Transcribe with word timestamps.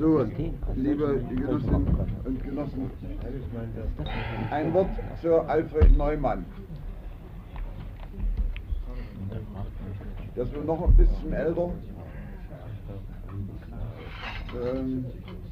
So, 0.00 0.26
liebe 0.76 1.22
Genossinnen 1.28 1.86
und 2.24 2.42
Genossen, 2.42 2.90
ein 4.50 4.72
Wort 4.72 4.88
zu 5.20 5.40
Alfred 5.42 5.94
Neumann. 5.94 6.46
Ist 10.36 10.56
wohl 10.56 10.64
noch 10.64 10.88
ein 10.88 10.94
bisschen 10.94 11.32
älter. 11.34 11.68
Ähm, 14.64 15.04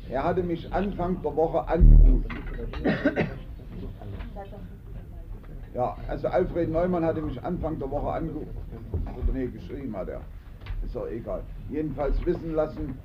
er 0.08 0.24
hatte 0.24 0.42
mich 0.42 0.72
Anfang 0.72 1.20
der 1.20 1.36
Woche 1.36 1.68
angerufen. 1.68 2.24
Ja, 5.74 5.94
also 6.08 6.28
Alfred 6.28 6.72
Neumann 6.72 7.04
hatte 7.04 7.20
mich 7.20 7.38
Anfang 7.44 7.78
der 7.78 7.90
Woche 7.90 8.12
angerufen. 8.12 8.56
Oder 9.04 9.32
nee, 9.34 9.48
geschrieben 9.48 9.94
hat 9.94 10.08
er. 10.08 10.22
Ist 10.86 10.94
doch 10.94 11.06
egal. 11.06 11.42
Jedenfalls 11.68 12.24
wissen 12.24 12.54
lassen, 12.54 12.98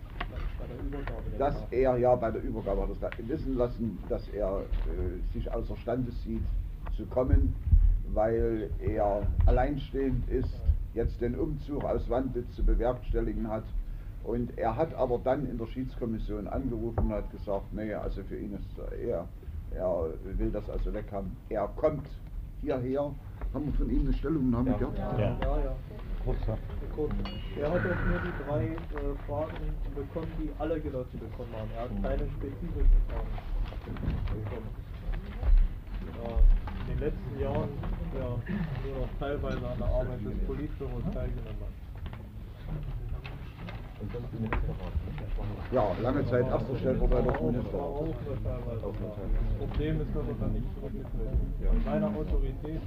dass 1.38 1.56
er, 1.72 1.98
ja 1.98 2.16
bei 2.16 2.32
der 2.32 2.42
Übergabe 2.44 2.82
hat 2.82 2.90
er 3.02 3.10
es 3.20 3.28
wissen 3.28 3.56
lassen, 3.56 4.00
dass 4.10 4.28
er 4.30 4.62
äh, 4.62 5.34
sich 5.34 5.52
außerstande 5.52 6.12
sieht 6.12 6.44
zu 6.96 7.06
kommen, 7.08 7.56
weil 8.14 8.70
er 8.80 9.26
alleinstehend 9.46 10.28
ist, 10.30 10.54
jetzt 10.94 11.20
den 11.22 11.36
Umzug 11.38 11.84
aus 11.84 12.10
Wandlitz 12.10 12.52
zu 12.56 12.64
bewerkstelligen 12.64 13.50
hat. 13.50 13.64
Und 14.24 14.58
er 14.58 14.76
hat 14.78 14.94
aber 14.94 15.20
dann 15.20 15.46
in 15.50 15.58
der 15.58 15.66
Schiedskommission 15.68 16.48
angerufen 16.48 17.06
und 17.08 17.12
hat 17.12 17.30
gesagt, 17.32 17.74
nee, 17.74 17.94
also 17.94 18.24
für 18.24 18.38
ihn 18.38 18.54
ist 18.54 18.68
er, 19.04 19.28
er 19.76 20.06
will 20.38 20.52
das 20.52 20.70
also 20.70 20.94
weg 20.94 21.06
haben. 21.12 21.36
Er 21.50 21.68
kommt 21.76 22.08
hierher. 22.62 23.14
Haben 23.54 23.66
wir 23.66 23.74
von 23.74 23.90
ihm 23.90 24.02
eine 24.02 24.14
Stellungnahme 24.14 24.72
Ja. 24.72 24.78
gehabt? 24.78 24.98
Ja, 24.98 25.60
ja. 25.60 25.76
Kurz. 26.26 26.38
Er 27.60 27.72
hat 27.72 27.80
auch 27.80 28.06
nur 28.08 28.20
die 28.24 28.44
drei 28.46 28.64
äh, 28.64 29.16
Fragen 29.28 29.76
bekommen, 29.94 30.32
die 30.40 30.50
alle 30.58 30.80
Genossen 30.80 31.20
bekommen 31.20 31.52
haben. 31.58 31.70
Er 31.76 31.84
hat 31.84 31.92
keine 32.02 32.30
spezifischen 32.32 33.02
Fragen 33.10 33.28
bekommen. 34.32 34.70
Ja, 36.24 36.30
in 36.82 36.88
den 36.88 37.00
letzten 37.00 37.40
Jahren 37.40 37.70
ja, 38.16 38.30
nur 38.86 39.00
noch 39.02 39.20
teilweise 39.20 39.68
an 39.68 39.78
der 39.78 39.88
Arbeit 39.88 40.24
des 40.24 40.48
Politbüros 40.48 41.04
teilgenommen 41.14 41.60
hat. 41.60 41.83
Ja, 45.72 45.92
lange 46.02 46.26
Zeit 46.26 46.46
Ministers. 46.46 46.62
auch 46.62 46.68
nur 46.70 47.64
teilweise. 48.44 48.82
Das 48.82 49.58
Problem 49.58 50.02
ist, 50.02 50.16
dass 50.16 50.28
er 50.28 50.36
dann 50.40 50.54
nicht 50.54 50.68
zurückgetreten 50.76 51.40
ist. 51.60 51.74
Mit 51.74 51.86
seiner 51.86 52.08
Autorität, 52.08 52.82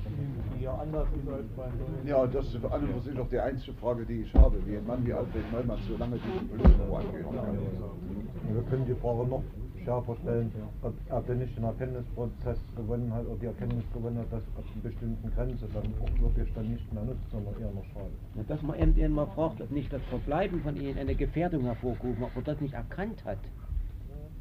die 0.57 0.63
ja 0.65 0.75
anders 0.75 1.09
ist 1.17 1.29
als 1.29 1.47
bei. 1.57 2.09
Ja, 2.09 2.27
das 2.27 2.47
ist 2.55 2.65
an 2.65 2.83
und 2.83 2.95
für 2.95 3.11
sich 3.11 3.19
auch 3.19 3.29
die 3.29 3.41
einzige 3.41 3.73
Frage, 3.79 4.05
die 4.07 4.23
ich 4.23 4.35
habe, 4.35 4.57
wie 4.67 4.77
ein 4.77 4.87
Mann 4.87 5.05
wie 5.07 5.13
Alfred 5.13 5.53
Neumann 5.53 5.79
so 5.89 5.97
lange 5.97 6.17
diesen 6.19 6.49
Politbüro 6.49 6.97
angehören 6.97 7.37
kann. 7.37 8.55
Wir 8.55 8.63
können 8.71 8.87
die 8.87 8.95
Frage 8.95 9.27
noch 9.29 9.43
schärfer 9.87 10.17
stellen, 10.17 10.53
ob 10.83 10.95
er 11.09 11.23
denn 11.23 11.39
nicht 11.39 11.57
den 11.57 11.65
Erkenntnisprozess 11.65 12.59
gewonnen 12.75 13.13
hat, 13.15 13.25
ob 13.27 13.39
die 13.39 13.47
Erkenntnis 13.47 13.85
gewonnen 13.95 14.19
hat, 14.19 14.33
dass 14.33 14.43
ab 14.59 14.65
einer 14.67 14.83
bestimmten 14.83 15.31
Grenze 15.31 15.69
dann 15.73 15.95
auch 16.03 16.21
wirklich 16.21 16.53
dann 16.55 16.69
nicht 16.69 16.93
mehr 16.93 17.05
nutzt, 17.05 17.31
sondern 17.31 17.55
eher 17.55 17.71
noch 17.71 17.85
schadet. 17.95 18.19
Ja, 18.35 18.43
Dass 18.49 18.63
man 18.63 18.79
eben 18.79 19.15
mal 19.15 19.27
fragt, 19.27 19.61
ob 19.61 19.71
nicht 19.71 19.93
das 19.93 20.03
Verbleiben 20.11 20.61
von 20.63 20.77
ihnen 20.77 20.99
eine 20.99 21.15
Gefährdung 21.15 21.63
hervorgerufen 21.63 22.23
hat, 22.23 22.31
ob 22.35 22.37
er 22.37 22.55
das 22.55 22.61
nicht 22.61 22.75
erkannt 22.75 23.25
hat. 23.25 23.39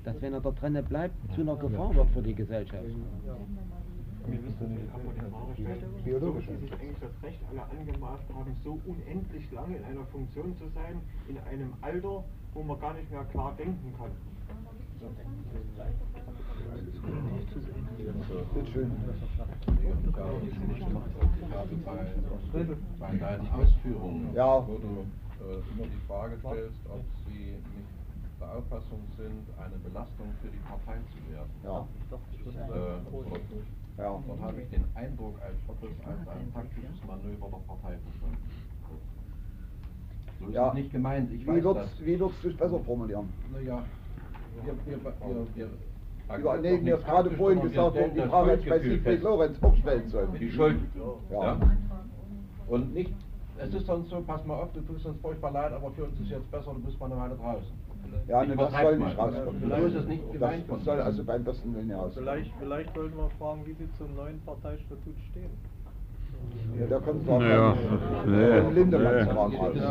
Dass 0.04 0.20
wenn 0.22 0.34
er 0.34 0.42
da 0.42 0.52
drinnen 0.52 0.84
bleibt, 0.84 1.16
zu 1.36 1.42
einer 1.42 1.56
Gefahr 1.56 1.96
wird 1.96 2.10
für 2.10 2.22
die 2.24 2.36
Gesellschaft. 2.36 2.84
Wir 2.84 4.40
mal 4.42 5.14
die 5.14 5.30
Frage 5.30 5.54
stellen, 5.54 6.04
Biologisch. 6.04 6.48
sich 6.48 6.74
eigentlich 6.74 7.00
das 7.00 7.12
Recht 7.22 7.40
alle 7.52 7.62
angemaßt 7.62 8.24
haben, 8.34 8.56
so 8.64 8.80
unendlich 8.88 9.52
lange 9.52 9.78
in 9.78 9.84
einer 9.84 10.06
Funktion 10.08 10.58
zu 10.58 10.68
sein, 10.74 11.00
in 11.30 11.38
einem 11.38 11.74
Alter, 11.82 12.24
wo 12.56 12.64
man 12.64 12.80
gar 12.80 12.96
nicht 12.96 13.12
mehr 13.12 13.24
klar 13.26 13.54
denken 13.56 13.94
kann. 13.96 14.10
Bitte 18.54 18.72
schön. 18.72 18.92
Bei, 23.00 23.18
deinen 23.18 23.48
Ausführungen, 23.50 24.34
Ja. 24.34 24.66
wo 24.68 24.78
du 24.78 25.06
äh, 25.44 25.72
immer 25.72 25.86
die 25.86 26.00
Frage 26.08 26.38
stellst, 26.40 26.80
ob 26.88 27.02
sie 27.26 27.58
nicht 27.76 27.90
der 28.40 28.58
Auffassung 28.58 29.00
sind, 29.18 29.44
eine 29.60 29.78
Belastung 29.78 30.34
für 30.42 30.48
die 30.48 30.60
Partei 30.60 30.98
zu 31.12 31.20
werden. 31.32 31.52
Ja, 31.64 31.88
Äh, 32.56 33.00
dort, 33.12 33.42
ja. 33.98 34.24
dort 34.28 34.42
habe 34.42 34.62
ich 34.62 34.70
den 34.70 34.86
Eindruck, 34.96 35.42
als 35.42 35.58
ob 35.68 35.84
es 35.84 36.06
als 36.06 36.28
ein 36.28 36.54
taktisches 36.54 37.04
Manöver 37.04 37.50
der 37.50 37.58
Partei 37.68 37.98
verstanden 37.98 38.38
wird. 38.90 39.02
So 40.40 40.46
ist 40.48 40.56
Ja. 40.56 40.70
es 40.70 40.74
nicht 40.76 40.92
gemeint, 40.92 41.32
ich 41.32 41.42
wie 41.46 41.64
würdest 41.64 42.00
du 42.00 42.48
es 42.50 42.58
besser 42.58 42.80
formulieren? 42.82 43.30
Naja, 43.52 43.84
wir, 44.64 44.74
wir, 44.86 45.04
wir, 45.04 45.68
wir 46.28 46.46
Ja, 46.46 46.58
nee, 46.58 46.78
mir 46.78 46.98
ist 46.98 47.06
gerade 47.06 47.32
vorhin 47.32 47.62
gesagt 47.62 47.96
worden, 47.96 48.12
die 48.16 48.22
Frage 48.22 48.54
ich 48.56 48.70
bei 48.70 48.80
Siegfried 48.80 49.24
Lorenz 49.24 49.64
auch 49.64 49.76
stellen 49.76 50.10
sollen. 50.10 50.30
Die 50.40 50.52
Schuld. 50.52 50.80
Ja. 51.32 51.44
Ja. 51.44 51.60
Und 52.68 52.94
nicht, 52.94 53.14
es 53.58 53.74
ist 53.74 53.86
sonst 53.86 54.10
so, 54.10 54.22
pass 54.22 54.44
mal 54.46 54.56
auf, 54.56 54.72
du 54.74 54.82
tust 54.82 55.06
uns 55.06 55.20
furchtbar 55.22 55.52
leid, 55.52 55.72
aber 55.72 55.92
für 55.92 56.06
uns 56.06 56.20
ist 56.20 56.30
jetzt 56.30 56.50
besser, 56.52 56.74
du 56.74 56.80
bist 56.80 57.00
mal 57.00 57.12
eine 57.12 57.22
Weile 57.22 57.36
draußen. 57.36 57.86
Ja, 58.28 58.44
ne, 58.44 58.56
das 58.56 58.72
soll 58.72 58.98
nicht 58.98 59.18
rauskommen. 59.18 59.70
So 59.70 59.76
ist 59.76 59.96
es 59.96 60.08
nicht 60.08 60.24
Das, 60.26 60.32
gemeint 60.34 60.64
das 60.70 60.84
soll 60.84 61.02
also 61.02 61.24
beim 61.24 61.44
besten 61.44 61.76
Willen 61.76 61.90
heraus. 61.90 62.14
Vielleicht, 62.16 62.52
vielleicht 62.60 62.94
sollten 62.94 63.18
wir 63.18 63.30
fragen, 63.38 63.66
wie 63.66 63.74
sie 63.74 63.92
zum 63.98 64.16
neuen 64.16 64.40
Parteistatut 64.42 65.16
stehen. 65.30 65.52
Ja, 66.80 66.86
der 66.88 67.00
kommt 67.00 67.28
doch 67.28 67.40
Naja, 67.40 67.74
von, 67.74 68.32
nee, 68.32 68.60
Lindemanns 68.74 69.30
nee. 69.30 69.86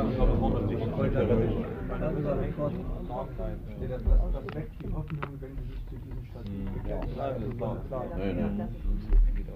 Nee. 8.16 8.54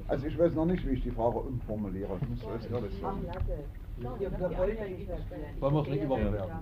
Also 0.08 0.26
ich 0.26 0.38
weiß 0.38 0.54
noch 0.54 0.66
nicht, 0.66 0.86
wie 0.86 0.92
ich 0.92 1.02
die 1.02 1.10
Frage 1.10 1.38
umformuliere. 1.38 2.16
Ich 2.22 2.28
muss 2.28 2.38
das 2.40 2.70
ehrlich 2.70 2.92
Ach, 2.96 3.00
sagen. 3.02 3.26
wollen 5.60 5.74
wir 5.74 5.82
es 5.82 5.88
nicht 5.88 6.02
überbewerten? 6.02 6.58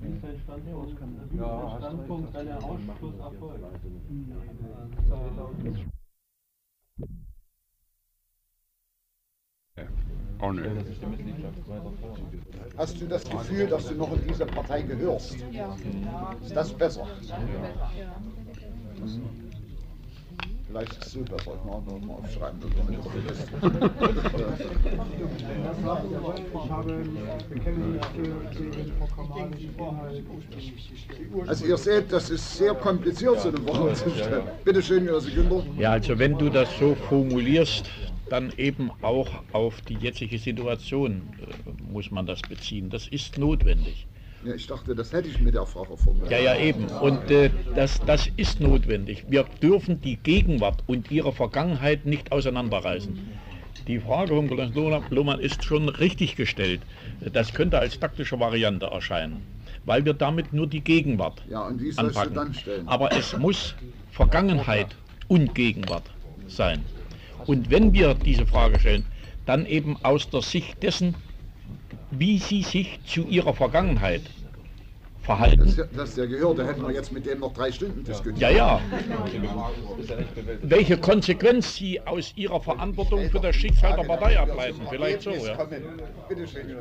Wie 0.00 0.08
ist 0.12 0.22
dein 0.24 0.38
Standpunkt? 0.40 1.00
Wie 1.30 1.36
ist 1.36 1.40
Ja, 1.40 1.46
dein 1.48 1.70
hast 1.70 1.82
du 1.82 1.86
Standpunkt, 1.86 2.24
recht. 2.26 2.34
wenn 2.36 2.46
der 2.46 2.58
Ausschluss 2.58 3.18
erfolgt? 3.18 3.64
Auch 10.40 10.52
nicht. 10.52 10.66
Hast 12.76 13.00
du 13.00 13.06
das 13.06 13.24
Gefühl, 13.24 13.66
dass 13.66 13.88
du 13.88 13.94
noch 13.94 14.12
in 14.12 14.26
diese 14.28 14.46
Partei 14.46 14.82
gehörst? 14.82 15.36
Ja. 15.52 15.76
Ist 16.44 16.56
das 16.56 16.72
besser? 16.72 17.06
Ja. 17.28 17.36
Vielleicht 20.66 20.92
ist 20.92 21.06
es 21.06 21.12
so 21.12 21.20
besser. 21.20 21.52
Ich 21.54 21.64
mache 21.64 21.82
noch 21.86 22.00
mal 22.00 22.14
aufschreiben. 22.14 22.58
Also 31.46 31.66
ihr 31.66 31.76
seht, 31.76 32.12
das 32.12 32.30
ist 32.30 32.56
sehr 32.56 32.74
kompliziert, 32.74 33.40
so 33.40 33.50
eine 33.50 33.58
Frage 33.58 33.92
zu 33.92 34.10
stellen. 34.10 34.42
Bitte 34.64 34.82
schön, 34.82 35.06
Jose 35.06 35.30
Günther. 35.30 35.62
Ja, 35.78 35.92
also 35.92 36.18
wenn 36.18 36.36
du 36.36 36.50
das 36.50 36.68
so 36.76 36.96
formulierst, 37.08 37.88
dann 38.28 38.52
eben 38.56 38.90
auch 39.02 39.28
auf 39.52 39.80
die 39.82 39.94
jetzige 39.94 40.38
Situation 40.38 41.22
äh, 41.40 41.92
muss 41.92 42.10
man 42.10 42.26
das 42.26 42.40
beziehen. 42.42 42.90
Das 42.90 43.06
ist 43.08 43.38
notwendig. 43.38 44.06
Ja, 44.44 44.54
ich 44.54 44.66
dachte, 44.66 44.94
das 44.94 45.12
hätte 45.12 45.28
ich 45.28 45.40
mit 45.40 45.54
der 45.54 45.64
Frage 45.64 45.96
formuliert. 45.96 46.30
Ja, 46.30 46.38
ja, 46.38 46.56
eben. 46.58 46.84
Und 47.00 47.30
äh, 47.30 47.50
das, 47.74 48.00
das 48.04 48.28
ist 48.36 48.60
notwendig. 48.60 49.24
Wir 49.28 49.44
dürfen 49.62 50.00
die 50.02 50.16
Gegenwart 50.16 50.82
und 50.86 51.10
ihre 51.10 51.32
Vergangenheit 51.32 52.04
nicht 52.04 52.30
auseinanderreißen. 52.30 53.18
Die 53.86 53.98
Frage 54.00 54.34
von 54.34 54.48
Kollege 54.48 55.02
Lohmann 55.10 55.40
ist 55.40 55.64
schon 55.64 55.88
richtig 55.88 56.36
gestellt. 56.36 56.80
Das 57.32 57.52
könnte 57.52 57.78
als 57.78 57.98
taktische 57.98 58.38
Variante 58.38 58.86
erscheinen, 58.86 59.42
weil 59.84 60.04
wir 60.04 60.14
damit 60.14 60.52
nur 60.52 60.66
die 60.66 60.80
Gegenwart 60.80 61.42
Ja, 61.48 61.66
und 61.66 61.80
du 61.80 61.90
anpacken. 61.96 62.34
dann 62.34 62.54
stellen? 62.54 62.88
Aber 62.88 63.12
es 63.12 63.36
muss 63.36 63.74
Vergangenheit 64.10 64.94
und 65.28 65.54
Gegenwart 65.54 66.04
sein. 66.46 66.82
Und 67.46 67.70
wenn 67.70 67.92
wir 67.92 68.14
diese 68.14 68.46
Frage 68.46 68.78
stellen, 68.80 69.04
dann 69.46 69.66
eben 69.66 69.96
aus 70.02 70.30
der 70.30 70.42
Sicht 70.42 70.82
dessen, 70.82 71.14
wie 72.10 72.38
sie 72.38 72.62
sich 72.62 73.00
zu 73.04 73.26
ihrer 73.26 73.54
Vergangenheit 73.54 74.22
verhalten. 75.22 75.74
Das, 75.76 75.88
das 75.90 76.14
der 76.14 76.26
gehört, 76.26 76.58
da 76.58 76.64
hätten 76.64 76.82
wir 76.82 76.94
jetzt 76.94 77.12
mit 77.12 77.26
dem 77.26 77.40
noch 77.40 77.52
drei 77.52 77.72
Stunden 77.72 78.04
diskutiert. 78.04 78.38
Ja, 78.38 78.50
ja. 78.50 78.80
Welche 80.62 80.98
Konsequenz 80.98 81.76
sie 81.76 82.00
aus 82.00 82.32
ihrer 82.36 82.60
Verantwortung 82.60 83.30
für 83.30 83.40
das 83.40 83.56
Schicksal 83.56 83.96
der 83.96 84.04
Partei 84.04 84.38
ableiten. 84.38 84.82
Vielleicht 84.88 85.22
so, 85.22 85.30
ja. 85.30 85.56
Bitte 86.28 86.46
schön, 86.46 86.76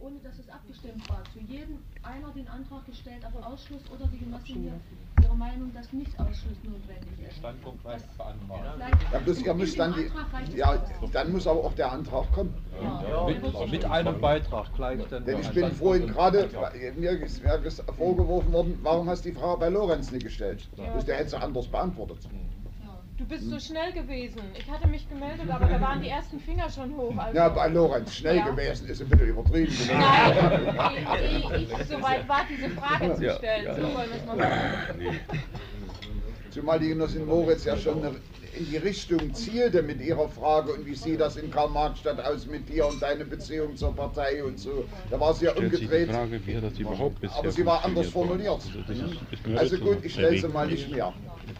ohne 0.00 0.20
dass 0.20 0.38
es 0.38 0.48
abgestimmt 0.48 1.08
war, 1.08 1.22
zu 1.32 1.40
jedem 1.40 1.78
einer 2.02 2.30
den 2.30 2.46
Antrag 2.48 2.86
gestellt 2.86 3.24
auf 3.26 3.44
Ausschluss 3.44 3.82
oder 3.92 4.08
die 4.12 4.18
Genossen 4.18 4.62
hier 4.62 4.80
ihre 5.22 5.36
Meinung, 5.36 5.72
dass 5.74 5.92
nicht 5.92 6.18
Ausschluss 6.18 6.56
notwendig 6.64 7.28
ist. 7.28 7.36
Standpunkt 7.38 7.84
Das- 7.84 8.02
beantragen. 8.16 8.72
Vielleicht- 8.76 9.12
Ja, 9.12 9.18
bloß 9.20 9.42
ihr 9.42 9.54
müsst 9.54 9.78
dann 9.78 9.94
die, 9.94 10.06
Antrag 10.10 10.32
reicht 10.32 10.54
ja, 10.54 10.82
dann 11.12 11.32
muss 11.32 11.46
aber 11.46 11.60
auch 11.64 11.72
der 11.74 11.92
Antrag 11.92 12.32
kommen. 12.32 12.54
Ja. 12.82 13.26
Mit, 13.26 13.70
mit 13.70 13.84
einem 13.84 14.20
Beitrag 14.20 14.74
gleich 14.74 15.00
dann. 15.10 15.24
Denn 15.24 15.40
ich 15.40 15.50
bin 15.50 15.70
vorhin 15.72 16.06
gerade, 16.08 16.48
Ja. 16.52 16.70
mir 16.96 17.10
ist 17.22 17.42
mir 17.44 17.52
ist 17.64 17.82
vorgeworfen 17.96 18.52
worden, 18.52 18.78
warum 18.82 19.08
hast 19.08 19.24
du 19.24 19.30
die 19.30 19.34
Frage 19.38 19.60
bei 19.60 19.68
Lorenz 19.68 20.10
nicht 20.10 20.24
gestellt? 20.24 20.68
Ja. 20.76 20.94
Das, 20.94 21.04
der 21.04 21.16
hätte 21.16 21.30
sie 21.30 21.36
anders 21.40 21.66
beantwortet. 21.68 22.18
Du 23.18 23.24
bist 23.26 23.50
so 23.50 23.58
schnell 23.58 23.92
gewesen. 23.92 24.40
Ich 24.56 24.70
hatte 24.70 24.86
mich 24.86 25.08
gemeldet, 25.08 25.50
aber 25.50 25.66
da 25.66 25.80
waren 25.80 26.00
die 26.00 26.08
ersten 26.08 26.38
Finger 26.38 26.70
schon 26.70 26.96
hoch. 26.96 27.16
Also 27.18 27.36
Ja, 27.36 27.48
bei 27.48 27.66
Lorenz 27.66 28.14
schnell 28.14 28.36
Ja. 28.36 28.48
gewesen 28.48 28.88
ist 28.88 29.02
ein 29.02 29.08
bisschen 29.08 29.26
übertrieben. 29.28 29.74
Nein, 29.88 31.06
ehe 31.20 31.38
ich 31.58 31.86
soweit 31.88 32.28
war, 32.28 32.42
diese 32.48 32.70
Frage 32.70 33.14
zu 33.16 33.24
Ja, 33.24 33.34
stellen. 33.34 33.64
ja. 33.64 33.74
So 33.74 33.82
wollen 33.82 33.94
wir 34.10 34.16
es 34.16 34.24
mal 34.24 34.36
machen. 34.36 35.20
Zumal 36.50 36.78
die 36.78 36.88
Genossin 36.90 37.26
Moritz 37.26 37.64
ja 37.64 37.76
schon 37.76 38.02
in 38.56 38.70
die 38.70 38.76
Richtung 38.76 39.34
zielte 39.34 39.82
mit 39.82 40.00
ihrer 40.00 40.28
Frage 40.28 40.72
und 40.72 40.86
wie 40.86 40.94
sieht 40.94 41.20
das 41.20 41.36
in 41.36 41.50
Karl-Marx-Stadt 41.50 42.24
aus 42.24 42.46
mit 42.46 42.68
dir 42.68 42.86
und 42.86 43.02
deine 43.02 43.24
Beziehung 43.24 43.76
zur 43.76 43.94
Partei 43.94 44.42
und 44.44 44.58
so. 44.58 44.86
Da 45.10 45.18
war 45.20 45.34
sie 45.34 45.44
ja 45.46 45.52
umgedreht. 45.54 46.10
Frage, 46.10 46.40
wie 46.46 46.54
das 46.54 46.78
überhaupt 46.78 47.16
Aber 47.36 47.50
sie 47.50 47.66
war 47.66 47.84
anders 47.84 48.08
formuliert. 48.08 48.50
Also 48.54 48.80
das 48.86 48.96
ist- 48.96 49.20
das 49.30 49.42
gehört 49.42 49.60
Also 49.60 49.78
gut, 49.78 50.04
ich 50.04 50.12
stelle 50.12 50.38
sie 50.38 50.48
mal 50.48 50.66
nicht 50.68 50.88
mehr. 50.90 51.12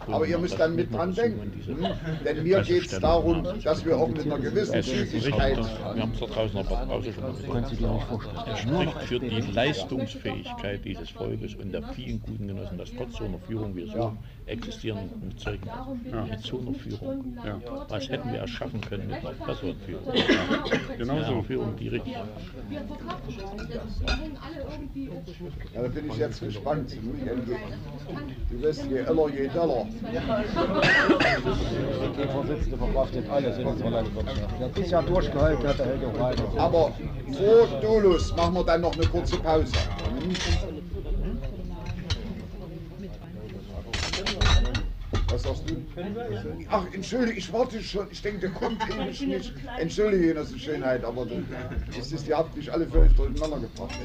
Aber 0.07 0.25
ihr 0.25 0.37
müsst 0.37 0.59
dann 0.59 0.75
mit 0.75 0.93
dran 0.93 1.13
denken. 1.13 1.51
hm? 1.65 1.87
Denn 2.25 2.43
mir 2.43 2.61
geht 2.61 2.91
es 2.91 2.99
darum, 2.99 3.43
dass 3.63 3.85
wir 3.85 3.97
auch 3.97 4.07
mit 4.07 4.25
einer 4.25 4.39
gewissen 4.39 4.81
Zügigkeit. 4.83 5.57
Wir 5.57 6.01
haben 6.01 6.11
es 6.13 6.19
da 6.19 6.25
draußen 6.25 6.57
auf 6.59 6.67
der 6.67 6.75
Pause 6.75 7.13
schon. 7.13 7.63
Er 8.45 8.57
spricht 8.57 9.01
für 9.03 9.19
die 9.19 9.41
Leistungsfähigkeit 9.51 10.85
dieses 10.85 11.09
Volkes 11.09 11.55
und 11.55 11.71
der 11.71 11.83
vielen 11.93 12.21
guten 12.21 12.47
Genossen, 12.47 12.77
dass 12.77 12.89
trotz 12.95 13.17
so 13.17 13.25
einer 13.25 13.39
Führung 13.39 13.75
wir 13.75 13.87
so 13.87 14.13
existieren 14.45 15.09
mit 15.21 15.39
solchen, 15.39 15.69
mit 16.29 16.39
so 16.41 16.59
einer 16.59 16.73
Führung. 16.73 17.37
Was 17.87 18.09
hätten 18.09 18.31
wir 18.31 18.39
erschaffen 18.39 18.81
können 18.81 19.07
mit 19.07 19.17
einer 19.17 19.31
besseren 19.45 19.75
Führung? 19.85 20.03
Genau 20.97 21.15
Mit 21.15 21.23
einer 21.23 21.35
so. 21.35 21.41
Führung, 21.43 21.75
die 21.77 21.87
richtig. 21.87 22.13
Ja, 22.13 22.25
da 25.81 25.87
bin 25.87 26.09
ich 26.09 26.17
jetzt 26.17 26.39
gespannt. 26.41 26.95
Du 28.49 28.61
wirst 28.61 28.85
je 28.89 28.97
älter, 28.97 29.29
je 29.29 29.47
Die 32.17 32.27
Vorsitzende 32.27 32.77
verkraftet 32.77 33.29
alles 33.29 33.57
in 33.57 33.65
unserer 33.65 33.89
Landwirtschaft. 33.89 34.59
Der 34.59 34.65
hat 34.65 34.73
bisher 34.75 35.01
durchgehalten, 35.01 35.67
hat 35.67 35.79
er 35.79 35.85
hält 35.85 36.05
auch 36.05 36.19
weiter. 36.19 36.43
Aber 36.57 36.91
vor 37.33 37.67
Dolus 37.81 38.35
machen 38.35 38.55
wir 38.55 38.63
dann 38.63 38.81
noch 38.81 38.93
eine 38.93 39.05
kurze 39.07 39.37
Pause. 39.37 39.73
Hm? 40.19 40.35
Was 45.39 45.57
sagst 45.57 45.69
du? 45.69 45.75
Ach, 46.69 46.85
entschuldige, 46.91 47.37
ich 47.37 47.53
warte 47.53 47.81
schon. 47.81 48.07
Ich 48.11 48.21
denke, 48.21 48.39
der 48.41 48.49
kommt 48.49 48.81
ewig 48.89 49.21
nicht. 49.21 49.53
Entschuldige, 49.77 50.33
das 50.33 50.51
ist 50.51 50.59
Schönheit, 50.59 51.05
aber 51.05 51.25
das 51.95 52.11
ist, 52.11 52.27
ihr 52.27 52.37
habt 52.37 52.55
mich 52.57 52.71
alle 52.71 52.85
völlig 52.87 53.15
durcheinander 53.15 53.59
gebracht. 53.59 53.97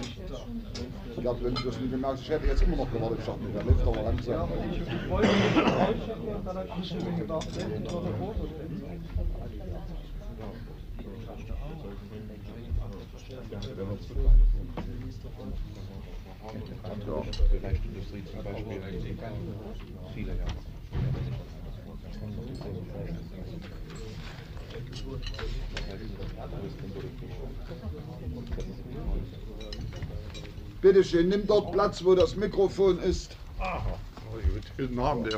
Ich 1.17 1.27
habe 1.27 1.45
wenn 1.45 1.55
du 1.55 1.63
das 1.63 1.81
nicht 1.81 1.91
gemerkt, 1.91 2.21
ich 2.21 2.29
hätte 2.29 2.47
jetzt 2.47 2.63
immer 2.63 2.77
noch 2.77 2.93
gewartet. 2.93 3.19
Ich 3.21 3.27
dachte, 3.27 3.41
der 3.53 3.65
läuft 3.65 3.87
aber 3.87 4.03
langsam. 4.03 4.49
Ich 4.71 5.11
wollte 5.11 5.29
und 5.29 6.47
dann 6.47 6.57
hat 6.57 6.67
ich 6.81 6.91
gedacht, 6.91 7.49
ich 7.51 7.91
noch 7.91 8.05
eine 8.05 8.15
Foto 8.15 8.49
Leichtindustrie 17.63 18.23
zum 18.31 18.45
Beispiel 18.45 19.17
viele 20.15 20.37
Jahre. 20.37 20.64
Bitte 30.85 31.03
schön, 31.03 31.31
nimm 31.31 31.47
dort 31.47 31.73
Platz, 31.73 32.05
wo 32.05 32.15
das 32.15 32.37
Mikrofon 32.37 32.99
ist. 32.99 33.35
Aha, 33.59 33.99
gut. 34.31 34.63
Guten 34.77 34.99
Abend, 34.99 35.33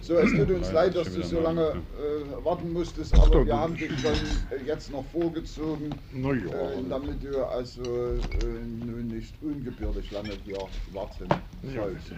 So, 0.00 0.14
es 0.16 0.32
tut 0.32 0.50
uns 0.50 0.72
leid, 0.72 0.96
dass 0.96 1.14
du 1.14 1.22
so 1.22 1.40
lange 1.40 1.68
äh, 1.68 2.44
warten 2.44 2.72
musstest, 2.72 3.14
aber 3.14 3.46
wir 3.46 3.56
haben 3.56 3.76
dich 3.76 3.92
schon 4.00 4.10
äh, 4.50 4.66
jetzt 4.66 4.90
noch 4.90 5.04
vorgezogen, 5.12 5.94
äh, 6.12 6.88
damit 6.90 7.22
du 7.22 7.46
also 7.46 7.82
äh, 7.82 8.84
nun 8.84 9.06
nicht 9.06 9.34
ungebührlich 9.40 10.10
lange 10.10 10.32
hier 10.44 10.58
warten 10.92 11.28
sollst. 11.72 12.10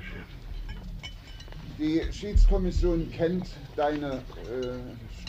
Die 1.77 2.13
Schiedskommission 2.13 3.11
kennt 3.11 3.49
deine 3.75 4.27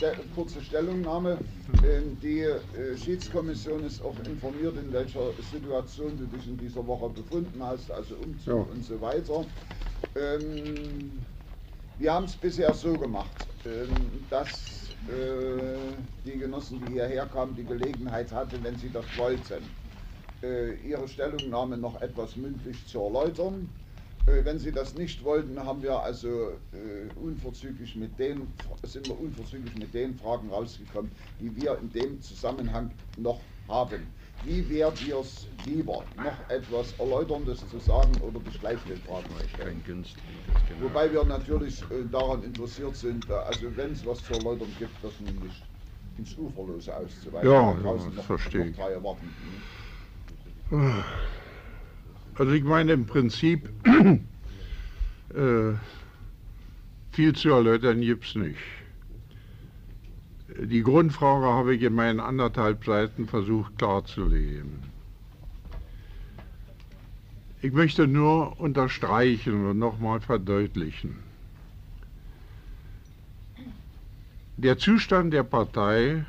äh, 0.00 0.24
kurze 0.34 0.62
Stellungnahme. 0.62 1.38
Ähm, 1.82 2.20
die 2.20 2.40
äh, 2.40 2.96
Schiedskommission 2.96 3.82
ist 3.82 4.00
auch 4.00 4.20
informiert, 4.20 4.76
in 4.76 4.92
welcher 4.92 5.40
Situation 5.42 6.16
du 6.16 6.26
dich 6.26 6.46
in 6.46 6.56
dieser 6.58 6.86
Woche 6.86 7.10
befunden 7.10 7.62
hast, 7.64 7.90
also 7.90 8.16
Umzug 8.16 8.46
Ja. 8.46 8.54
und 8.70 8.82
so 8.82 9.00
weiter. 9.00 9.50
Ähm, 10.14 11.26
wir 11.96 12.12
haben 12.14 12.24
es 12.26 12.36
bisher 12.36 12.74
so 12.74 12.98
gemacht, 12.98 13.48
ähm, 13.64 14.26
dass 14.28 14.98
äh, 15.08 15.96
die 16.24 16.38
Genossen, 16.38 16.78
die 16.80 16.88
hierher 16.88 17.26
kamen, 17.26 17.56
die 17.56 17.66
Gelegenheit 17.66 18.32
hatten, 18.32 18.62
wenn 18.62 18.76
sie 18.76 18.90
das 18.92 19.16
wollten, 19.16 19.76
äh, 20.42 20.74
ihre 20.76 21.08
Stellungnahme 21.08 21.76
noch 21.78 22.00
etwas 22.00 22.36
mündlich 22.36 22.86
zu 22.86 23.00
erläutern. 23.00 23.85
Äh, 24.26 24.44
Wenn 24.44 24.58
Sie 24.58 24.72
das 24.72 24.94
nicht 24.94 25.22
wollten, 25.24 25.58
haben 25.64 25.82
wir 25.82 26.00
also 26.02 26.28
äh, 26.72 27.08
unverzüglich 27.20 27.94
mit 27.96 28.18
den, 28.18 28.46
sind 28.82 29.06
wir 29.08 29.18
unverzüglich 29.18 29.74
mit 29.76 29.94
den 29.94 30.14
Fragen 30.16 30.50
rausgekommen, 30.50 31.10
die 31.40 31.54
wir 31.54 31.78
in 31.78 31.90
dem 31.92 32.20
Zusammenhang 32.20 32.90
noch 33.16 33.40
haben. 33.68 34.06
Wie 34.42 34.68
wäre 34.68 34.92
dir 34.92 35.18
es 35.18 35.46
lieber, 35.64 36.04
noch 36.22 36.48
etwas 36.50 36.92
Erläuterndes 36.94 37.68
zu 37.68 37.78
sagen 37.78 38.12
oder 38.20 38.38
dich 38.40 38.60
gleich 38.60 38.78
den 38.84 38.98
Fragen 39.00 39.26
zu 39.28 39.48
stellen? 39.48 39.82
Wobei 40.82 41.12
wir 41.12 41.24
natürlich 41.24 41.82
äh, 41.90 42.04
daran 42.10 42.42
interessiert 42.44 42.94
sind, 42.96 43.28
also 43.30 43.76
wenn 43.76 43.92
es 43.92 44.04
was 44.06 44.22
zu 44.24 44.34
erläutern 44.34 44.72
gibt, 44.78 45.02
das 45.02 45.18
nun 45.20 45.34
nicht 45.42 45.62
ins 46.18 46.36
Uferlose 46.38 46.94
auszuweiten. 46.96 47.50
Ja, 47.50 47.60
ja, 47.72 47.92
noch- 48.14 48.24
verstehe 48.24 48.66
ich. 48.70 48.76
Also 52.38 52.52
ich 52.52 52.64
meine 52.64 52.92
im 52.92 53.06
Prinzip, 53.06 53.70
äh, 55.34 55.72
viel 57.12 57.34
zu 57.34 57.48
erläutern 57.48 58.02
gibt 58.02 58.26
es 58.26 58.34
nicht. 58.34 58.58
Die 60.60 60.82
Grundfrage 60.82 61.46
habe 61.46 61.74
ich 61.74 61.82
in 61.82 61.94
meinen 61.94 62.20
anderthalb 62.20 62.84
Seiten 62.84 63.26
versucht 63.26 63.78
klarzulegen. 63.78 64.80
Ich 67.62 67.72
möchte 67.72 68.06
nur 68.06 68.60
unterstreichen 68.60 69.66
und 69.70 69.78
nochmal 69.78 70.20
verdeutlichen. 70.20 71.18
Der 74.58 74.78
Zustand 74.78 75.32
der 75.32 75.42
Partei 75.42 76.26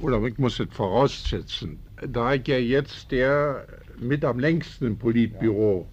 oder 0.00 0.22
ich 0.22 0.38
muss 0.38 0.58
es 0.58 0.68
voraussetzen, 0.72 1.78
da 2.08 2.34
ich 2.34 2.46
ja 2.48 2.58
jetzt 2.58 3.10
der 3.10 3.66
mit 3.98 4.24
am 4.24 4.38
längsten 4.38 4.86
im 4.86 4.98
Politbüro 4.98 5.86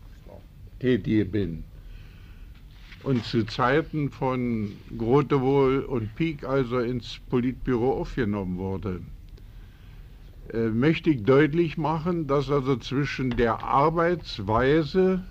tätige 0.80 1.26
bin. 1.26 1.64
Und 3.04 3.24
zu 3.24 3.46
Zeiten 3.46 4.10
von 4.10 4.74
Grotewohl 4.98 5.80
und 5.80 6.16
Pieck 6.16 6.44
also 6.44 6.80
ins 6.80 7.20
Politbüro 7.30 8.02
aufgenommen 8.02 8.58
wurde, 8.58 9.02
äh, 10.52 10.70
möchte 10.70 11.12
ich 11.12 11.24
deutlich 11.24 11.78
machen, 11.78 12.28
dass 12.28 12.50
also 12.50 12.76
zwischen 12.76 13.32
der 13.32 13.64
Arbeitsweise, 13.64 15.24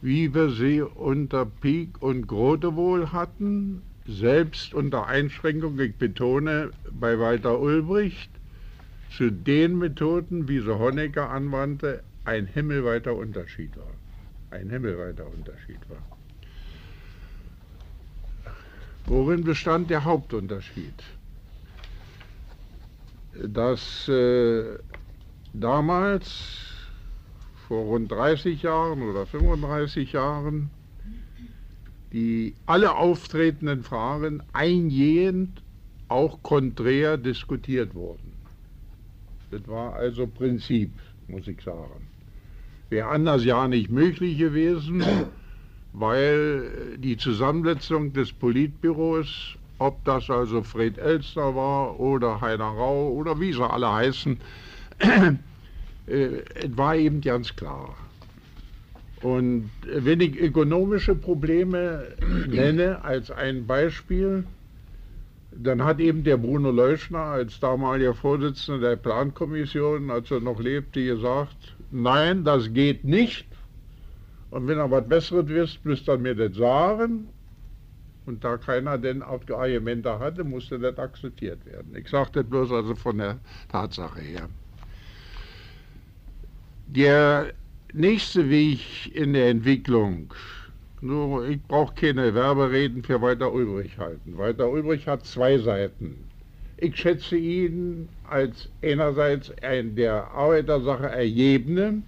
wie 0.00 0.32
wir 0.32 0.50
sie 0.50 0.82
unter 0.82 1.44
Pieck 1.44 2.00
und 2.00 2.28
Grotewohl 2.28 3.10
hatten, 3.10 3.82
selbst 4.06 4.72
unter 4.72 5.06
Einschränkung, 5.06 5.78
ich 5.78 5.96
betone, 5.96 6.70
bei 6.92 7.18
Walter 7.18 7.60
Ulbricht, 7.60 8.30
zu 9.10 9.30
den 9.30 9.78
Methoden, 9.78 10.48
wie 10.48 10.60
sie 10.60 10.78
Honecker 10.78 11.30
anwandte, 11.30 12.02
ein 12.24 12.46
himmelweiter 12.46 13.14
Unterschied 13.14 13.76
war. 13.76 13.92
Ein 14.50 14.70
himmelweiter 14.70 15.26
Unterschied 15.26 15.80
war. 15.88 16.02
Worin 19.06 19.42
bestand 19.42 19.90
der 19.90 20.04
Hauptunterschied? 20.04 21.02
Dass 23.34 24.08
äh, 24.08 24.78
damals, 25.52 26.30
vor 27.66 27.84
rund 27.84 28.10
30 28.10 28.62
Jahren 28.62 29.02
oder 29.02 29.26
35 29.26 30.12
Jahren, 30.12 30.70
die 32.12 32.54
alle 32.66 32.94
auftretenden 32.94 33.82
Fragen 33.82 34.42
eingehend, 34.52 35.62
auch 36.08 36.42
konträr 36.42 37.16
diskutiert 37.16 37.94
wurden. 37.94 38.29
Das 39.50 39.66
war 39.66 39.94
also 39.94 40.26
Prinzip, 40.26 40.92
muss 41.28 41.48
ich 41.48 41.60
sagen. 41.62 42.06
Wäre 42.88 43.08
anders 43.08 43.44
ja 43.44 43.68
nicht 43.68 43.90
möglich 43.90 44.38
gewesen, 44.38 45.04
weil 45.92 46.96
die 46.98 47.16
Zusammensetzung 47.16 48.12
des 48.12 48.32
Politbüros 48.32 49.56
ob 49.80 50.04
das 50.04 50.28
also 50.28 50.62
Fred 50.62 50.98
Elster 50.98 51.56
war 51.56 51.98
oder 51.98 52.40
Heiner 52.42 52.64
Rau 52.64 53.08
oder 53.08 53.40
wie 53.40 53.52
sie 53.52 53.68
alle 53.68 53.90
heißen, 53.90 54.38
äh, 56.06 56.30
war 56.68 56.96
eben 56.96 57.22
ganz 57.22 57.56
klar. 57.56 57.96
Und 59.22 59.70
wenn 59.82 60.20
ich 60.20 60.38
ökonomische 60.38 61.14
Probleme 61.14 62.08
nenne 62.46 63.02
als 63.02 63.30
ein 63.30 63.66
Beispiel, 63.66 64.44
dann 65.52 65.84
hat 65.84 66.00
eben 66.00 66.22
der 66.24 66.36
Bruno 66.36 66.70
Leuschner 66.70 67.18
als 67.18 67.58
damaliger 67.60 68.14
Vorsitzender 68.14 68.90
der 68.90 68.96
Plankommission, 68.96 70.10
als 70.10 70.30
er 70.30 70.40
noch 70.40 70.60
lebte, 70.60 71.04
gesagt, 71.04 71.76
nein, 71.90 72.44
das 72.44 72.72
geht 72.72 73.04
nicht. 73.04 73.46
Und 74.50 74.66
wenn 74.66 74.78
er 74.78 74.90
was 74.90 75.08
Besseres 75.08 75.48
wisst, 75.48 75.84
müsst 75.84 76.08
ihr 76.08 76.18
mir 76.18 76.34
das 76.34 76.56
sagen. 76.56 77.28
Und 78.26 78.44
da 78.44 78.56
keiner 78.56 78.98
denn 78.98 79.22
auch 79.22 79.40
Argumente 79.48 80.18
hatte, 80.18 80.44
musste 80.44 80.78
das 80.78 80.98
akzeptiert 80.98 81.64
werden. 81.66 81.96
Ich 81.96 82.08
sage 82.08 82.30
das 82.34 82.44
bloß 82.44 82.70
also 82.72 82.94
von 82.94 83.18
der 83.18 83.38
Tatsache 83.68 84.20
her. 84.20 84.48
Der 86.86 87.52
nächste 87.92 88.48
Weg 88.48 89.14
in 89.14 89.32
der 89.32 89.48
Entwicklung, 89.48 90.32
nur 91.02 91.48
ich 91.48 91.62
brauche 91.62 91.94
keine 91.94 92.34
Werbereden 92.34 93.02
für 93.02 93.20
Walter 93.20 93.52
Ulbrich 93.52 93.96
halten. 93.98 94.36
Walter 94.36 94.70
Ulbrich 94.70 95.06
hat 95.06 95.24
zwei 95.24 95.58
Seiten. 95.58 96.16
Ich 96.76 96.96
schätze 96.96 97.36
ihn 97.36 98.08
als 98.28 98.68
einerseits 98.82 99.50
ein 99.62 99.96
der 99.96 100.30
Arbeitersache 100.30 101.08
ergebene, 101.08 102.02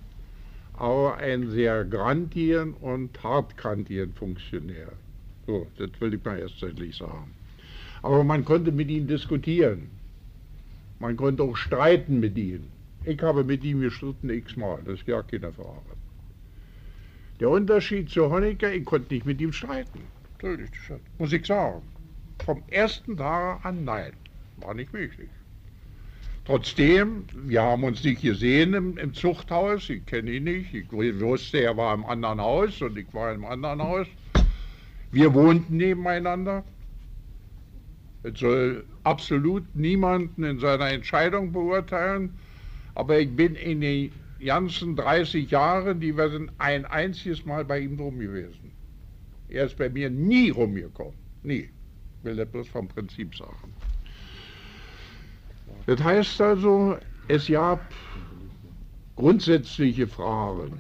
aber 0.75 1.17
ein 1.19 1.51
sehr 1.51 1.85
grantieren 1.85 2.75
und 2.75 3.23
hartkantieren 3.23 4.13
Funktionär. 4.15 4.93
So, 5.47 5.67
das 5.77 5.91
will 6.01 6.15
ich 6.15 6.25
mal 6.25 6.39
erst 6.39 6.63
deutlich 6.63 6.97
sagen. 6.97 7.33
Aber 8.03 8.25
man 8.25 8.45
konnte 8.45 8.73
mit 8.73 8.89
ihm 8.89 9.07
diskutieren. 9.07 9.91
Man 10.99 11.17
konnte 11.17 11.43
auch 11.43 11.57
streiten 11.57 12.21
mit 12.21 12.37
ihm. 12.39 12.65
Ich 13.05 13.21
habe 13.23 13.45
mit 13.45 13.65
ihm 13.65 13.81
gestritten 13.81 14.31
x-mal, 14.31 14.79
das 14.85 15.01
ist 15.01 15.07
gar 15.07 15.23
keine 15.25 15.53
Frage. 15.53 16.02
Der 17.43 17.51
Unterschied 17.51 18.09
zu 18.09 18.31
Honecker, 18.31 18.73
ich 18.73 18.85
konnte 18.85 19.13
nicht 19.13 19.27
mit 19.27 19.41
ihm 19.41 19.53
streiten. 19.53 20.03
Muss 21.19 21.33
ich 21.33 21.45
sagen. 21.45 21.83
Vom 22.45 22.63
ersten 22.69 23.17
Tag 23.17 23.65
an 23.65 23.85
nein, 23.85 24.13
war 24.59 24.75
nicht 24.75 24.93
möglich. 24.93 25.29
Trotzdem, 26.45 27.25
wir 27.35 27.63
haben 27.63 27.83
uns 27.83 28.05
nicht 28.05 28.23
gesehen 28.23 28.75
im, 28.75 28.97
im 28.97 29.13
Zuchthaus, 29.13 29.91
ich 29.91 30.07
kenne 30.07 30.31
ihn 30.31 30.45
nicht, 30.45 30.73
ich 30.73 30.93
wusste, 30.93 31.59
er 31.63 31.77
war 31.77 31.93
im 31.95 32.05
anderen 32.05 32.41
Haus 32.41 32.81
und 32.81 32.97
ich 32.97 33.13
war 33.13 33.35
im 33.35 33.45
anderen 33.45 33.83
Haus. 33.83 34.07
Wir 35.11 35.35
wohnten 35.35 35.79
nebeneinander. 35.79 36.63
Es 38.23 38.39
soll 38.39 38.85
absolut 39.03 39.65
niemanden 39.75 40.45
in 40.45 40.61
seiner 40.61 40.91
Entscheidung 40.91 41.51
beurteilen, 41.51 42.39
aber 42.95 43.19
ich 43.19 43.35
bin 43.35 43.57
in 43.57 43.81
den 43.81 44.13
ganzen 44.45 44.97
30 44.97 45.51
Jahren, 45.51 46.01
die 46.01 46.17
wir 46.17 46.31
sind, 46.31 46.51
ein 46.59 46.85
einziges 46.85 47.45
Mal 47.45 47.65
bei 47.65 47.81
ihm 47.81 47.97
drum 47.97 48.19
gewesen. 48.19 48.73
Er 49.49 49.67
ist 49.67 49.77
bei 49.77 49.89
mir 49.89 50.11
nie 50.11 50.51
rumgekommen. 50.51 51.15
Nie. 51.43 51.69
Will 52.23 52.37
das 52.37 52.49
bloß 52.49 52.69
vom 52.69 52.89
Prinzip 52.89 53.35
sagen. 53.35 53.75
Das 55.87 56.03
heißt 56.03 56.41
also, 56.41 56.97
es 57.29 57.49
gab 57.49 57.81
grundsätzliche 59.17 60.07
Fragen. 60.07 60.79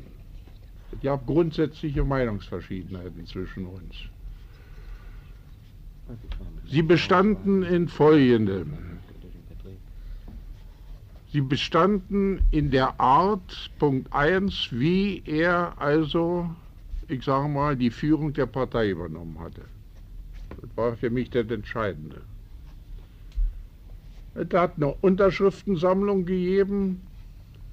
Es 0.93 1.01
gab 1.01 1.27
grundsätzliche 1.27 2.05
Meinungsverschiedenheiten 2.05 3.27
zwischen 3.27 3.67
uns. 3.67 3.95
Sie 6.69 6.83
bestanden 6.83 7.63
in 7.63 7.89
folgendem. 7.89 8.92
Sie 11.33 11.41
bestanden 11.41 12.43
in 12.51 12.71
der 12.71 13.01
Art, 13.01 13.71
Punkt 13.79 14.13
1, 14.13 14.69
wie 14.71 15.23
er 15.25 15.81
also, 15.81 16.51
ich 17.09 17.25
sage 17.25 17.49
mal, 17.49 17.75
die 17.75 17.91
Führung 17.91 18.35
der 18.35 18.45
Partei 18.45 18.91
übernommen 18.91 19.39
hatte. 19.41 19.63
Das 20.61 20.77
war 20.77 20.95
für 20.95 21.09
mich 21.09 21.31
das 21.31 21.51
Entscheidende. 21.51 22.21
Es 24.35 24.53
hat 24.53 24.77
eine 24.77 24.93
Unterschriftensammlung 24.93 26.27
gegeben, 26.27 27.01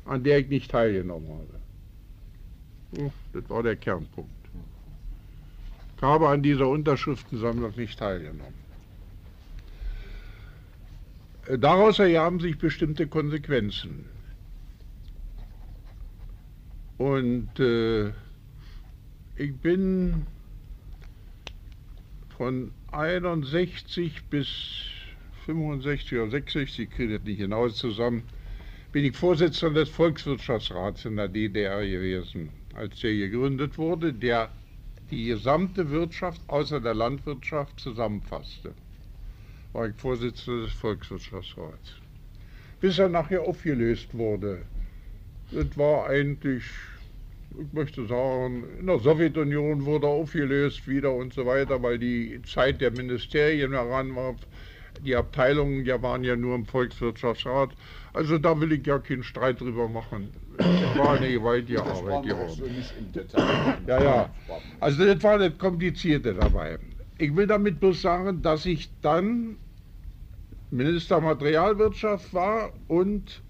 an 0.06 0.24
der 0.24 0.40
ich 0.40 0.48
nicht 0.48 0.72
teilgenommen 0.72 1.30
habe. 1.30 3.12
Das 3.34 3.50
war 3.50 3.64
der 3.64 3.76
Kernpunkt. 3.76 4.32
Ich 5.98 6.02
habe 6.02 6.30
an 6.30 6.42
dieser 6.42 6.70
Unterschriftensammlung 6.70 7.74
nicht 7.76 8.00
teilgenommen. 8.00 8.69
Daraus 11.58 11.98
ergaben 11.98 12.40
sich 12.40 12.60
bestimmte 12.60 13.08
Konsequenzen. 13.08 14.06
Und 17.00 17.60
äh, 17.60 18.10
ich 19.36 19.56
bin 19.60 20.28
von 22.38 22.72
61 22.92 24.26
bis 24.30 24.48
65 25.46 26.20
oder 26.20 26.30
66, 26.30 26.80
ich 26.80 26.92
kriege 26.92 27.18
das 27.18 27.26
nicht 27.26 27.40
genau 27.40 27.68
zusammen, 27.70 28.24
bin 28.92 29.06
ich 29.06 29.18
Vorsitzender 29.18 29.80
des 29.80 29.90
Volkswirtschaftsrats 29.90 31.06
in 31.06 31.16
der 31.16 31.30
DDR 31.30 31.82
gewesen, 31.82 32.50
als 32.76 33.00
der 33.00 33.16
gegründet 33.16 33.78
wurde, 33.80 34.14
der 34.14 34.52
die 35.10 35.26
gesamte 35.26 35.90
Wirtschaft 35.90 36.42
außer 36.48 36.80
der 36.80 36.94
Landwirtschaft 36.94 37.80
zusammenfasste. 37.80 38.76
War 39.74 39.88
ich 39.88 39.96
Vorsitzender 39.98 40.64
des 40.66 40.74
Volkswirtschaftsrats. 40.74 41.96
Bis 42.80 42.98
er 42.98 43.10
nachher 43.10 43.42
aufgelöst 43.42 44.18
wurde. 44.18 44.64
Das 45.52 45.78
war 45.78 46.08
eigentlich, 46.08 46.64
ich 47.52 47.74
möchte 47.74 48.06
sagen, 48.08 48.64
in 48.80 48.88
der 48.88 49.00
Sowjetunion 49.00 49.86
wurde 49.86 50.08
er 50.08 50.12
aufgelöst 50.12 50.88
wieder 50.88 51.14
und 51.14 51.34
so 51.34 51.46
weiter, 51.46 51.82
weil 51.84 52.00
die 52.00 52.42
Zeit 52.44 52.82
der 52.82 52.92
Ministerien 52.92 53.72
heran 53.74 54.16
war. 54.16 54.36
Die 55.04 55.16
Abteilungen 55.16 55.86
ja 55.86 56.02
waren 56.02 56.24
ja 56.24 56.36
nur 56.36 56.56
im 56.56 56.66
Volkswirtschaftsrat. 56.66 57.70
Also 58.14 58.38
da 58.38 58.60
will 58.60 58.72
ich 58.72 58.86
ja 58.86 58.98
keinen 59.00 59.24
Streit 59.24 59.62
drüber 59.62 59.88
machen. 59.88 60.30
Das 60.58 60.98
war 60.98 61.16
eine 61.16 61.32
gewaltige 61.32 61.82
Arbeit 61.82 62.24
geworden. 62.26 62.84
Ja, 63.88 64.04
ja. 64.04 64.30
Also 64.80 65.06
das 65.06 65.24
war 65.24 65.38
das 65.38 65.58
Komplizierte 65.58 66.34
dabei. 66.34 66.80
Ich 67.20 67.36
will 67.36 67.48
damit 67.48 67.82
bloß 67.82 68.02
sagen, 68.02 68.42
dass 68.42 68.66
ich 68.66 68.90
dann 69.02 69.58
Minister 70.72 71.20
Materialwirtschaft 71.20 72.34
war 72.34 72.72
und 72.88 73.44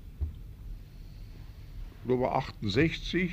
glaube 2.05 2.31
68 2.31 3.31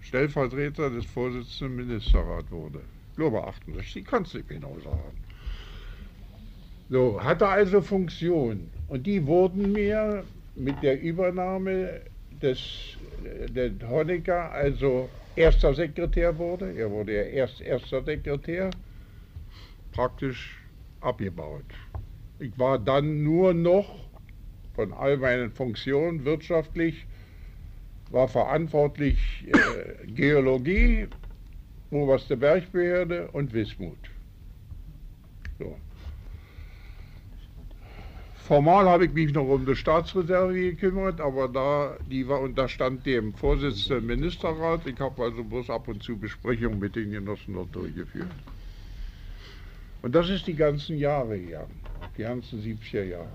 Stellvertreter 0.00 0.88
des 0.88 1.04
Vorsitzenden 1.04 1.76
Ministerrats 1.76 2.50
wurde. 2.50 2.80
Glaube 3.16 3.46
68, 3.46 4.06
kannst 4.06 4.32
du 4.32 4.42
genau 4.42 4.78
sagen. 4.82 5.18
So, 6.88 7.22
hatte 7.22 7.46
also 7.46 7.82
Funktion. 7.82 8.70
Und 8.88 9.06
die 9.06 9.26
wurden 9.26 9.72
mir 9.72 10.24
mit 10.54 10.82
der 10.82 11.02
Übernahme 11.02 12.00
des 12.40 12.96
der 13.54 13.70
Honecker 13.86 14.50
also 14.52 15.10
erster 15.38 15.72
Sekretär 15.72 16.36
wurde, 16.36 16.72
er 16.72 16.90
wurde 16.90 17.14
ja 17.14 17.22
erst 17.22 17.60
erster 17.60 18.02
Sekretär, 18.02 18.70
praktisch 19.92 20.60
abgebaut. 21.00 21.64
Ich 22.40 22.58
war 22.58 22.78
dann 22.78 23.22
nur 23.22 23.54
noch 23.54 24.08
von 24.74 24.92
all 24.92 25.16
meinen 25.16 25.50
Funktionen 25.52 26.24
wirtschaftlich, 26.24 27.06
war 28.10 28.28
verantwortlich 28.28 29.18
äh, 29.46 30.06
Geologie, 30.06 31.08
oberste 31.90 32.36
Bergbehörde 32.36 33.28
und 33.28 33.52
Wismut. 33.52 33.98
So. 35.58 35.76
Formal 38.48 38.88
habe 38.88 39.04
ich 39.04 39.12
mich 39.12 39.34
noch 39.34 39.46
um 39.46 39.66
die 39.66 39.76
Staatsreserve 39.76 40.54
gekümmert, 40.54 41.20
aber 41.20 41.48
da 41.48 41.98
die 42.10 42.26
war 42.26 42.40
unterstand 42.40 43.04
dem 43.04 43.34
Vorsitzenden 43.34 44.06
Ministerrat. 44.06 44.86
Ich 44.86 44.98
habe 45.00 45.22
also 45.22 45.44
bloß 45.44 45.68
ab 45.68 45.86
und 45.86 46.02
zu 46.02 46.16
Besprechungen 46.16 46.78
mit 46.78 46.96
den 46.96 47.10
Genossen 47.10 47.52
dort 47.52 47.74
durchgeführt. 47.74 48.30
Und 50.00 50.14
das 50.14 50.30
ist 50.30 50.46
die 50.46 50.54
ganzen 50.54 50.96
Jahre 50.96 51.34
hier, 51.34 51.66
die 52.16 52.22
ganzen 52.22 52.62
70er 52.62 53.04
Jahre. 53.04 53.28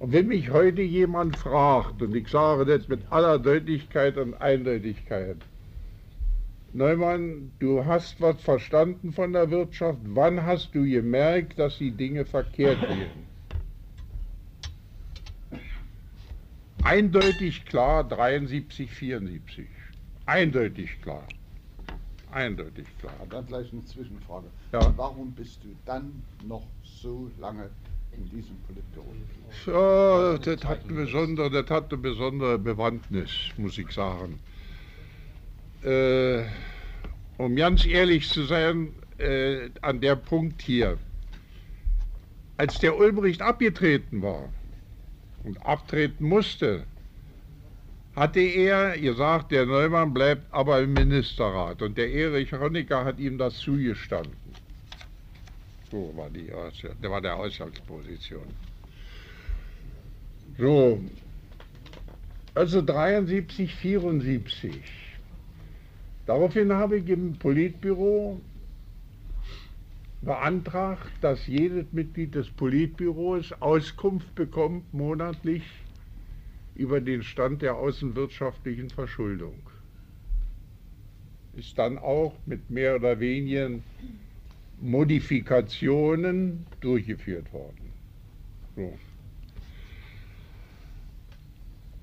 Und 0.00 0.12
wenn 0.12 0.26
mich 0.26 0.50
heute 0.50 0.82
jemand 0.82 1.36
fragt, 1.36 2.02
und 2.02 2.16
ich 2.16 2.26
sage 2.26 2.66
das 2.66 2.88
mit 2.88 3.12
aller 3.12 3.38
Deutlichkeit 3.38 4.16
und 4.16 4.34
Eindeutigkeit, 4.34 5.36
Neumann, 6.72 7.52
du 7.60 7.84
hast 7.84 8.20
was 8.20 8.42
verstanden 8.42 9.12
von 9.12 9.32
der 9.32 9.52
Wirtschaft, 9.52 10.00
wann 10.02 10.42
hast 10.44 10.74
du 10.74 10.82
gemerkt, 10.82 11.60
dass 11.60 11.78
die 11.78 11.92
Dinge 11.92 12.24
verkehrt 12.24 12.80
gehen? 12.88 13.30
Eindeutig 16.84 17.64
klar 17.64 18.02
73, 18.04 18.90
74. 18.90 19.66
Eindeutig 20.26 21.00
klar. 21.00 21.22
eindeutig 22.32 22.86
klar. 22.98 23.14
Dann 23.30 23.46
gleich 23.46 23.72
eine 23.72 23.84
Zwischenfrage. 23.84 24.46
Ja. 24.72 24.92
Warum 24.96 25.32
bist 25.32 25.62
du 25.62 25.68
dann 25.84 26.22
noch 26.46 26.66
so 26.82 27.30
lange 27.38 27.70
in 28.16 28.24
diesem 28.30 28.56
Politbüro? 28.66 29.06
Ja, 29.66 30.38
das 30.38 30.64
hat, 30.64 30.84
eine 30.84 30.94
besondere, 30.94 31.50
das 31.50 31.70
hat 31.70 31.92
eine 31.92 32.02
besondere 32.02 32.58
Bewandtnis, 32.58 33.30
muss 33.56 33.78
ich 33.78 33.90
sagen. 33.92 34.40
Äh, 35.84 36.44
um 37.38 37.54
ganz 37.54 37.86
ehrlich 37.86 38.28
zu 38.28 38.44
sein, 38.44 38.92
äh, 39.18 39.70
an 39.82 40.00
der 40.00 40.16
Punkt 40.16 40.62
hier, 40.62 40.98
als 42.56 42.78
der 42.80 42.96
Ulbricht 42.96 43.40
abgetreten 43.40 44.22
war 44.22 44.48
und 45.44 45.64
abtreten 45.64 46.26
musste, 46.26 46.84
hatte 48.14 48.40
er 48.40 48.98
gesagt, 48.98 49.52
der 49.52 49.66
Neumann 49.66 50.12
bleibt 50.12 50.52
aber 50.52 50.80
im 50.82 50.92
Ministerrat. 50.92 51.80
Und 51.82 51.96
der 51.96 52.10
Erich 52.10 52.52
Honecker 52.52 53.04
hat 53.04 53.18
ihm 53.18 53.38
das 53.38 53.56
zugestanden. 53.58 54.36
So 55.90 56.12
war 56.16 56.30
die, 56.30 56.50
der 57.02 57.10
war 57.10 57.20
der 57.20 57.36
Ausgangsposition. 57.36 58.46
So, 60.58 61.00
also 62.54 62.82
73, 62.82 63.74
74. 63.74 64.74
Daraufhin 66.26 66.72
habe 66.72 66.98
ich 66.98 67.08
im 67.08 67.34
Politbüro 67.38 68.40
beantragt, 70.22 71.10
dass 71.20 71.46
jedes 71.46 71.92
Mitglied 71.92 72.34
des 72.34 72.48
Politbüros 72.50 73.52
Auskunft 73.60 74.34
bekommt 74.34 74.92
monatlich 74.94 75.64
über 76.74 77.00
den 77.00 77.22
Stand 77.22 77.62
der 77.62 77.76
außenwirtschaftlichen 77.76 78.88
Verschuldung. 78.88 79.58
Ist 81.54 81.76
dann 81.76 81.98
auch 81.98 82.34
mit 82.46 82.70
mehr 82.70 82.96
oder 82.96 83.20
weniger 83.20 83.70
Modifikationen 84.80 86.66
durchgeführt 86.80 87.52
worden. 87.52 87.92
So. 88.74 88.98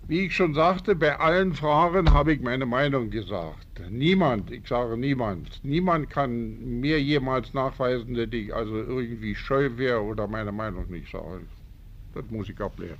Wie 0.09 0.21
ich 0.21 0.35
schon 0.35 0.55
sagte, 0.55 0.95
bei 0.95 1.19
allen 1.19 1.53
Fragen 1.53 2.11
habe 2.11 2.33
ich 2.33 2.41
meine 2.41 2.65
Meinung 2.65 3.11
gesagt. 3.11 3.79
Niemand, 3.91 4.49
ich 4.49 4.67
sage 4.67 4.97
niemand, 4.97 5.63
niemand 5.63 6.09
kann 6.09 6.79
mir 6.79 6.99
jemals 6.99 7.53
nachweisen, 7.53 8.15
dass 8.15 8.29
ich 8.31 8.51
also 8.51 8.75
irgendwie 8.75 9.35
scheu 9.35 9.69
wäre 9.75 10.01
oder 10.01 10.25
meine 10.25 10.51
Meinung 10.51 10.89
nicht 10.89 11.11
sage. 11.11 11.41
Das 12.15 12.25
muss 12.31 12.49
ich 12.49 12.59
ablehnen. 12.59 12.97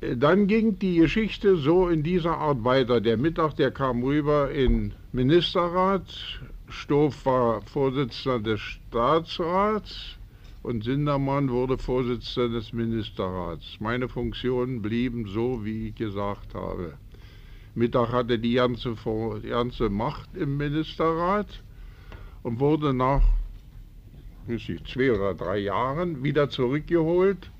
Dann 0.00 0.46
ging 0.46 0.78
die 0.78 0.96
Geschichte 0.96 1.58
so 1.58 1.90
in 1.90 2.02
dieser 2.02 2.38
Art 2.38 2.64
weiter. 2.64 3.02
Der 3.02 3.18
Mittag, 3.18 3.56
der 3.56 3.72
kam 3.72 4.02
rüber 4.02 4.50
in 4.50 4.94
Ministerrat. 5.12 6.06
Stoff 6.70 7.26
war 7.26 7.60
Vorsitzender 7.60 8.38
des 8.40 8.60
Staatsrats 8.60 10.17
und 10.62 10.84
Sindermann 10.84 11.50
wurde 11.50 11.78
Vorsitzender 11.78 12.58
des 12.58 12.72
Ministerrats. 12.72 13.78
Meine 13.80 14.08
Funktionen 14.08 14.82
blieben 14.82 15.26
so, 15.26 15.64
wie 15.64 15.88
ich 15.88 15.94
gesagt 15.94 16.54
habe. 16.54 16.94
Mittag 17.74 18.12
hatte 18.12 18.38
die 18.38 18.54
ganze, 18.54 18.94
die 19.42 19.48
ganze 19.48 19.88
Macht 19.88 20.36
im 20.36 20.56
Ministerrat 20.56 21.62
und 22.42 22.60
wurde 22.60 22.92
nach 22.92 23.22
ich, 24.48 24.72
zwei 24.86 25.12
oder 25.12 25.34
drei 25.34 25.58
Jahren 25.58 26.22
wieder 26.24 26.48
zurückgeholt 26.48 27.50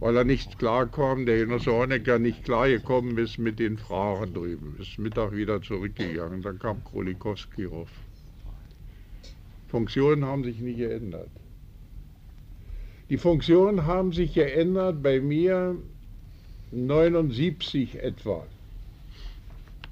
weil 0.00 0.16
er 0.16 0.24
nicht 0.24 0.58
klarkam, 0.58 1.26
der 1.26 1.38
Genosse 1.38 1.72
Honecker 1.72 2.18
nicht 2.18 2.44
klargekommen 2.44 3.18
ist 3.18 3.38
mit 3.38 3.58
den 3.58 3.78
Fragen 3.78 4.32
drüben. 4.32 4.76
Ist 4.78 4.98
Mittag 4.98 5.32
wieder 5.32 5.60
zurückgegangen, 5.60 6.42
dann 6.42 6.58
kam 6.58 6.84
Krolikowski 6.84 7.64
rauf. 7.64 7.90
Funktionen 9.66 10.24
haben 10.24 10.44
sich 10.44 10.60
nicht 10.60 10.78
geändert. 10.78 11.30
Die 13.10 13.16
Funktionen 13.16 13.86
haben 13.86 14.12
sich 14.12 14.34
geändert 14.34 15.02
bei 15.02 15.20
mir 15.20 15.76
79 16.72 18.02
etwa. 18.02 18.46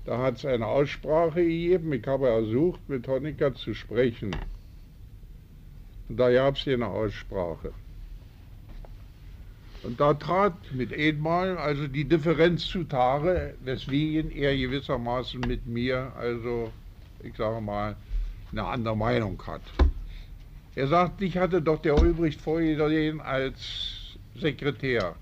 Da 0.05 0.18
hat 0.18 0.37
es 0.37 0.44
eine 0.44 0.66
Aussprache 0.66 1.42
gegeben, 1.42 1.92
ich 1.94 2.07
habe 2.07 2.29
ersucht, 2.29 2.88
mit 2.88 3.09
Honecker 3.09 3.55
zu 3.55 3.74
sprechen. 3.74 4.37
Und 6.09 6.18
da 6.18 6.31
gab 6.31 6.57
es 6.57 6.68
eine 6.68 6.87
Aussprache. 6.87 7.72
Und 9.83 9.98
da 9.98 10.14
trat 10.14 10.55
mit 10.72 10.92
einmal 10.92 11.57
also 11.57 11.87
die 11.87 12.05
Differenz 12.05 12.66
zutage, 12.66 13.55
weswegen 13.64 14.31
er 14.31 14.57
gewissermaßen 14.57 15.40
mit 15.40 15.66
mir, 15.66 16.12
also 16.18 16.70
ich 17.22 17.35
sage 17.37 17.61
mal, 17.61 17.96
eine 18.52 18.64
andere 18.64 18.96
Meinung 18.96 19.42
hat. 19.46 19.62
Er 20.77 20.89
sagt, 20.89 21.23
ich 21.23 21.39
hatte 21.39 21.62
doch 21.62 21.81
der 21.81 21.99
Ulbricht 21.99 22.39
vorgesehen 22.39 23.23
als 23.23 24.19
Sekretär. 24.35 25.17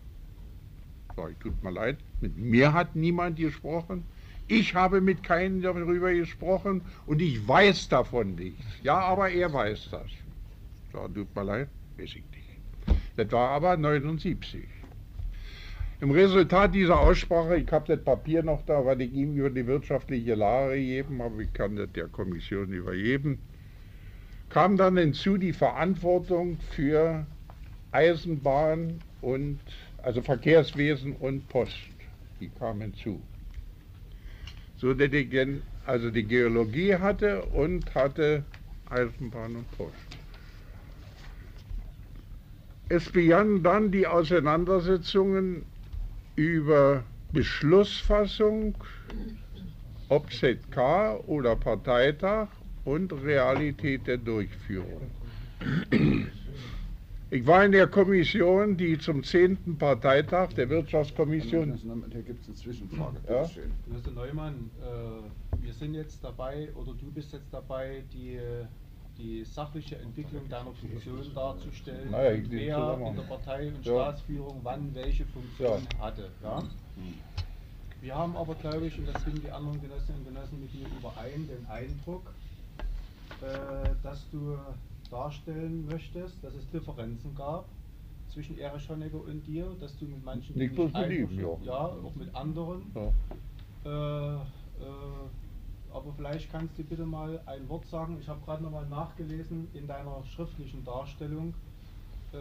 Sag 1.17 1.31
ich, 1.31 1.37
tut 1.39 1.63
mir 1.63 1.71
leid, 1.71 1.97
mit 2.21 2.37
mir 2.37 2.73
hat 2.73 2.97
niemand 2.97 3.39
gesprochen. 3.39 4.05
Ich 4.49 4.75
habe 4.75 5.01
mit 5.01 5.23
keinem 5.23 5.63
darüber 5.63 6.13
gesprochen 6.13 6.83
und 7.07 7.23
ich 7.23 7.47
weiß 7.47 7.89
davon 7.89 8.35
nichts. 8.35 8.65
Ja, 8.83 8.99
aber 8.99 9.31
er 9.31 9.53
weiß 9.53 9.91
das. 9.93 10.11
Sag, 10.93 11.15
tut 11.15 11.35
mir 11.37 11.45
leid, 11.45 11.69
weiß 11.99 12.17
ich 12.17 12.25
nicht. 12.33 12.99
Das 13.17 13.31
war 13.31 13.51
aber 13.51 13.77
79. 13.77 14.67
Im 16.01 16.11
Resultat 16.11 16.75
dieser 16.75 16.99
Aussprache, 16.99 17.59
ich 17.59 17.71
habe 17.71 17.87
das 17.95 18.05
Papier 18.05 18.43
noch 18.43 18.67
da, 18.67 18.85
weil 18.85 19.01
ich 19.03 19.13
ihm 19.13 19.37
über 19.37 19.51
die 19.51 19.67
wirtschaftliche 19.69 20.35
Lage 20.35 20.75
gegeben 20.75 21.23
habe, 21.23 21.45
ich 21.45 21.53
kann 21.53 21.77
das 21.77 21.93
der 21.93 22.09
Kommission 22.09 22.73
übergeben, 22.73 23.39
kam 24.55 24.77
dann 24.77 24.97
hinzu 24.97 25.37
die 25.37 25.53
Verantwortung 25.53 26.59
für 26.71 27.27
Eisenbahn 27.91 29.01
und 29.21 29.59
also 30.01 30.23
Verkehrswesen 30.23 31.17
und 31.17 31.49
Post. 31.49 31.75
Die 32.39 32.51
kam 32.51 32.81
hinzu. 32.81 33.21
So 34.77 34.95
dass 34.95 35.13
ich 35.13 35.37
also 35.87 36.09
die 36.13 36.23
Geologie 36.23 36.95
hatte 36.95 37.43
und 37.47 37.93
hatte 37.97 38.45
Eisenbahn 38.91 39.57
und 39.57 39.71
Post. 39.77 39.97
Es 42.89 43.11
begannen 43.11 43.65
dann 43.65 43.91
die 43.91 44.07
Auseinandersetzungen 44.07 45.65
über 46.37 47.03
Beschlussfassung, 47.33 48.77
ob 50.09 50.33
ZK 50.33 51.25
oder 51.27 51.57
Parteitag 51.57 52.47
und 52.85 53.13
Realität 53.13 54.07
der 54.07 54.19
Durchführung. 54.19 55.03
Ich 57.31 57.47
war 57.47 57.65
in 57.65 57.73
der 57.73 57.87
Kommission, 57.87 58.77
die 58.77 58.99
zum 58.99 59.25
10. 59.25 59.77
Parteitag 59.79 60.53
der 60.53 60.69
Wirtschaftskommission. 60.69 61.81
Da 62.11 62.21
gibt 62.21 62.43
es 62.43 62.49
eine 62.49 62.57
Zwischenfrage. 62.57 63.17
Ja? 63.29 63.49
Herr 63.49 64.13
Neumann, 64.13 64.71
äh, 64.81 65.65
wir 65.65 65.73
sind 65.73 65.95
jetzt 65.95 66.23
dabei, 66.23 66.69
oder 66.75 66.93
du 66.93 67.11
bist 67.13 67.33
jetzt 67.33 67.53
dabei, 67.53 68.05
die 68.13 68.39
die 69.19 69.45
sachliche 69.45 69.97
Entwicklung 69.97 70.49
deiner 70.49 70.73
Funktion 70.73 71.23
darzustellen, 71.35 72.11
naja, 72.11 72.33
ich 72.33 72.51
wer 72.51 72.99
in 73.07 73.17
der 73.17 73.23
Partei 73.23 73.69
und 73.69 73.87
ja. 73.87 73.93
Staatsführung 73.93 74.61
wann 74.63 74.95
welche 74.95 75.25
Funktion 75.27 75.87
ja. 75.93 75.99
hatte. 75.99 76.31
Ja? 76.43 76.63
Wir 78.01 78.15
haben 78.15 78.37
aber, 78.37 78.55
glaube 78.57 78.87
ich, 78.87 78.99
und 78.99 79.07
das 79.07 79.23
sind 79.25 79.43
die 79.43 79.51
anderen 79.51 79.81
Genossinnen 79.81 80.21
und 80.21 80.35
Genossen 80.35 80.61
mit 80.61 80.75
mir 80.75 80.87
überein, 80.99 81.49
den 81.49 81.67
Eindruck, 81.69 82.35
äh, 83.43 83.91
dass 84.03 84.29
du 84.31 84.57
darstellen 85.11 85.87
möchtest, 85.87 86.43
dass 86.43 86.55
es 86.55 86.69
Differenzen 86.71 87.35
gab 87.35 87.67
zwischen 88.29 88.59
Erich 88.59 88.89
Honecker 88.89 89.23
und 89.23 89.47
dir, 89.47 89.67
dass 89.81 89.97
du 89.99 90.07
mit 90.07 90.25
manchen 90.25 90.59
nicht 90.59 90.75
bloß 90.75 90.93
mit 90.93 91.11
ihm, 91.11 91.39
ja. 91.39 91.57
ja, 91.65 91.79
auch 91.87 92.15
mit 92.17 92.35
anderen. 92.35 92.83
Ja. 92.95 93.13
Äh, 93.85 94.35
äh, 94.37 94.41
aber 95.93 96.13
vielleicht 96.17 96.51
kannst 96.51 96.77
du 96.77 96.83
bitte 96.83 97.07
mal 97.07 97.41
ein 97.47 97.69
Wort 97.69 97.87
sagen. 97.87 98.19
Ich 98.21 98.29
habe 98.29 98.41
gerade 98.45 98.63
nochmal 98.65 98.87
nachgelesen 98.89 99.69
in 99.75 99.87
deiner 99.87 100.25
schriftlichen 100.25 100.85
Darstellung. 100.85 101.55
Äh, 102.33 102.37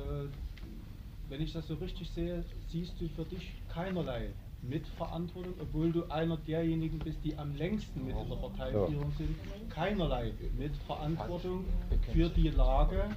wenn 1.29 1.41
ich 1.41 1.53
das 1.53 1.67
so 1.67 1.75
richtig 1.75 2.09
sehe, 2.09 2.43
siehst 2.69 2.99
du 2.99 3.07
für 3.09 3.25
dich 3.25 3.53
keinerlei 3.69 4.29
Mitverantwortung, 4.69 5.53
obwohl 5.59 5.91
du 5.91 6.09
einer 6.09 6.37
derjenigen 6.37 6.99
bist, 6.99 7.17
die 7.23 7.37
am 7.37 7.55
längsten 7.55 8.05
mit 8.05 8.15
in 8.15 8.29
der 8.29 8.35
Parteiführung 8.35 9.11
sind, 9.17 9.35
keinerlei 9.69 10.31
Mitverantwortung 10.57 11.65
für 12.13 12.29
die 12.29 12.49
Lage, 12.49 13.09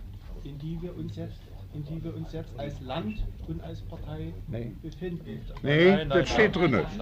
in 0.44 0.58
die 0.58 0.80
wir 0.82 0.96
uns 0.96 1.16
jetzt 1.16 1.40
in 1.76 1.84
die 1.84 2.02
wir 2.02 2.16
uns 2.16 2.32
jetzt 2.32 2.50
als 2.56 2.80
Land 2.80 3.22
und 3.48 3.62
als 3.62 3.82
Partei 3.82 4.32
nee. 4.48 4.72
befinden. 4.82 5.42
Nee, 5.62 5.90
nein, 5.90 6.08
nein, 6.08 6.08
das 6.08 6.30
steht 6.30 6.56
drin. 6.56 6.72
Das 6.72 6.94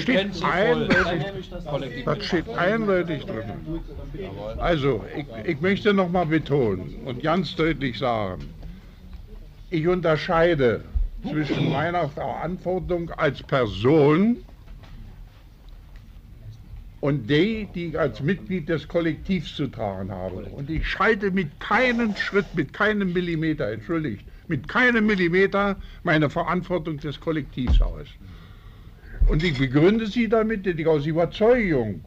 steht 0.00 0.42
eindeutig, 0.42 2.04
das 2.04 2.24
steht 2.24 2.48
eindeutig 2.48 3.24
drin. 3.26 3.44
Also, 4.58 5.04
ich, 5.16 5.26
ich 5.44 5.60
möchte 5.60 5.94
nochmal 5.94 6.26
betonen 6.26 6.96
und 7.04 7.22
ganz 7.22 7.54
deutlich 7.54 7.96
sagen, 7.98 8.42
ich 9.70 9.86
unterscheide 9.86 10.80
zwischen 11.28 11.70
meiner 11.70 12.08
Verantwortung 12.08 13.10
als 13.10 13.42
Person 13.42 14.38
und 17.00 17.28
die, 17.28 17.66
die 17.74 17.88
ich 17.88 17.98
als 17.98 18.20
Mitglied 18.20 18.68
des 18.68 18.88
Kollektivs 18.88 19.54
zu 19.54 19.66
tragen 19.66 20.10
habe. 20.10 20.36
Und 20.46 20.70
ich 20.70 20.88
schalte 20.88 21.30
mit 21.30 21.60
keinem 21.60 22.16
Schritt, 22.16 22.46
mit 22.54 22.72
keinem 22.72 23.12
Millimeter, 23.12 23.70
entschuldigt, 23.70 24.24
mit 24.48 24.68
keinem 24.68 25.06
Millimeter 25.06 25.76
meine 26.02 26.30
Verantwortung 26.30 26.98
des 26.98 27.20
Kollektivs 27.20 27.80
aus. 27.82 28.06
Und 29.28 29.42
ich 29.42 29.58
begründe 29.58 30.06
sie 30.06 30.28
damit, 30.28 30.66
dass 30.66 30.76
ich 30.76 30.86
aus 30.86 31.06
Überzeugung, 31.06 32.02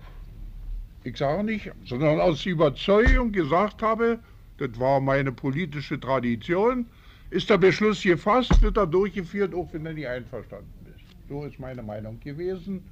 ich 1.03 1.17
sage 1.17 1.43
nicht, 1.43 1.71
sondern 1.85 2.19
aus 2.19 2.45
Überzeugung 2.45 3.31
gesagt 3.31 3.81
habe, 3.81 4.19
das 4.57 4.79
war 4.79 4.99
meine 4.99 5.31
politische 5.31 5.99
Tradition, 5.99 6.87
ist 7.29 7.49
der 7.49 7.57
Beschluss 7.57 8.01
gefasst, 8.01 8.61
wird 8.61 8.77
er 8.77 8.87
durchgeführt, 8.87 9.53
auch 9.53 9.67
wenn 9.73 9.85
er 9.85 9.93
nicht 9.93 10.07
einverstanden 10.07 10.71
ist. 10.95 11.29
So 11.29 11.43
ist 11.43 11.59
meine 11.59 11.83
Meinung 11.83 12.19
gewesen. 12.19 12.83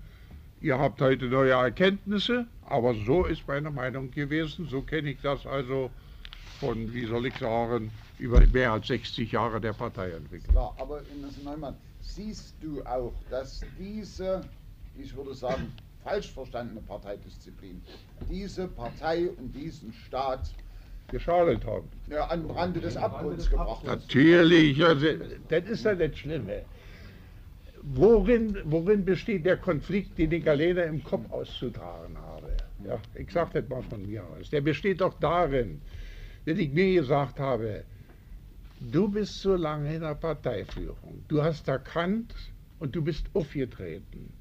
Ihr 0.62 0.78
habt 0.78 1.02
heute 1.02 1.26
neue 1.26 1.52
Erkenntnisse, 1.52 2.48
aber 2.66 2.96
so 3.06 3.26
ist 3.26 3.48
meine 3.48 3.72
Meinung 3.72 4.12
gewesen. 4.12 4.68
So 4.68 4.82
kenne 4.82 5.12
ich 5.12 5.22
das 5.22 5.46
also 5.46 5.90
von, 6.60 6.94
wie 6.94 7.06
soll 7.06 7.28
ich 7.28 7.36
sagen, 7.38 7.92
über 8.18 8.42
mehr 8.48 8.72
als 8.72 8.88
60 8.88 9.32
Jahre 9.32 9.60
der 9.60 9.74
Parteientwicklung. 9.74 10.54
Klar, 10.54 10.76
aber 10.80 11.02
Ines 11.14 11.42
Neumann, 11.44 11.76
siehst 12.02 12.56
du 12.62 12.82
auch, 12.84 13.14
dass 13.30 13.62
diese, 13.78 14.42
ich 14.98 15.16
würde 15.16 15.34
sagen, 15.34 15.72
falsch 16.04 16.32
verstandene 16.32 16.82
Parteidisziplin, 16.82 17.82
diese 18.30 18.68
Partei 18.68 19.30
und 19.30 19.54
diesen 19.54 19.92
Staat 19.94 20.52
geschadet 21.10 21.66
haben. 21.66 21.88
Ja, 22.10 22.26
an 22.28 22.50
Rande 22.50 22.80
des 22.80 22.98
Abgrunds 22.98 23.50
gebracht. 23.50 23.84
Natürlich, 23.86 24.84
also, 24.84 25.08
das 25.50 25.66
ist 25.66 25.86
ja 25.86 25.96
das 25.96 26.18
Schlimme. 26.18 26.62
Worin, 27.82 28.58
worin 28.66 29.06
besteht 29.06 29.46
der 29.46 29.58
Konflikt, 29.58 30.18
den 30.18 30.32
ich 30.32 30.50
alleine 30.50 30.84
im 30.84 31.04
Kopf 31.04 31.30
auszutragen 31.32 32.18
habe? 32.18 32.58
Ja, 32.84 33.00
ich 33.14 33.32
sage 33.32 33.62
das 33.62 33.70
mal 33.70 33.84
von 33.84 34.06
mir 34.06 34.24
aus. 34.24 34.50
Der 34.50 34.62
besteht 34.62 35.02
doch 35.02 35.14
darin, 35.20 35.82
dass 36.46 36.58
ich 36.58 36.72
mir 36.72 37.02
gesagt 37.02 37.40
habe, 37.40 37.84
du 38.80 39.08
bist 39.08 39.40
so 39.42 39.56
lange 39.56 39.94
in 39.96 40.02
der 40.02 40.16
Parteiführung, 40.16 41.24
du 41.28 41.44
hast 41.44 41.68
erkannt 41.68 42.34
und 42.80 42.96
du 42.96 43.02
bist 43.04 43.28
aufgetreten. 43.34 44.34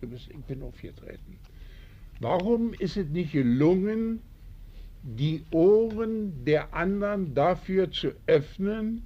Du 0.00 0.08
bist, 0.08 0.28
ich 0.30 0.44
bin 0.44 0.62
aufgetreten. 0.62 1.38
Warum 2.20 2.74
ist 2.74 2.96
es 2.96 3.08
nicht 3.08 3.32
gelungen, 3.32 4.20
die 5.02 5.42
Ohren 5.50 6.44
der 6.44 6.74
anderen 6.74 7.34
dafür 7.34 7.90
zu 7.90 8.12
öffnen, 8.26 9.02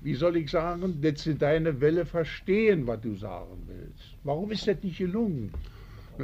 wie 0.00 0.14
soll 0.14 0.36
ich 0.36 0.50
sagen, 0.50 1.00
dass 1.02 1.22
sie 1.24 1.34
deine 1.34 1.80
Welle 1.80 2.06
verstehen, 2.06 2.86
was 2.86 3.00
du 3.00 3.16
sagen 3.16 3.66
willst. 3.66 4.14
Warum 4.24 4.50
ist 4.52 4.66
das 4.66 4.82
nicht 4.82 4.98
gelungen? 4.98 5.52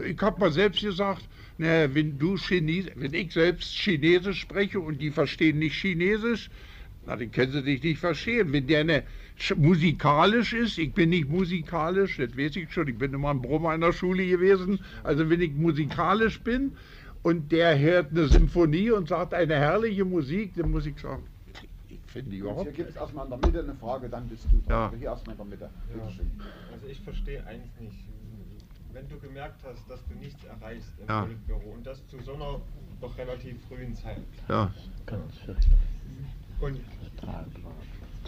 Ich 0.06 0.20
habe 0.20 0.40
mal 0.40 0.52
selbst 0.52 0.80
gesagt, 0.80 1.28
na, 1.58 1.92
wenn 1.94 2.18
du 2.18 2.36
Chines 2.36 2.86
wenn 2.96 3.14
ich 3.14 3.32
selbst 3.32 3.72
Chinesisch 3.74 4.40
spreche 4.40 4.80
und 4.80 5.00
die 5.00 5.10
verstehen 5.10 5.58
nicht 5.58 5.80
Chinesisch, 5.80 6.50
na, 7.06 7.16
dann 7.16 7.30
können 7.30 7.52
sie 7.52 7.62
dich 7.62 7.82
nicht 7.82 7.98
verstehen. 7.98 8.52
Wenn 8.52 8.66
der 8.66 8.80
eine 8.80 9.02
musikalisch 9.56 10.52
ist, 10.52 10.78
ich 10.78 10.92
bin 10.92 11.10
nicht 11.10 11.28
musikalisch, 11.28 12.16
das 12.16 12.36
weiß 12.36 12.56
ich 12.56 12.72
schon, 12.72 12.88
ich 12.88 12.98
bin 12.98 13.12
immer 13.12 13.30
ein 13.30 13.42
Brummer 13.42 13.74
in 13.74 13.80
der 13.80 13.92
Schule 13.92 14.26
gewesen, 14.26 14.80
also 15.02 15.28
wenn 15.28 15.40
ich 15.40 15.52
musikalisch 15.52 16.40
bin, 16.40 16.72
und 17.24 17.50
der 17.50 17.76
hört 17.78 18.10
eine 18.10 18.28
Symphonie 18.28 18.90
und 18.90 19.08
sagt 19.08 19.34
eine 19.34 19.54
herrliche 19.54 20.04
Musik, 20.04 20.52
dann 20.56 20.70
muss 20.70 20.86
ich 20.86 20.98
sagen, 21.00 21.24
ich 21.88 21.98
finde 22.06 22.36
überhaupt 22.36 22.64
Hier 22.64 22.72
gibt 22.72 22.90
es 22.90 22.96
erstmal 22.96 23.24
in 23.24 23.30
der 23.30 23.38
Mitte 23.38 23.60
eine 23.60 23.74
Frage, 23.74 24.08
dann 24.08 24.28
bist 24.28 24.46
du 24.52 24.62
Ja. 24.68 24.92
Hier 24.96 25.08
erstmal 25.08 25.34
in 25.34 25.38
der 25.38 25.46
Mitte. 25.46 25.64
Ja. 25.64 26.04
Bitte 26.04 26.16
schön. 26.16 26.30
Also 26.72 26.86
ich 26.86 27.00
verstehe 27.00 27.44
eins 27.46 27.66
nicht. 27.80 27.96
Wenn 28.92 29.08
du 29.08 29.18
gemerkt 29.18 29.60
hast, 29.64 29.90
dass 29.90 30.06
du 30.06 30.14
nichts 30.14 30.44
erreichst 30.44 30.92
im 31.00 31.08
Ja. 31.08 31.22
Politbüro 31.22 31.70
und 31.70 31.84
das 31.84 32.06
zu 32.08 32.20
so 32.20 32.34
einer 32.34 32.60
doch 33.00 33.18
relativ 33.18 33.56
frühen 33.68 33.96
Zeit. 33.96 34.20
Ja. 34.48 34.72
Und 36.60 36.80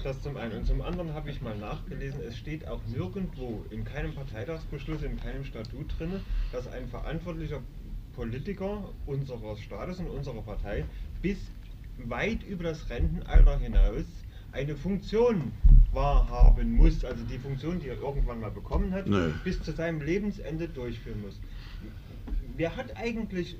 das 0.02 0.22
zum 0.22 0.36
einen. 0.36 0.58
Und 0.58 0.66
zum 0.66 0.80
anderen 0.82 1.12
habe 1.14 1.30
ich 1.30 1.40
mal 1.42 1.56
nachgelesen, 1.58 2.20
es 2.26 2.36
steht 2.36 2.66
auch 2.66 2.80
nirgendwo 2.86 3.64
in 3.70 3.84
keinem 3.84 4.14
Parteitagsbeschluss, 4.14 5.02
in 5.02 5.16
keinem 5.18 5.44
Statut 5.44 5.98
drin, 5.98 6.20
dass 6.50 6.66
ein 6.68 6.88
verantwortlicher 6.88 7.60
Politiker 8.16 8.82
unseres 9.06 9.60
Staates 9.60 9.98
und 10.00 10.08
unserer 10.08 10.40
Partei 10.42 10.84
bis 11.22 11.38
weit 12.06 12.42
über 12.44 12.64
das 12.64 12.88
Rentenalter 12.90 13.58
hinaus 13.58 14.04
eine 14.52 14.74
Funktion 14.74 15.52
wahrhaben 15.92 16.72
muss, 16.72 17.04
also 17.04 17.22
die 17.24 17.38
Funktion, 17.38 17.78
die 17.80 17.88
er 17.88 17.98
irgendwann 18.00 18.40
mal 18.40 18.50
bekommen 18.50 18.92
hat, 18.92 19.06
Nee. 19.06 19.32
bis 19.44 19.62
zu 19.62 19.72
seinem 19.72 20.00
Lebensende 20.02 20.68
durchführen 20.68 21.20
muss. 21.22 21.38
Wer 22.56 22.74
hat 22.76 22.96
eigentlich 22.96 23.56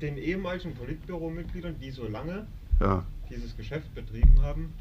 den 0.00 0.16
ehemaligen 0.16 0.74
Politbüromitgliedern, 0.74 1.76
die 1.80 1.90
so 1.90 2.06
lange 2.08 2.46
Ja. 2.80 3.04
dieses 3.30 3.56
Geschäft 3.56 3.94
betrieben 3.94 4.40
haben, 4.42 4.72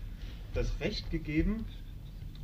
das 0.53 0.71
Recht 0.79 1.11
gegeben, 1.11 1.65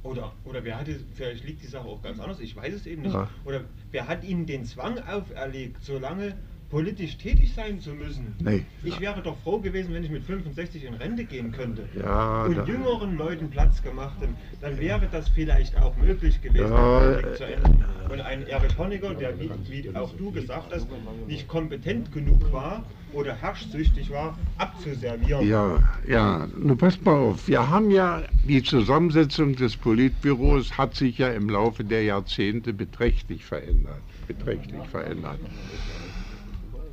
oder, 0.03 0.33
oder 0.43 0.63
wer 0.63 0.77
hatte, 0.79 0.99
vielleicht 1.15 1.45
liegt 1.45 1.63
die 1.63 1.67
Sache 1.67 1.87
auch 1.87 2.01
ganz 2.03 2.19
anders, 2.19 2.39
ich 2.39 2.55
weiß 2.55 2.73
es 2.75 2.85
eben 2.85 3.01
nicht, 3.01 3.13
Ja. 3.13 3.29
oder 3.45 3.61
wer 3.91 4.07
hat 4.07 4.23
ihnen 4.23 4.45
den 4.45 4.65
Zwang 4.65 4.99
auferlegt, 4.99 5.83
so 5.83 5.97
lange 5.97 6.35
politisch 6.69 7.17
tätig 7.17 7.53
sein 7.53 7.79
zu 7.79 7.91
müssen? 7.91 8.35
Nee. 8.39 8.65
Ich 8.83 8.99
wäre 8.99 9.21
doch 9.21 9.37
froh 9.39 9.59
gewesen, 9.59 9.93
wenn 9.93 10.03
ich 10.03 10.09
mit 10.11 10.23
65 10.23 10.83
in 10.83 10.93
Rente 10.95 11.25
gehen 11.25 11.51
könnte 11.51 11.87
Ja, 11.99 12.43
und 12.45 12.67
jüngeren 12.67 13.17
Leuten 13.17 13.49
Platz 13.49 13.81
gemacht 13.81 14.15
hätte, 14.19 14.33
dann 14.61 14.79
wäre 14.79 15.07
das 15.11 15.29
vielleicht 15.29 15.77
auch 15.77 15.95
möglich 15.97 16.41
gewesen, 16.41 16.69
Ja, 16.69 16.99
Konflikt 16.99 17.37
zu 17.37 17.45
ändern. 17.45 17.85
Und 18.09 18.21
ein 18.21 18.47
Erich 18.47 18.77
Honecker, 18.77 19.13
der, 19.13 19.39
wie, 19.39 19.49
wie 19.67 19.95
auch 19.95 20.15
du 20.15 20.31
gesagt 20.31 20.73
hast, 20.73 20.87
nicht 21.27 21.47
kompetent 21.47 22.11
genug 22.11 22.51
war 22.51 22.85
oder 23.13 23.33
herrschsüchtig 23.35 24.09
war, 24.11 24.37
abzuservieren. 24.57 25.47
Ja, 25.47 25.77
ja, 26.07 26.47
nun 26.57 26.77
passt 26.77 27.03
mal 27.05 27.15
auf. 27.15 27.47
Wir 27.47 27.69
haben 27.69 27.89
ja, 27.91 28.23
die 28.47 28.61
Zusammensetzung 28.61 29.55
des 29.55 29.75
Politbüros 29.77 30.77
hat 30.77 30.95
sich 30.95 31.17
ja 31.17 31.29
im 31.29 31.49
Laufe 31.49 31.83
der 31.83 32.03
Jahrzehnte 32.03 32.73
beträchtlich 32.73 33.45
verändert. 33.45 34.01
Beträchtlich 34.27 34.83
verändert. 34.91 35.39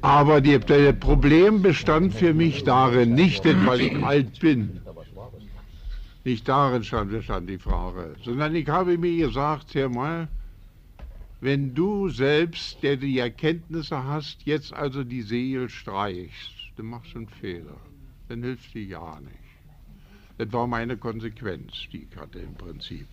Aber 0.03 0.41
die, 0.41 0.59
das 0.59 0.99
Problem 0.99 1.63
bestand 1.63 2.13
für 2.13 2.35
mich 2.35 2.65
darin, 2.65 3.15
nicht 3.15 3.45
weil 3.45 3.81
ich 3.81 3.97
alt 4.05 4.41
bin, 4.41 4.81
nicht 6.25 6.49
darin 6.49 6.83
stand, 6.83 7.13
bestand 7.13 7.49
die 7.49 7.59
Frage, 7.59 8.17
sondern 8.25 8.55
ich 8.57 8.69
habe 8.69 8.99
mir 8.99 9.27
gesagt, 9.27 9.75
Herr 9.75 9.89
mal, 9.89 10.29
wenn 11.41 11.75
du 11.75 12.09
selbst, 12.09 12.83
der 12.83 12.97
die 12.97 13.19
Erkenntnisse 13.19 14.05
hast, 14.05 14.43
jetzt 14.45 14.73
also 14.73 15.05
die 15.05 15.23
Segel 15.23 15.69
streichst, 15.69 16.51
dann 16.77 16.87
machst 16.87 17.15
du 17.15 17.19
einen 17.19 17.29
Fehler. 17.29 17.77
Dann 18.29 18.43
hilft 18.43 18.75
dir 18.75 18.85
ja 18.85 19.21
nicht. 19.21 19.39
Das 20.39 20.53
war 20.53 20.67
meine 20.67 20.97
Konsequenz, 20.97 21.73
die 21.93 22.09
ich 22.11 22.17
hatte 22.17 22.41
im 22.41 22.55
Prinzip. 22.55 23.07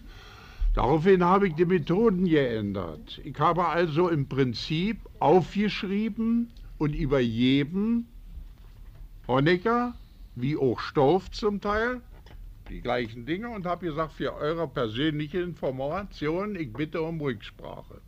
Daraufhin 0.73 1.23
habe 1.23 1.47
ich 1.47 1.56
die 1.56 1.65
Methoden 1.65 2.25
geändert. 2.25 3.19
Ich 3.23 3.38
habe 3.39 3.65
also 3.65 4.10
im 4.10 4.28
Prinzip 4.28 4.97
aufgeschrieben 5.19 6.49
und 6.80 6.96
über 6.96 7.20
jedem 7.20 8.06
Honecker, 9.28 9.94
wie 10.36 10.58
auch 10.58 10.80
Stoff 10.80 11.30
zum 11.30 11.62
Teil, 11.62 12.02
die 12.70 12.82
gleichen 12.82 13.26
Dinge 13.26 13.50
und 13.50 13.65
habe 13.65 13.88
gesagt, 13.88 14.13
für 14.13 14.34
eure 14.34 14.68
persönliche 14.68 15.39
Information, 15.42 16.56
ich 16.56 16.74
bitte 16.74 17.02
um 17.02 17.22
Rücksprache. 17.22 18.02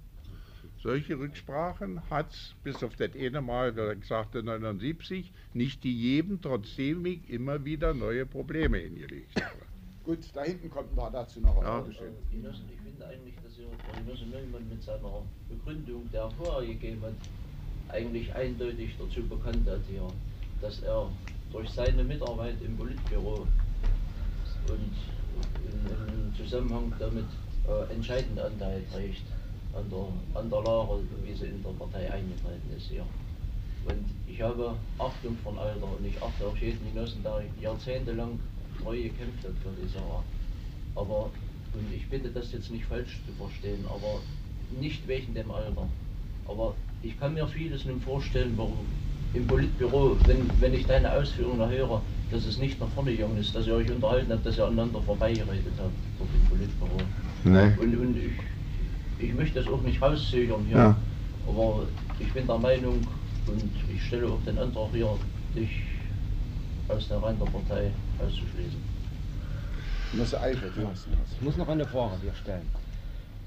Solche 0.82 1.20
Rücksprachen 1.20 2.02
hat 2.10 2.32
es 2.32 2.56
bis 2.64 2.84
auf 2.84 2.96
das 2.96 3.12
eine 3.14 3.42
Mal, 3.42 3.72
das 3.72 3.98
ich 3.98 4.08
sagte 4.08 4.42
79, 4.42 5.32
nicht 5.54 5.82
gegeben, 5.82 6.40
trotzdem 6.42 7.06
ich 7.06 7.30
immer 7.30 7.64
wieder 7.64 7.94
neue 7.94 8.26
Probleme 8.26 8.80
hingelegt 8.80 9.40
habe. 9.40 9.58
Gut, 10.04 10.20
da 10.34 10.44
hinten 10.44 10.72
kommt 10.72 10.96
noch 10.96 11.12
dazu 11.12 11.40
noch 11.40 11.56
was. 11.58 11.96
Ja. 11.96 12.04
Genossen, 12.32 12.66
ich 12.74 12.80
finde 12.82 13.06
eigentlich, 13.06 13.36
dass 13.44 13.60
ihr 13.60 13.68
Frau 13.86 14.02
Genosse 14.02 14.26
Neumann 14.26 14.68
mit 14.68 14.82
seiner 14.82 15.22
Begründung, 15.48 16.10
der 16.12 16.22
er 16.22 16.32
vorher 16.32 16.68
gegeben 16.68 17.02
hat, 17.04 17.14
eigentlich 17.92 18.34
eindeutig 18.34 18.92
dazu 18.98 19.24
bekannt 19.28 19.68
hat 19.68 19.82
hier, 19.90 20.08
dass 20.62 20.82
er 20.82 21.10
durch 21.52 21.70
seine 21.70 22.04
Mitarbeit 22.04 22.56
im 22.64 22.78
Politbüro 22.78 23.48
und 24.68 24.94
im 25.68 26.36
Zusammenhang 26.36 26.94
damit 27.00 27.26
äh, 27.68 27.94
entscheidende 27.94 28.46
Anteil 28.46 28.84
trägt 28.94 29.24
an 29.74 29.90
der, 29.90 30.40
an 30.40 30.50
der 30.50 30.62
Lage, 30.62 31.04
wie 31.24 31.34
sie 31.34 31.46
in 31.46 31.64
der 31.64 31.72
Partei 31.72 32.12
eingetreten 32.12 32.70
ist 32.76 32.88
hier. 32.88 33.06
Und 33.86 34.06
ich 34.28 34.42
habe 34.42 34.76
Achtung 35.00 35.38
von 35.44 35.58
Alter 35.58 35.84
und 35.98 36.06
ich 36.06 36.22
achte 36.22 36.46
auch 36.46 36.58
jeden 36.58 36.94
Genossen, 36.94 37.24
der 37.24 37.44
jahrzehntelang 37.60 38.40
treu 38.82 38.96
gekämpft 38.96 39.44
hat 39.44 39.56
für 39.64 39.82
die 39.82 39.88
Sache. 39.88 40.24
Aber, 40.96 41.32
und 41.74 41.94
ich 41.94 42.08
bitte 42.10 42.30
das 42.30 42.52
jetzt 42.52 42.70
nicht 42.70 42.86
falsch 42.86 43.20
zu 43.26 43.34
verstehen, 43.34 43.84
aber 43.88 44.20
nicht 44.80 45.08
wegen 45.08 45.34
dem 45.34 45.50
Alter. 45.52 45.88
Aber 46.48 46.76
ich 47.02 47.20
kann 47.20 47.34
mir 47.34 47.48
vieles 47.48 47.86
nun 47.86 48.00
vorstellen, 48.02 48.54
warum 48.56 48.86
im 49.34 49.48
Politbüro, 49.48 50.18
wenn, 50.26 50.50
wenn 50.60 50.74
ich 50.74 50.86
deine 50.86 51.12
Ausführungen 51.14 51.70
höre, 51.70 52.02
dass 52.32 52.46
es 52.46 52.58
nicht 52.58 52.80
nach 52.80 52.90
vorne 52.90 53.12
gegangen 53.12 53.38
ist, 53.38 53.56
dass 53.56 53.68
ihr 53.68 53.76
euch 53.76 53.90
unterhalten 53.90 54.32
habt, 54.32 54.46
dass 54.46 54.58
ihr 54.58 54.66
aneinander 54.66 55.02
vorbeigeredet 55.02 55.74
habt 55.78 55.92
dort 56.20 56.30
im 56.34 56.50
Politbüro. 56.50 56.98
Nee. 57.44 57.82
Und, 57.82 57.98
und 57.98 58.18
ich, 58.18 59.26
ich 59.26 59.34
möchte 59.34 59.62
das 59.62 59.72
auch 59.72 59.82
nicht 59.82 60.02
rauszögern 60.02 60.66
hier. 60.68 60.78
Ja. 60.78 60.98
Aber 61.48 61.84
ich 62.20 62.32
bin 62.34 62.46
der 62.46 62.58
Meinung 62.58 63.00
und 63.48 63.72
ich 63.94 64.04
stelle 64.06 64.28
auch 64.28 64.40
den 64.46 64.58
Antrag 64.58 64.90
hier, 64.94 65.10
dich 65.56 65.82
aus 66.88 67.08
der 67.08 67.22
Rand 67.22 67.40
der 67.42 67.46
Partei 67.46 67.92
auszuschließen. 68.20 68.92
Ich 71.36 71.42
muss 71.42 71.58
noch 71.58 71.68
eine 71.68 71.86
Frage 71.86 72.18
dir 72.22 72.34
stellen. 72.34 72.68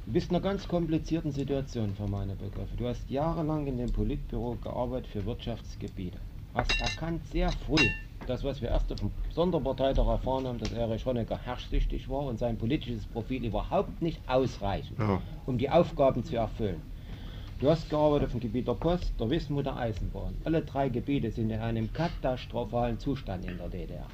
Du 0.06 0.12
bist 0.12 0.30
in 0.30 0.36
einer 0.36 0.42
ganz 0.42 0.68
komplizierten 0.68 1.32
Situation 1.32 1.94
für 1.94 2.06
meine 2.06 2.34
Begriffe. 2.34 2.76
Du 2.76 2.86
hast 2.86 3.08
jahrelang 3.08 3.66
in 3.66 3.78
dem 3.78 3.90
Politbüro 3.90 4.56
gearbeitet 4.62 5.06
für 5.06 5.24
Wirtschaftsgebiete. 5.24 6.18
Hast 6.54 6.78
erkannt 6.80 7.22
sehr 7.32 7.50
früh, 7.66 7.88
das 8.26 8.44
was 8.44 8.60
wir 8.60 8.68
erst 8.68 8.92
auf 8.92 9.00
dem 9.00 9.10
Sonderparteitag 9.34 10.06
erfahren 10.06 10.46
haben, 10.46 10.58
dass 10.58 10.72
Erich 10.72 11.04
Honecker 11.06 11.38
herrschsüchtig 11.38 12.08
war 12.08 12.26
und 12.26 12.38
sein 12.38 12.58
politisches 12.58 13.06
Profil 13.06 13.44
überhaupt 13.44 14.02
nicht 14.02 14.20
ausreichend, 14.28 14.98
Ja. 14.98 15.20
um 15.46 15.56
die 15.58 15.70
Aufgaben 15.70 16.22
zu 16.22 16.36
erfüllen. 16.36 16.82
Du 17.60 17.70
hast 17.70 17.88
gearbeitet 17.88 18.26
auf 18.26 18.32
dem 18.32 18.40
Gebiet 18.40 18.68
der 18.68 18.74
Post, 18.74 19.14
der 19.18 19.30
Wismut, 19.30 19.64
der 19.64 19.76
Eisenbahn. 19.76 20.34
Alle 20.44 20.60
drei 20.62 20.90
Gebiete 20.90 21.30
sind 21.30 21.50
in 21.50 21.60
einem 21.60 21.90
katastrophalen 21.92 22.98
Zustand 22.98 23.46
in 23.46 23.56
der 23.56 23.68
DDR. 23.68 24.06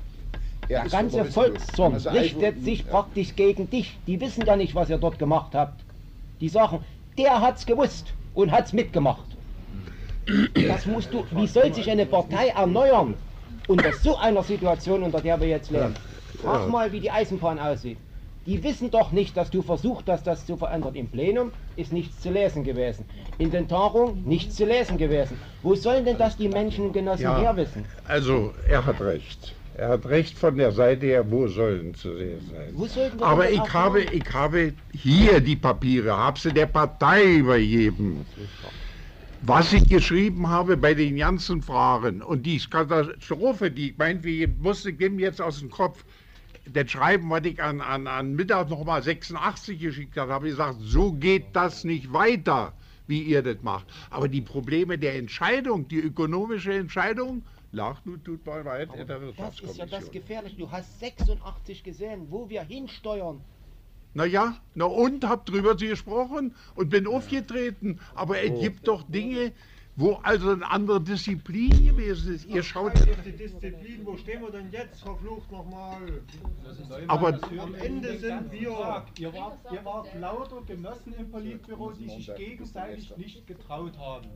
Er 0.70 0.82
Der 0.82 0.90
ganze. 0.90 1.24
Volkszorn 1.24 1.94
richtet 1.96 2.62
sich 2.62 2.86
praktisch 2.86 3.34
gegen 3.34 3.68
dich. 3.68 3.98
Die 4.06 4.20
wissen 4.20 4.46
ja 4.46 4.54
nicht, 4.54 4.76
was 4.76 4.88
ihr 4.88 4.98
dort 4.98 5.18
gemacht 5.18 5.52
habt. 5.52 5.84
Die 6.40 6.48
sagen, 6.48 6.84
der 7.18 7.40
hat's 7.40 7.66
gewusst 7.66 8.14
und 8.34 8.52
hat's 8.52 8.72
mitgemacht. 8.72 9.36
Das 10.68 10.86
musst 10.86 11.12
du, 11.12 11.26
wie 11.32 11.48
soll 11.48 11.74
sich 11.74 11.90
eine 11.90 12.06
Partei 12.06 12.48
erneuern 12.48 13.16
unter 13.66 13.92
so 13.92 14.16
einer 14.16 14.44
Situation, 14.44 15.02
unter 15.02 15.20
der 15.20 15.40
wir 15.40 15.48
jetzt 15.48 15.70
leben? 15.72 15.96
Frag 16.40 16.68
mal, 16.68 16.92
wie 16.92 17.00
die 17.00 17.10
Eisenbahn 17.10 17.58
aussieht. 17.58 17.98
Die 18.46 18.62
wissen 18.62 18.92
doch 18.92 19.10
nicht, 19.10 19.36
dass 19.36 19.50
du 19.50 19.62
versucht 19.62 20.08
hast, 20.08 20.26
das 20.28 20.46
zu 20.46 20.56
verändern. 20.56 20.94
Im 20.94 21.08
Plenum 21.08 21.50
ist 21.74 21.92
nichts 21.92 22.20
zu 22.20 22.30
lesen 22.30 22.62
gewesen. 22.62 23.04
In 23.38 23.50
den 23.50 23.66
Tagungen 23.66 24.22
nichts 24.24 24.54
zu 24.54 24.64
lesen 24.64 24.98
gewesen. 24.98 25.36
Wo 25.62 25.74
sollen 25.74 26.04
denn 26.04 26.16
das 26.16 26.36
die 26.36 26.48
Menschen 26.48 26.86
und 26.86 26.92
Genossen 26.92 27.24
Ja. 27.24 27.40
herwissen? 27.40 27.84
Also, 28.06 28.52
er 28.68 28.86
hat 28.86 29.00
recht. 29.00 29.56
Er 29.80 29.88
hat 29.88 30.04
recht 30.04 30.36
von 30.36 30.58
der 30.58 30.72
Seite 30.72 31.06
her, 31.06 31.30
wo 31.30 31.48
sollen 31.48 31.94
zu 31.94 32.14
sehen 32.14 32.42
sein. 32.50 33.22
Aber 33.22 33.50
ich 33.50 33.72
habe, 33.72 34.02
ich 34.02 34.30
habe 34.30 34.74
hier 34.92 35.40
die 35.40 35.56
Papiere, 35.56 36.14
habe 36.14 36.38
sie 36.38 36.52
der 36.52 36.66
Partei 36.66 37.36
übergeben. 37.36 38.26
Was 39.40 39.72
ich 39.72 39.88
geschrieben 39.88 40.50
habe 40.50 40.76
bei 40.76 40.92
den 40.92 41.16
ganzen 41.16 41.62
Fragen 41.62 42.20
und 42.20 42.44
die 42.44 42.58
Katastrophe, 42.58 43.70
die 43.70 43.92
ich 43.92 43.96
meinte, 43.96 44.28
ich 44.28 44.50
musste 44.58 44.92
geben 44.92 45.18
jetzt 45.18 45.40
aus 45.40 45.60
dem 45.60 45.70
Kopf, 45.70 46.04
das 46.70 46.90
Schreiben, 46.90 47.30
was 47.30 47.46
ich 47.46 47.62
an, 47.62 47.80
an, 47.80 48.06
an 48.06 48.34
Mittag 48.34 48.68
nochmal 48.68 49.02
86 49.02 49.80
geschickt 49.80 50.18
habe, 50.18 50.34
habe 50.34 50.48
ich 50.48 50.52
gesagt, 50.52 50.76
so 50.82 51.12
geht 51.12 51.56
das 51.56 51.84
nicht 51.84 52.12
weiter, 52.12 52.74
wie 53.06 53.22
ihr 53.22 53.40
das 53.42 53.62
macht. 53.62 53.86
Aber 54.10 54.28
die 54.28 54.42
Probleme 54.42 54.98
der 54.98 55.14
Entscheidung, 55.14 55.88
die 55.88 56.00
ökonomische 56.00 56.74
Entscheidung, 56.74 57.42
lag 57.72 58.04
nun 58.04 58.22
tut 58.24 58.44
mal 58.46 58.64
weit 58.64 58.94
in 58.94 59.06
der 59.06 59.20
Das 59.36 59.60
ist 59.60 59.76
ja 59.76 59.86
das. 59.86 60.10
Gefährliche. 60.10 60.56
Du 60.56 60.70
hast 60.70 60.98
86 61.00 61.82
gesehen, 61.82 62.26
wo 62.30 62.48
wir 62.48 62.62
hinsteuern. 62.62 63.40
Na 64.12 64.24
ja, 64.24 64.56
na 64.74 64.86
und, 64.86 65.24
hab 65.24 65.46
drüber 65.46 65.76
gesprochen 65.76 66.54
und 66.74 66.90
bin 66.90 67.06
aufgetreten. 67.06 68.00
Aber 68.14 68.42
es 68.42 68.60
gibt 68.60 68.88
doch 68.88 69.04
Dinge, 69.04 69.52
wo 69.94 70.14
also 70.22 70.50
eine 70.50 70.68
andere 70.68 71.00
Disziplin 71.00 71.70
gewesen 71.70 72.34
ist. 72.34 72.46
Ihr 72.46 72.62
schaut, 72.62 72.98
Scheiß 72.98 73.08
auf 73.10 73.22
die 73.24 73.36
Disziplin, 73.36 74.04
wo 74.04 74.16
stehen 74.16 74.40
wir 74.42 74.50
denn 74.50 74.70
jetzt? 74.72 75.02
Verflucht 75.02 75.50
nochmal. 75.52 76.22
Aber- 77.06 77.38
am 77.58 77.74
Ende 77.74 78.18
sind 78.18 78.50
wir. 78.50 79.04
Ihr 79.18 79.32
wart, 79.34 79.58
ihr 79.72 79.84
wart 79.84 80.08
lauter 80.18 80.62
Genossen 80.62 81.14
im 81.14 81.30
Politbüro, 81.30 81.92
die 81.92 82.08
sich 82.08 82.34
gegenseitig 82.34 83.16
nicht 83.16 83.46
getraut 83.46 83.96
haben. 83.98 84.28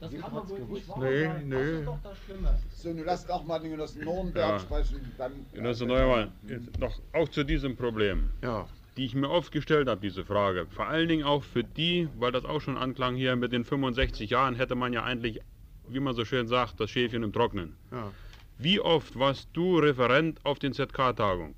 Das 0.00 0.10
kann 0.18 0.32
man 0.34 0.48
wohl 0.48 0.60
nicht 0.60 0.88
wahr 0.88 0.98
Nee, 1.00 1.24
sein. 1.24 1.48
nee. 1.48 1.54
Das 1.56 1.66
ist 1.68 1.86
doch 1.86 1.98
das 2.02 2.18
Schlimme. 2.24 2.58
So, 2.70 2.88
nun 2.92 3.04
lasst 3.04 3.30
auch 3.30 3.44
mal 3.44 3.58
den 3.58 3.70
Genossen 3.72 4.04
Nürnberg 4.04 4.50
Ja. 4.52 4.58
sprechen. 4.58 5.12
Dann, 5.18 5.32
Genosse 5.52 5.86
Neumann, 5.86 6.32
jetzt 6.48 6.78
noch 6.78 6.98
auch 7.12 7.28
zu 7.28 7.44
diesem 7.44 7.76
Problem, 7.76 8.30
ja. 8.42 8.66
die 8.96 9.04
ich 9.04 9.14
mir 9.14 9.28
oft 9.28 9.52
gestellt 9.52 9.88
habe, 9.88 10.00
diese 10.00 10.24
Frage. 10.24 10.66
Vor 10.70 10.86
allen 10.86 11.08
Dingen 11.08 11.24
auch 11.24 11.42
für 11.42 11.62
die, 11.64 12.08
weil 12.18 12.32
das 12.32 12.44
auch 12.44 12.60
schon 12.60 12.78
anklang 12.78 13.14
hier 13.14 13.36
mit 13.36 13.52
den 13.52 13.64
65 13.64 14.30
Jahren, 14.30 14.54
hätte 14.54 14.74
man 14.74 14.92
ja 14.92 15.02
eigentlich, 15.04 15.40
wie 15.88 16.00
man 16.00 16.14
so 16.14 16.24
schön 16.24 16.46
sagt, 16.48 16.80
das 16.80 16.90
Schäfchen 16.90 17.22
im 17.22 17.32
Trocknen. 17.32 17.76
Ja. 17.92 18.10
Wie 18.58 18.80
oft 18.80 19.18
warst 19.18 19.48
du 19.52 19.78
Referent 19.78 20.38
auf 20.44 20.58
den 20.58 20.72
ZK-Tagungen, 20.72 21.54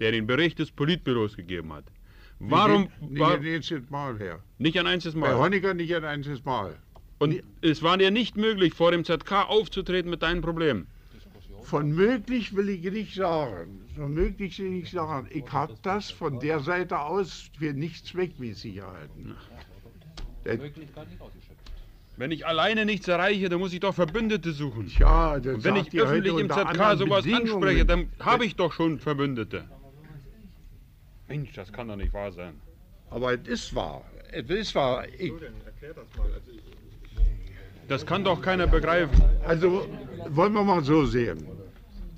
der 0.00 0.12
den 0.12 0.26
Bericht 0.26 0.58
des 0.58 0.70
Politbüros 0.70 1.36
gegeben 1.36 1.72
hat? 1.72 1.84
Warum 2.38 2.88
Nicht, 3.00 3.20
war 3.20 3.36
nicht 3.38 3.46
ein 3.48 3.54
einziges 3.54 3.90
Mal 3.90 4.18
her. 4.18 4.40
nicht 4.58 4.78
ein 4.78 4.86
einziges 4.86 5.14
Bei 5.14 5.20
Mal? 5.28 5.36
Honecker 5.38 5.74
nicht 5.74 5.94
ein 5.94 6.04
einziges 6.04 6.44
Mal. 6.44 6.76
Und 7.22 7.40
es 7.60 7.84
war 7.84 7.98
dir 7.98 8.10
nicht 8.10 8.36
möglich, 8.36 8.74
vor 8.74 8.90
dem 8.90 9.04
ZK 9.04 9.48
aufzutreten 9.48 10.10
mit 10.10 10.22
deinen 10.22 10.42
Problemen. 10.42 10.88
Von 11.62 11.92
möglich 11.92 12.56
will 12.56 12.68
ich 12.68 12.82
nicht 12.82 13.14
sagen. 13.14 13.80
Von 13.94 14.12
möglich 14.12 14.58
will 14.58 14.66
ich 14.66 14.72
nicht 14.82 14.90
sagen. 14.90 15.28
Ich 15.30 15.44
habe 15.52 15.76
das 15.82 16.10
von 16.10 16.40
der 16.40 16.58
Seite 16.58 16.98
aus 16.98 17.48
für 17.56 17.72
nicht 17.74 18.06
zweckmäßig 18.08 18.74
gehalten. 18.74 19.36
Das- 20.42 20.58
Wenn 22.16 22.32
ich 22.32 22.44
alleine 22.44 22.84
nichts 22.84 23.06
erreiche, 23.06 23.48
dann 23.48 23.60
muss 23.60 23.72
ich 23.72 23.78
doch 23.78 23.94
Verbündete 23.94 24.50
suchen. 24.50 24.88
Tja, 24.88 25.38
das 25.38 25.54
Und 25.54 25.64
wenn 25.64 25.76
sagt 25.76 25.86
ich 25.88 25.94
ihr 25.94 26.00
heute 26.02 26.12
öffentlich 26.14 26.38
im 26.38 26.50
ZK 26.50 26.96
sowas 26.96 27.24
anspreche, 27.32 27.86
dann 27.86 28.08
habe 28.18 28.44
ich 28.46 28.56
doch 28.56 28.72
schon 28.72 28.98
Verbündete. 28.98 29.64
Mensch, 31.28 31.52
das 31.52 31.72
kann 31.72 31.86
doch 31.86 31.96
nicht 31.96 32.12
wahr 32.12 32.32
sein. 32.32 32.54
Aber 33.10 33.32
es 33.34 33.46
ist 33.46 33.74
wahr. 33.76 34.04
Es 34.32 34.50
ist 34.50 34.74
wahr. 34.74 35.06
Ich, 35.18 35.30
So, 35.30 35.38
dann 35.38 35.54
erklär 35.64 35.94
das 35.94 36.06
mal. 36.18 36.24
Also, 36.26 36.50
Das 37.88 38.06
kann 38.06 38.24
doch 38.24 38.40
keiner 38.40 38.66
begreifen. 38.66 39.22
Also 39.44 39.86
wollen 40.28 40.52
wir 40.52 40.64
mal 40.64 40.84
so 40.84 41.04
sehen. 41.04 41.46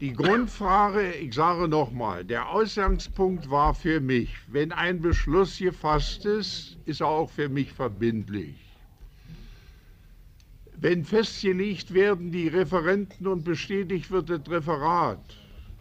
Die 0.00 0.12
Grundfrage, 0.12 1.12
ich 1.12 1.34
sage 1.34 1.68
nochmal, 1.68 2.24
der 2.24 2.50
Ausgangspunkt 2.50 3.48
war 3.50 3.74
für 3.74 4.00
mich, 4.00 4.30
wenn 4.48 4.72
ein 4.72 5.00
Beschluss 5.00 5.58
gefasst 5.58 6.26
ist, 6.26 6.76
ist 6.84 7.00
er 7.00 7.06
auch 7.06 7.30
für 7.30 7.48
mich 7.48 7.72
verbindlich. 7.72 8.56
Wenn 10.76 11.04
festgelegt 11.04 11.94
werden 11.94 12.32
die 12.32 12.48
Referenten 12.48 13.26
und 13.26 13.44
bestätigt 13.44 14.10
wird 14.10 14.28
das 14.28 14.42
Referat, 14.50 15.24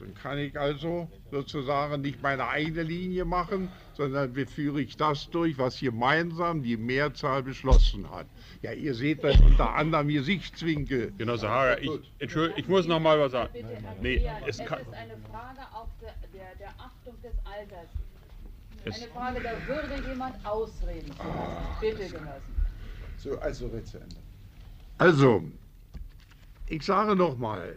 dann 0.03 0.13
kann 0.15 0.37
ich 0.37 0.59
also 0.59 1.07
sozusagen 1.31 2.01
nicht 2.01 2.21
meine 2.21 2.47
eigene 2.47 2.83
Linie 2.83 3.25
machen, 3.25 3.69
sondern 3.93 4.35
wie 4.35 4.45
führe 4.45 4.81
ich 4.81 4.97
das 4.97 5.29
durch, 5.29 5.57
was 5.57 5.79
gemeinsam 5.79 6.61
die 6.63 6.77
Mehrzahl 6.77 7.43
beschlossen 7.43 8.09
hat. 8.11 8.25
Ja, 8.61 8.71
ihr 8.73 8.93
seht 8.93 9.23
das 9.23 9.39
unter 9.39 9.73
anderem 9.75 10.07
Gesichtswinkel. 10.09 11.13
Genosse 11.17 11.49
Hager, 11.49 11.81
ich, 11.81 11.89
Entschuldigung, 12.19 12.59
ich 12.59 12.67
muss 12.67 12.87
noch 12.87 12.99
mal 12.99 13.19
was 13.19 13.31
sagen. 13.31 13.53
Nee, 14.01 14.25
es 14.47 14.59
es 14.59 14.65
kann, 14.65 14.81
ist 14.81 14.93
eine 14.93 15.17
Frage 15.31 15.61
auch 15.73 15.87
der, 16.01 16.13
der, 16.33 16.55
der 16.59 16.69
Achtung 16.69 17.15
des 17.23 17.33
Alters. 17.45 17.89
Es- 18.85 19.01
Eine 19.01 19.11
Frage 19.11 19.39
der 19.41 19.67
Würde, 19.67 20.09
jemand 20.09 20.45
ausreden 20.45 21.11
zu 21.11 21.23
lassen. 21.23 21.77
Bitte, 21.79 22.09
Genossen. 22.09 22.55
so, 23.17 23.39
also 23.39 23.67
red 23.67 23.87
zu 23.87 23.97
Ende. 23.99 24.15
Also, 24.97 25.43
ich 26.67 26.83
sage 26.83 27.15
nochmal, 27.15 27.75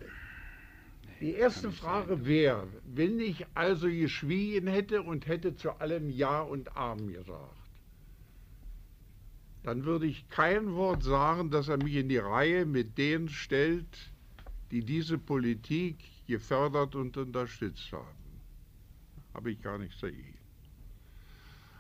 die 1.21 1.33
erste 1.33 1.73
Frage 1.73 2.27
wäre, 2.27 2.69
wenn 2.85 3.21
ich 3.21 3.47
also 3.55 3.89
geschwiegen 3.89 4.67
hätte 4.67 5.03
und 5.03 5.27
hätte 5.27 5.57
zu 5.57 5.71
allem 5.73 6.11
Ja 6.11 6.43
und 6.43 6.77
Amen 6.77 7.13
gesagt, 7.13 7.57
dann 9.63 9.85
würde 9.85 10.07
ich 10.07 10.29
kein 10.29 10.75
Wort 10.75 11.03
sagen, 11.03 11.51
dass 11.51 11.69
er 11.69 11.79
mich 11.79 11.95
in 11.95 12.09
die 12.09 12.19
Reihe 12.19 12.67
mit 12.67 12.99
denen 12.99 13.29
stellt, 13.29 14.13
die 14.71 14.85
diese 14.85 15.19
Politik 15.19 15.97
gefördert 16.27 16.95
und 16.95 17.17
unterstützt 17.17 17.91
haben. 17.93 18.41
Habe 19.35 19.53
ich 19.53 19.63
gar 19.63 19.79
nichts 19.79 20.01
dagegen. 20.01 20.39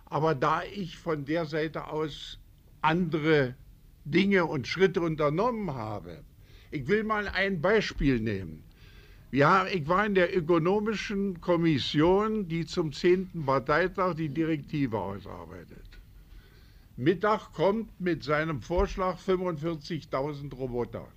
Aber 0.07 0.35
da 0.35 0.63
ich 0.63 0.99
von 0.99 1.25
der 1.25 1.47
Seite 1.47 1.89
aus 1.89 2.39
andere 2.81 3.55
Dinge 4.05 4.45
und 4.47 4.67
Schritte 4.67 5.01
unternommen 5.01 5.73
habe, 5.73 6.25
ich 6.71 6.87
will 6.87 7.05
mal 7.05 7.29
ein 7.29 7.61
Beispiel 7.61 8.21
nehmen. 8.21 8.66
Ja, 9.33 9.67
ich 9.67 9.89
war 9.89 10.07
in 10.07 10.15
der 10.15 10.37
ökonomischen 10.37 11.41
Kommission, 11.41 12.47
die 12.47 12.65
zum 12.65 12.93
10. 12.93 13.45
Parteitag 13.45 14.15
die 14.15 14.29
Direktive 14.29 14.99
ausarbeitet. 14.99 15.85
Mittag 16.97 17.53
kommt 17.53 18.01
mit 18.01 18.23
seinem 18.23 18.63
Vorschlag 18.63 19.19
45.000 19.19 20.55
Roboter. 20.55 21.09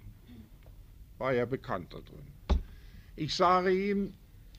War 1.19 1.33
ja 1.33 1.45
bekannt 1.45 1.93
da 1.93 1.99
drin. 1.99 2.59
Ich 3.15 3.35
sage 3.35 3.71
ihm 3.71 4.13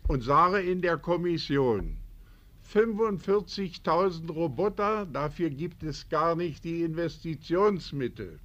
und 0.06 0.22
sage 0.22 0.60
in 0.60 0.80
der 0.80 0.96
Kommission, 0.96 1.96
45.000 2.72 4.30
Roboter, 4.30 5.06
dafür 5.06 5.50
gibt 5.50 5.82
es 5.82 6.08
gar 6.08 6.36
nicht 6.36 6.62
die 6.62 6.82
Investitionsmittel. 6.82 8.38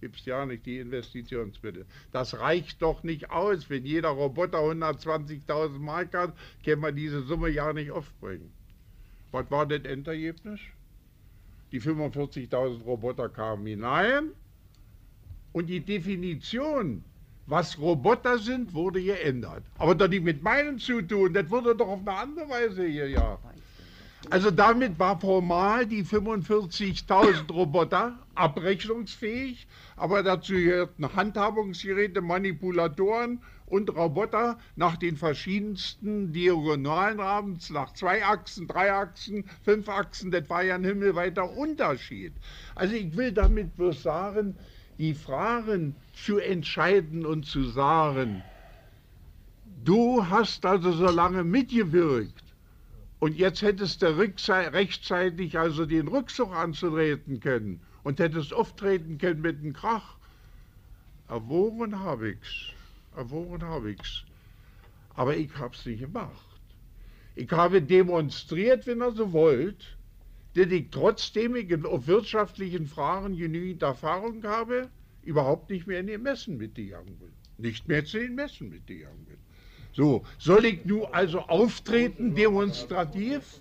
Gibt 0.00 0.16
es 0.16 0.24
ja 0.26 0.46
nicht 0.46 0.64
die 0.64 0.78
Investitionsmittel. 0.78 1.86
Das 2.12 2.38
reicht 2.38 2.82
doch 2.82 3.02
nicht 3.02 3.30
aus. 3.30 3.68
Wenn 3.68 3.84
jeder 3.84 4.10
Roboter 4.10 4.58
120.000 4.58 5.78
Mark 5.78 6.14
hat, 6.14 6.34
kann 6.64 6.80
man 6.80 6.94
diese 6.94 7.22
Summe 7.22 7.48
ja 7.48 7.72
nicht 7.72 7.90
aufbringen. 7.90 8.52
Was 9.32 9.50
war 9.50 9.66
das 9.66 9.84
Endergebnis? 9.84 10.60
Die 11.72 11.80
45.000 11.80 12.82
Roboter 12.84 13.28
kamen 13.28 13.66
hinein 13.66 14.30
und 15.52 15.66
die 15.66 15.80
Definition, 15.80 17.04
was 17.46 17.78
Roboter 17.78 18.38
sind, 18.38 18.72
wurde 18.72 19.02
geändert. 19.02 19.64
Aber 19.76 19.94
doch 19.94 20.08
nicht 20.08 20.24
mit 20.24 20.42
meinen 20.42 20.78
zu 20.78 21.02
tun, 21.02 21.34
das 21.34 21.50
wurde 21.50 21.74
doch 21.74 21.88
auf 21.88 22.00
eine 22.06 22.16
andere 22.16 22.48
Weise 22.48 22.86
hier, 22.86 23.08
ja. 23.08 23.38
Also 24.30 24.50
damit 24.50 24.98
war 24.98 25.18
formal 25.18 25.86
die 25.86 26.04
45.000 26.04 27.50
Roboter 27.52 28.18
abrechnungsfähig, 28.38 29.66
aber 29.96 30.22
dazu 30.22 30.54
gehörten 30.54 31.14
Handhabungsgeräte, 31.14 32.20
Manipulatoren 32.20 33.42
und 33.66 33.94
Roboter 33.94 34.58
nach 34.76 34.96
den 34.96 35.16
verschiedensten 35.16 36.32
diagonalen 36.32 37.20
Rahmen, 37.20 37.58
nach 37.70 37.92
zwei 37.94 38.24
Achsen, 38.24 38.66
drei 38.66 38.92
Achsen, 38.92 39.44
fünf 39.62 39.88
Achsen, 39.88 40.30
das 40.30 40.48
war 40.48 40.62
ja 40.62 40.76
ein 40.76 40.84
himmelweiter 40.84 41.50
Unterschied. 41.50 42.32
Also 42.74 42.94
ich 42.94 43.16
will 43.16 43.32
damit 43.32 43.76
bloß 43.76 44.02
sagen, 44.02 44.56
die 44.98 45.14
Fragen 45.14 45.94
zu 46.14 46.38
entscheiden 46.38 47.26
und 47.26 47.44
zu 47.44 47.64
sagen, 47.64 48.42
du 49.84 50.26
hast 50.26 50.64
also 50.64 50.92
so 50.92 51.10
lange 51.10 51.44
mitgewirkt, 51.44 52.44
und 53.20 53.36
jetzt 53.36 53.62
hättest 53.62 54.02
du 54.02 54.16
rechtzeitig 54.16 55.58
also 55.58 55.86
den 55.86 56.06
Rückzug 56.06 56.54
anzutreten 56.54 57.40
können 57.40 57.80
und 58.02 58.18
hättest 58.20 58.52
auftreten 58.52 59.18
können 59.18 59.40
mit 59.40 59.58
einem 59.58 59.72
Krach. 59.72 60.16
Erwogen 61.28 61.98
habe 61.98 62.30
ich's. 62.30 62.72
Erwogen 63.16 63.62
habe 63.62 63.92
ich's. 63.92 64.24
Aber 65.14 65.36
ich 65.36 65.54
hab's 65.58 65.84
nicht 65.84 66.00
gemacht. 66.00 66.44
Ich 67.34 67.50
habe 67.50 67.82
demonstriert, 67.82 68.86
wenn 68.86 69.02
ihr 69.02 69.12
so 69.12 69.32
wollt, 69.32 69.96
dass 70.54 70.66
ich 70.66 70.86
trotzdem 70.90 71.54
ich 71.54 71.84
auf 71.84 72.06
wirtschaftlichen 72.06 72.86
Fragen 72.86 73.36
genügend 73.36 73.82
Erfahrung 73.82 74.42
habe, 74.44 74.88
überhaupt 75.22 75.70
nicht 75.70 75.86
mehr 75.86 76.00
in 76.00 76.06
den 76.06 76.22
Messen 76.22 76.56
mitgegangen 76.56 77.16
bin. 77.18 77.30
Nicht 77.58 77.86
mehr 77.86 78.04
zu 78.04 78.18
den 78.18 78.34
Messen 78.34 78.70
mitgegangen 78.70 79.24
bin. 79.26 79.36
So, 79.92 80.24
soll 80.38 80.64
ich 80.64 80.84
nun 80.84 81.06
also 81.12 81.40
auftreten 81.40 82.34
demonstrativ? 82.34 83.60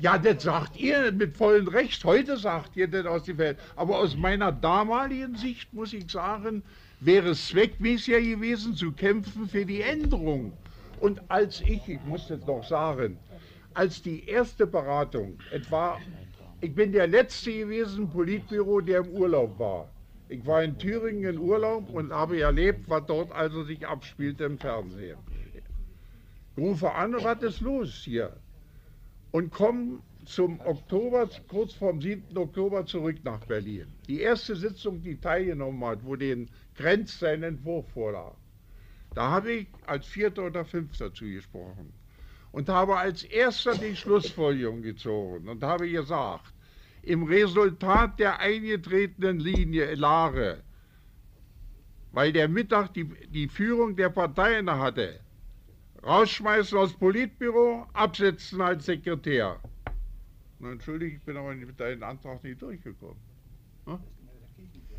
Ja, 0.00 0.16
das 0.16 0.44
sagt 0.44 0.80
ihr 0.80 1.12
mit 1.12 1.36
vollem 1.36 1.68
Recht. 1.68 2.02
Heute 2.06 2.38
sagt 2.38 2.74
ihr 2.74 2.88
das 2.88 3.04
aus 3.04 3.24
der 3.24 3.36
Welt. 3.36 3.58
Aber 3.76 3.98
aus 3.98 4.16
meiner 4.16 4.50
damaligen 4.50 5.36
Sicht 5.36 5.74
muss 5.74 5.92
ich 5.92 6.10
sagen, 6.10 6.62
wäre 7.00 7.30
es 7.30 7.48
zweckmäßiger 7.48 8.22
gewesen, 8.22 8.74
zu 8.74 8.92
kämpfen 8.92 9.46
für 9.46 9.66
die 9.66 9.82
Änderung. 9.82 10.54
Und 11.00 11.20
als 11.30 11.60
ich, 11.60 11.86
ich 11.86 12.02
muss 12.06 12.28
das 12.28 12.46
noch 12.46 12.64
sagen, 12.66 13.18
als 13.74 14.00
die 14.00 14.26
erste 14.26 14.66
Beratung, 14.66 15.38
etwa, 15.50 15.98
ich 16.62 16.74
bin 16.74 16.92
der 16.92 17.06
Letzte 17.06 17.52
gewesen, 17.52 18.08
Politbüro, 18.08 18.80
der 18.80 19.00
im 19.00 19.08
Urlaub 19.08 19.58
war. 19.58 19.90
Ich 20.30 20.46
war 20.46 20.62
in 20.62 20.78
Thüringen 20.78 21.34
in 21.34 21.38
Urlaub 21.38 21.90
und 21.90 22.10
habe 22.10 22.40
erlebt, 22.40 22.88
was 22.88 23.04
dort 23.04 23.32
also 23.32 23.64
sich 23.64 23.86
abspielt 23.86 24.40
im 24.40 24.56
Fernsehen. 24.56 25.18
Ich 26.56 26.62
rufe 26.62 26.90
an, 26.90 27.12
was 27.22 27.42
ist 27.42 27.60
los 27.60 28.02
hier? 28.02 28.32
Und 29.32 29.50
komme 29.50 30.00
zum 30.24 30.60
Oktober, 30.60 31.28
kurz 31.48 31.74
vorm 31.74 32.00
7. 32.00 32.36
Oktober 32.36 32.84
zurück 32.84 33.16
nach 33.24 33.40
Berlin. 33.46 33.86
Die 34.06 34.20
erste 34.20 34.56
Sitzung, 34.56 35.02
die 35.02 35.16
teilgenommen 35.16 35.84
hat, 35.84 36.04
wo 36.04 36.16
den 36.16 36.50
Grenz 36.74 37.18
sein 37.18 37.42
Entwurf 37.42 37.88
vorlag. 37.92 38.34
Da 39.14 39.30
habe 39.30 39.52
ich 39.52 39.68
als 39.86 40.06
Vierter 40.06 40.46
oder 40.46 40.64
Fünfter 40.64 41.12
zugesprochen 41.12 41.92
und 42.52 42.68
habe 42.68 42.96
als 42.96 43.24
Erster 43.24 43.76
die 43.76 43.96
Schlussfolgerung 43.96 44.82
gezogen 44.82 45.48
und 45.48 45.62
habe 45.62 45.88
gesagt, 45.88 46.52
im 47.02 47.24
Resultat 47.24 48.18
der 48.18 48.40
eingetretenen 48.40 49.40
Linie 49.40 49.94
Lare, 49.94 50.62
weil 52.12 52.32
der 52.32 52.48
Mittag 52.48 52.92
die, 52.94 53.04
die 53.28 53.48
Führung 53.48 53.96
der 53.96 54.10
Parteien 54.10 54.70
hatte, 54.70 55.20
rausschmeißen 56.04 56.78
aus 56.78 56.92
Politbüro, 56.92 57.86
absetzen 57.92 58.60
als 58.60 58.86
Sekretär. 58.86 59.58
Na, 60.58 60.72
Entschuldige, 60.72 61.16
ich 61.16 61.22
bin 61.22 61.36
aber 61.36 61.54
mit 61.54 61.78
deinem 61.78 62.02
Antrag 62.02 62.42
nicht 62.44 62.60
durchgekommen. 62.60 63.16
Hm? 63.86 63.98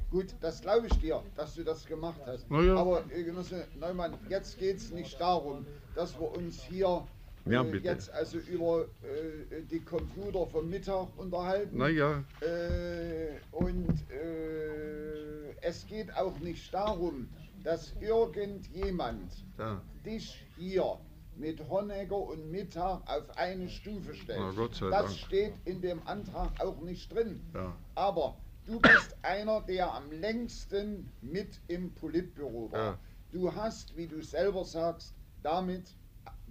Gut, 0.10 0.36
das 0.42 0.62
glaube 0.62 0.88
ich 0.88 0.94
dir, 1.00 1.24
dass 1.38 1.56
du 1.56 1.64
das 1.64 1.86
gemacht 1.86 2.20
hast. 2.26 2.46
Ja. 2.50 2.76
Aber 2.76 3.04
äh, 3.12 3.24
Genosse 3.24 3.66
Neumann, 3.80 4.14
jetzt 4.28 4.60
geht 4.60 4.78
es 4.78 4.92
nicht 4.92 5.20
darum, 5.22 5.66
dass 5.96 6.20
wir 6.20 6.36
uns 6.36 6.62
hier 6.62 7.08
ja, 7.46 7.64
äh, 7.64 7.78
jetzt 7.78 8.12
also 8.12 8.38
über 8.40 8.88
äh, 9.04 9.62
die 9.70 9.80
Computer 9.80 10.46
vom 10.48 10.70
Mittag 10.70 11.08
unterhalten. 11.18 11.78
Naja. 11.78 12.24
Äh, 12.42 13.40
und 13.52 13.90
äh, 14.12 15.56
es 15.62 15.88
geht 15.88 16.14
auch 16.16 16.38
nicht 16.40 16.74
darum, 16.74 17.30
dass 17.64 17.94
irgendjemand 18.00 19.32
Ja. 19.58 19.82
dich 20.06 20.46
hier 20.58 20.98
mit 21.36 21.60
Honecker 21.70 22.18
und 22.18 22.52
Mittag 22.52 23.02
auf 23.10 23.38
eine 23.38 23.70
Stufe 23.70 24.14
stellt. 24.14 24.40
Das 24.58 24.80
Dank. 24.80 25.10
steht 25.12 25.54
in 25.66 25.82
dem 25.82 26.06
Antrag 26.08 26.52
auch 26.60 26.80
nicht 26.82 27.12
drin. 27.14 27.42
Ja. 27.54 27.76
Aber 27.96 28.38
du 28.66 28.80
bist 28.80 29.16
einer, 29.24 29.62
der 29.62 29.94
am 29.94 30.12
längsten 30.12 31.10
mit 31.22 31.60
im 31.68 31.94
Politbüro 31.94 32.72
war. 32.72 32.80
Ja. 32.80 33.00
Du 33.32 33.54
hast, 33.54 33.96
wie 33.96 34.08
du 34.08 34.22
selber 34.22 34.66
sagst, 34.66 35.14
damit 35.42 35.96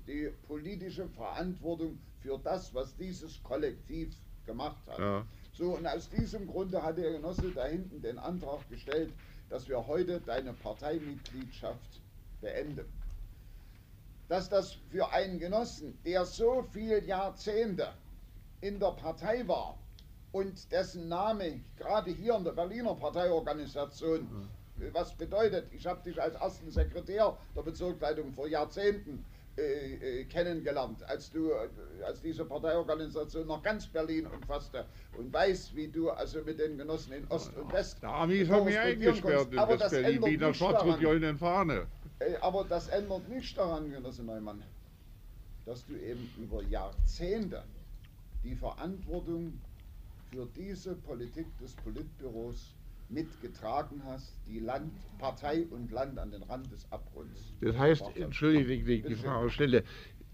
die 0.06 0.30
politische 0.46 1.08
Verantwortung 1.08 1.98
für 2.20 2.38
das, 2.42 2.74
was 2.74 2.96
dieses 2.96 3.42
Kollektiv 3.42 4.14
gemacht 4.46 4.82
hat. 4.88 4.98
Ja. 4.98 5.26
So, 5.52 5.76
und 5.76 5.86
aus 5.86 6.08
diesem 6.08 6.46
Grunde 6.46 6.82
hat 6.82 6.96
der 6.96 7.12
Genosse 7.12 7.50
da 7.54 7.66
hinten 7.66 8.00
den 8.00 8.18
Antrag 8.18 8.68
gestellt, 8.70 9.12
dass 9.50 9.68
wir 9.68 9.86
heute 9.86 10.20
deine 10.20 10.54
Parteimitgliedschaft 10.54 12.00
beenden. 12.40 12.86
Dass 14.28 14.48
das 14.48 14.72
für 14.90 15.10
einen 15.12 15.38
Genossen, 15.38 16.00
der 16.04 16.24
so 16.24 16.64
viele 16.72 17.04
Jahrzehnte 17.04 17.92
in 18.60 18.78
der 18.78 18.92
Partei 18.92 19.46
war 19.48 19.76
und 20.32 20.70
dessen 20.70 21.08
Name 21.08 21.60
gerade 21.76 22.12
hier 22.12 22.36
in 22.36 22.44
der 22.44 22.52
Berliner 22.52 22.94
Parteiorganisation 22.94 24.48
was 24.92 25.14
bedeutet, 25.14 25.66
ich 25.74 25.86
habe 25.86 26.02
dich 26.02 26.20
als 26.20 26.34
ersten 26.36 26.70
Sekretär 26.70 27.36
der 27.54 27.62
Bezirksleitung 27.62 28.32
vor 28.32 28.48
Jahrzehnten 28.48 29.26
äh, 29.60 30.20
äh, 30.20 30.24
kennengelernt, 30.24 31.02
als 31.04 31.30
du, 31.30 31.52
als 32.04 32.20
diese 32.22 32.44
Parteiorganisation 32.44 33.46
noch 33.46 33.62
ganz 33.62 33.86
Berlin 33.86 34.26
umfasste 34.26 34.86
und 35.18 35.32
weiß, 35.32 35.74
wie 35.74 35.88
du 35.88 36.10
also 36.10 36.42
mit 36.42 36.58
den 36.58 36.78
Genossen 36.78 37.12
in 37.12 37.26
Ost 37.28 37.54
und 37.56 37.72
West 37.72 38.02
Der 38.02 38.10
Amis 38.10 38.48
haben 38.48 38.64
mich 38.64 38.78
eingesperrt 38.78 39.52
in 39.52 39.58
Aber 39.58 39.76
das 39.76 39.90
Berlin, 39.92 40.14
ändert 40.16 40.30
wie 40.30 40.36
der 40.38 40.48
nichts 40.48 40.58
schwarz-rot-goldenen 40.58 41.38
Fahne. 41.38 41.86
Äh, 42.18 42.36
Aber 42.40 42.64
das 42.64 42.88
ändert 42.88 43.28
nicht 43.28 43.56
daran, 43.56 43.90
Genosse 43.90 44.22
Neumann, 44.22 44.62
dass 45.66 45.84
du 45.86 45.94
eben 45.94 46.30
über 46.38 46.62
Jahrzehnte 46.62 47.62
die 48.42 48.54
Verantwortung 48.54 49.60
für 50.30 50.46
diese 50.56 50.94
Politik 50.94 51.46
des 51.58 51.74
Politbüros 51.76 52.74
mitgetragen 53.10 54.02
hast, 54.04 54.32
die 54.46 54.60
Land, 54.60 54.92
Partei 55.18 55.66
und 55.70 55.90
Land 55.90 56.18
an 56.18 56.30
den 56.30 56.42
Rand 56.42 56.70
des 56.72 56.90
Abgrunds. 56.92 57.52
Das 57.60 57.76
heißt, 57.76 58.16
entschuldige, 58.16 58.92
ich 58.92 59.04
die. 59.04 59.14
Frage 59.14 59.50
stelle, 59.50 59.84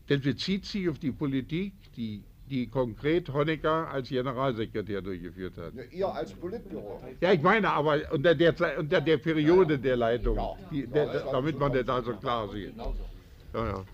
das 0.06 0.20
bezieht 0.20 0.64
sich 0.66 0.88
auf 0.88 0.98
die 0.98 1.10
Politik, 1.12 1.72
die, 1.96 2.22
die 2.48 2.68
konkret 2.68 3.28
Honecker 3.32 3.88
als 3.90 4.08
Generalsekretär 4.08 5.02
durchgeführt 5.02 5.56
hat. 5.58 5.74
Ja, 5.74 5.82
ihr 5.90 6.08
als 6.14 6.32
Politbüro. 6.34 7.02
Ja, 7.20 7.32
ich 7.32 7.42
meine 7.42 7.70
aber 7.70 8.00
unter 8.12 8.34
der, 8.34 8.54
Zeit- 8.54 8.78
unter 8.78 9.00
der 9.00 9.16
Periode 9.18 9.78
der 9.78 9.96
Leitung, 9.96 10.36
Ja. 10.36 10.54
die, 10.70 10.80
Ja, 10.82 10.86
der, 10.86 11.06
das 11.12 11.24
war 11.24 11.32
damit 11.32 11.54
so 11.54 11.58
man 11.60 11.72
das 11.72 11.88
also 11.88 12.10
genau. 12.10 12.20
klar 12.20 12.48
sieht. 12.52 12.76
Ja, 13.54 13.66
ja. 13.66 13.84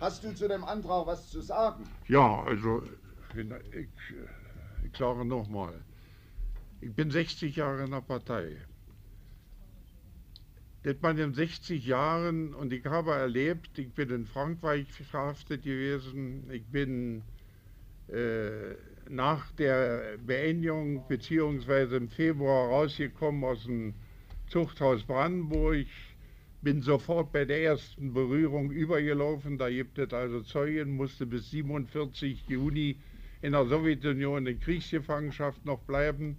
Hast 0.00 0.24
du 0.24 0.34
zu 0.34 0.48
dem 0.48 0.64
Antrag 0.64 1.06
was 1.06 1.28
zu 1.30 1.40
sagen? 1.40 1.84
Ja, 2.08 2.42
also 2.44 2.82
ich, 3.34 3.38
ich, 3.74 3.88
ich 4.90 4.96
sage 4.96 5.24
nochmal, 5.24 5.74
ich 6.80 6.92
bin 6.92 7.10
60 7.10 7.56
Jahre 7.56 7.84
in 7.84 7.90
der 7.90 8.00
Partei. 8.00 8.56
Das 10.82 10.96
man 11.02 11.18
in 11.18 11.34
60 11.34 11.84
Jahren, 11.86 12.54
und 12.54 12.72
ich 12.72 12.84
habe 12.86 13.12
erlebt, 13.12 13.78
ich 13.78 13.92
bin 13.92 14.08
in 14.08 14.26
Frankreich 14.26 14.90
verhaftet 14.90 15.62
gewesen, 15.62 16.50
ich 16.50 16.64
bin 16.64 17.22
äh, 18.08 18.76
nach 19.10 19.52
der 19.52 20.16
Beendigung 20.24 21.06
beziehungsweise 21.06 21.96
im 21.96 22.08
Februar 22.08 22.70
rausgekommen 22.70 23.44
aus 23.44 23.64
dem 23.64 23.92
Zuchthaus 24.48 25.02
Brandenburg, 25.04 25.86
bin 26.62 26.80
sofort 26.80 27.30
bei 27.30 27.44
der 27.44 27.62
ersten 27.62 28.14
Berührung 28.14 28.70
übergelaufen. 28.70 29.58
Da 29.58 29.68
gibt 29.68 29.98
es 29.98 30.12
also 30.14 30.40
Zeugen, 30.40 30.96
musste 30.96 31.26
bis 31.26 31.50
47 31.50 32.48
Juni 32.48 32.96
in 33.42 33.52
der 33.52 33.66
Sowjetunion 33.66 34.46
in 34.46 34.60
Kriegsgefangenschaft 34.60 35.64
noch 35.66 35.80
bleiben. 35.80 36.38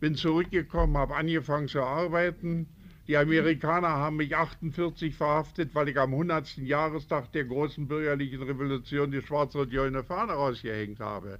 Bin 0.00 0.14
zurückgekommen, 0.14 0.96
habe 0.96 1.16
angefangen 1.16 1.68
zu 1.68 1.82
arbeiten. 1.82 2.68
Die 3.08 3.16
Amerikaner 3.16 3.88
haben 3.88 4.16
mich 4.16 4.36
48 4.36 5.14
verhaftet, 5.14 5.74
weil 5.74 5.88
ich 5.88 5.98
am 5.98 6.12
100. 6.12 6.56
Jahrestag 6.58 7.32
der 7.32 7.44
großen 7.44 7.86
bürgerlichen 7.86 8.42
Revolution 8.42 9.12
die 9.12 9.22
schwarz-rot-goldene 9.22 10.02
Fahne 10.02 10.32
rausgehängt 10.32 11.00
habe. 11.00 11.38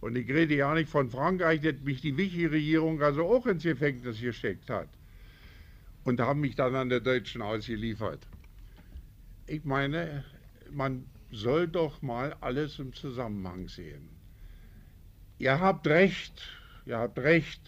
Und 0.00 0.16
ich 0.16 0.28
rede 0.28 0.54
ja 0.54 0.72
nicht 0.74 0.88
von 0.88 1.10
Frankreich, 1.10 1.60
das 1.60 1.80
mich 1.82 2.00
die 2.00 2.16
Vichy-Regierung 2.16 3.02
also 3.02 3.26
auch 3.26 3.46
ins 3.46 3.64
Gefängnis 3.64 4.20
gesteckt 4.20 4.70
hat. 4.70 4.88
Und 6.04 6.20
haben 6.20 6.40
mich 6.40 6.54
dann 6.54 6.76
an 6.76 6.88
der 6.88 7.00
Deutschen 7.00 7.42
ausgeliefert. 7.42 8.20
Ich 9.48 9.64
meine, 9.64 10.24
man 10.70 11.04
soll 11.32 11.66
doch 11.66 12.02
mal 12.02 12.36
alles 12.40 12.78
im 12.78 12.92
Zusammenhang 12.92 13.68
sehen. 13.68 14.08
Ihr 15.38 15.58
habt 15.58 15.86
recht, 15.88 16.48
ihr 16.86 16.98
habt 16.98 17.18
recht, 17.18 17.60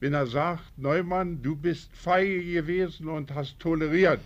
wenn 0.00 0.14
er 0.14 0.26
sagt, 0.26 0.78
Neumann, 0.78 1.42
du 1.42 1.56
bist 1.56 1.90
feige 1.96 2.44
gewesen 2.44 3.08
und 3.08 3.34
hast 3.34 3.58
toleriert. 3.58 4.20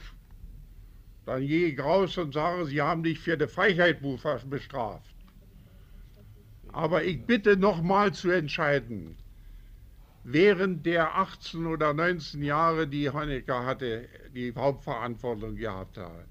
Dann 1.24 1.46
gehe 1.46 1.68
ich 1.68 1.78
raus 1.78 2.18
und 2.18 2.34
sage, 2.34 2.66
sie 2.66 2.82
haben 2.82 3.04
dich 3.04 3.20
für 3.20 3.36
die 3.36 3.46
Feigheit 3.46 4.00
bestraft. 4.50 5.14
Aber 6.72 7.04
ich 7.04 7.24
bitte 7.24 7.56
nochmal 7.56 8.12
zu 8.12 8.30
entscheiden, 8.30 9.16
während 10.24 10.84
der 10.84 11.16
18 11.16 11.66
oder 11.66 11.94
19 11.94 12.42
Jahre, 12.42 12.88
die 12.88 13.08
Honecker 13.08 13.64
hatte, 13.64 14.08
die 14.34 14.52
Hauptverantwortung 14.54 15.54
gehabt 15.54 15.96
hat, 15.96 16.26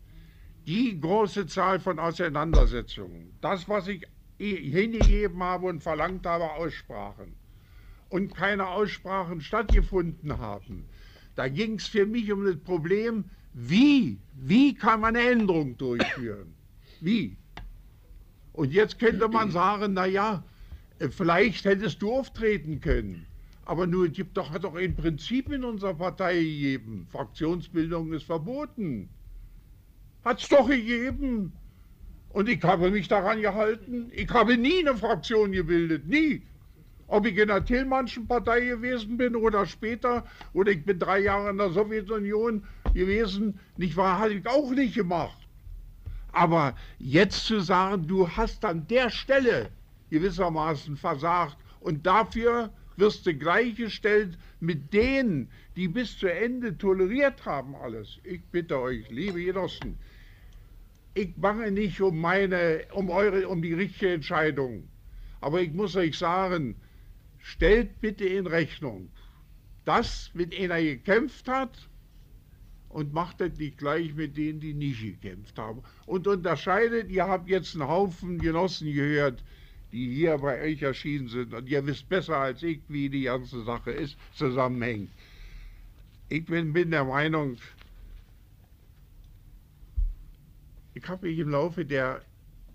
die 0.68 1.00
große 1.00 1.48
Zahl 1.48 1.80
von 1.80 2.00
Auseinandersetzungen, 2.00 3.34
das, 3.40 3.68
was 3.70 3.88
ich 3.88 4.06
hingegeben 4.38 5.42
habe 5.42 5.68
und 5.68 5.82
verlangt 5.82 6.26
habe, 6.26 6.52
Aussprachen 6.52 7.41
und 8.12 8.36
keine 8.36 8.68
Aussprachen 8.68 9.42
stattgefunden 9.42 10.38
haben, 10.38 10.86
da 11.36 11.48
ging 11.48 11.76
es 11.76 11.88
für 11.88 12.06
mich 12.06 12.32
um 12.32 12.46
das 12.46 12.58
Problem, 12.58 13.24
wie, 13.54 14.20
wie 14.34 14.74
kann 14.76 15.00
man 15.00 15.16
eine 15.16 15.30
Änderung 15.30 15.78
durchführen? 15.78 16.54
Wie? 17.00 17.38
Und 18.54 18.74
jetzt 18.74 19.00
könnte 19.00 19.30
man 19.30 19.50
sagen, 19.50 19.94
naja, 19.94 20.44
vielleicht 21.10 21.66
hättest 21.66 22.02
du 22.02 22.14
auftreten 22.14 22.82
können. 22.82 23.26
Aber 23.64 23.88
nur, 23.88 24.08
es 24.08 24.14
gibt 24.14 24.36
doch, 24.36 24.52
hat 24.52 24.66
doch 24.66 24.76
ein 24.76 24.96
Prinzip 24.96 25.50
in 25.52 25.64
unserer 25.64 25.94
Partei 25.94 26.36
gegeben. 26.36 27.08
Fraktionsbildung 27.10 28.12
ist 28.12 28.26
verboten. 28.26 29.08
Hat 30.26 30.42
es 30.42 30.50
doch 30.50 30.68
gegeben. 30.68 31.54
Und 32.30 32.50
ich 32.50 32.62
habe 32.64 32.92
mich 32.92 33.08
daran 33.08 33.42
gehalten. 33.42 34.12
Ich 34.14 34.30
habe 34.32 34.58
nie 34.58 34.80
eine 34.80 34.98
Fraktion 34.98 35.54
gebildet, 35.54 36.08
nie. 36.08 36.42
Ob 37.12 37.26
ich 37.26 37.38
in 37.38 37.50
der 37.50 37.66
Tillmannschen 37.66 38.26
Partei 38.26 38.62
gewesen 38.62 39.18
bin 39.18 39.36
oder 39.36 39.66
später, 39.66 40.24
oder 40.54 40.72
ich 40.72 40.86
bin 40.86 40.98
drei 40.98 41.20
Jahre 41.20 41.50
in 41.50 41.58
der 41.58 41.70
Sowjetunion 41.72 42.64
gewesen, 42.94 43.60
nicht 43.76 43.98
wahr, 43.98 44.20
habe 44.20 44.36
ich 44.36 44.48
auch 44.48 44.72
nicht 44.72 44.96
gemacht. 44.96 45.38
Aber 46.32 46.74
jetzt 47.00 47.48
zu 47.48 47.60
sagen, 47.60 48.08
du 48.08 48.30
hast 48.30 48.64
an 48.64 48.88
der 48.88 49.10
Stelle 49.10 49.72
gewissermaßen 50.10 50.96
versagt 50.96 51.58
und 51.82 52.06
dafür 52.08 52.72
wirst 52.96 53.26
du 53.26 53.34
gleichgestellt 53.34 54.38
mit 54.62 54.94
denen, 54.94 55.50
die 55.76 55.90
bis 55.90 56.18
zu 56.18 56.32
Ende 56.32 56.78
toleriert 56.78 57.46
haben 57.46 57.76
alles. 57.76 58.20
Ich 58.24 58.42
bitte 58.54 58.80
euch, 58.80 59.10
liebe 59.10 59.44
Genossen, 59.44 59.98
ich 61.14 61.36
mache 61.36 61.72
nicht 61.72 62.00
um 62.00 62.22
meine, 62.22 62.86
um 62.94 63.10
eure, 63.10 63.50
um 63.50 63.62
die 63.62 63.74
richtige 63.74 64.14
Entscheidung. 64.14 64.88
Aber 65.42 65.60
ich 65.60 65.74
muss 65.74 65.98
euch 65.98 66.18
sagen, 66.18 66.78
stellt 67.42 68.00
bitte 68.02 68.26
in 68.26 68.48
Rechnung, 68.48 69.10
dass 69.86 70.32
mit 70.34 70.58
einer 70.58 70.82
gekämpft 70.82 71.48
hat 71.48 71.90
und 72.90 73.14
macht 73.14 73.42
das 73.42 73.58
nicht 73.58 73.78
gleich 73.78 74.14
mit 74.14 74.38
denen, 74.38 74.60
die 74.60 74.74
nicht 74.74 75.02
gekämpft 75.02 75.58
haben. 75.58 75.84
Und 76.06 76.28
unterscheidet, 76.28 77.10
ihr 77.10 77.28
habt 77.28 77.50
jetzt 77.50 77.76
einen 77.76 77.88
Haufen 77.88 78.38
Genossen 78.40 78.94
gehört, 78.94 79.44
die 79.92 80.14
hier 80.14 80.38
bei 80.38 80.62
euch 80.62 80.82
erschienen 80.82 81.28
sind 81.28 81.54
und 81.54 81.68
ihr 81.68 81.86
wisst 81.86 82.08
besser 82.08 82.38
als 82.38 82.64
ich, 82.64 82.82
wie 82.88 83.10
die 83.10 83.24
ganze 83.24 83.64
Sache 83.64 83.92
ist, 83.92 84.18
zusammenhängt. 84.36 85.10
Ich 86.30 86.46
bin, 86.46 86.72
bin 86.72 86.92
der 86.92 87.04
Meinung, 87.04 87.58
ich 90.94 91.08
habe 91.08 91.28
mich 91.28 91.40
im 91.40 91.50
Laufe 91.50 91.86
der 91.86 92.22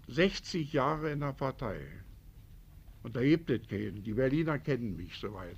60 0.08 0.72
Jahre 0.72 1.10
in 1.10 1.20
der 1.20 1.32
Partei, 1.32 1.80
und 3.06 3.14
da 3.14 3.22
gibt 3.22 3.48
es 3.50 3.60
keinen, 3.68 4.02
die 4.02 4.14
Berliner 4.14 4.58
kennen 4.58 4.96
mich 4.96 5.14
soweit, 5.20 5.56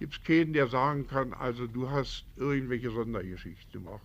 gibt 0.00 0.14
es 0.14 0.24
keinen, 0.24 0.52
der 0.52 0.66
sagen 0.66 1.06
kann, 1.06 1.32
also 1.32 1.68
du 1.68 1.88
hast 1.88 2.24
irgendwelche 2.34 2.90
Sondergeschichte 2.90 3.70
gemacht. 3.70 4.02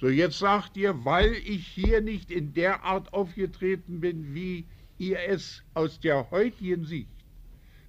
So, 0.00 0.08
jetzt 0.08 0.38
sagt 0.38 0.74
ihr, 0.78 1.04
weil 1.04 1.34
ich 1.34 1.66
hier 1.66 2.00
nicht 2.00 2.30
in 2.30 2.54
der 2.54 2.82
Art 2.82 3.12
aufgetreten 3.12 4.00
bin, 4.00 4.34
wie 4.34 4.64
ihr 4.96 5.20
es 5.28 5.62
aus 5.74 6.00
der 6.00 6.30
heutigen 6.30 6.86
Sicht 6.86 7.10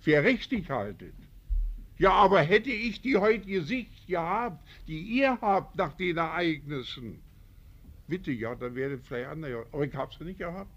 für 0.02 0.22
richtig 0.22 0.70
haltet. 0.70 1.14
Ja, 1.98 2.12
aber 2.12 2.42
hätte 2.42 2.72
ich 2.72 3.00
die 3.00 3.16
heutige 3.16 3.62
Sicht 3.62 4.06
gehabt, 4.06 4.68
die 4.86 5.00
ihr 5.00 5.40
habt 5.40 5.78
nach 5.78 5.94
den 5.94 6.18
Ereignissen, 6.18 7.22
bitte, 8.06 8.34
ja, 8.34 8.54
dann 8.56 8.76
wäre 8.76 8.96
es 8.96 9.08
vielleicht 9.08 9.30
anders. 9.30 9.66
Aber 9.72 9.86
ich 9.86 9.96
habe 9.96 10.14
sie 10.14 10.26
nicht 10.26 10.40
gehabt. 10.40 10.72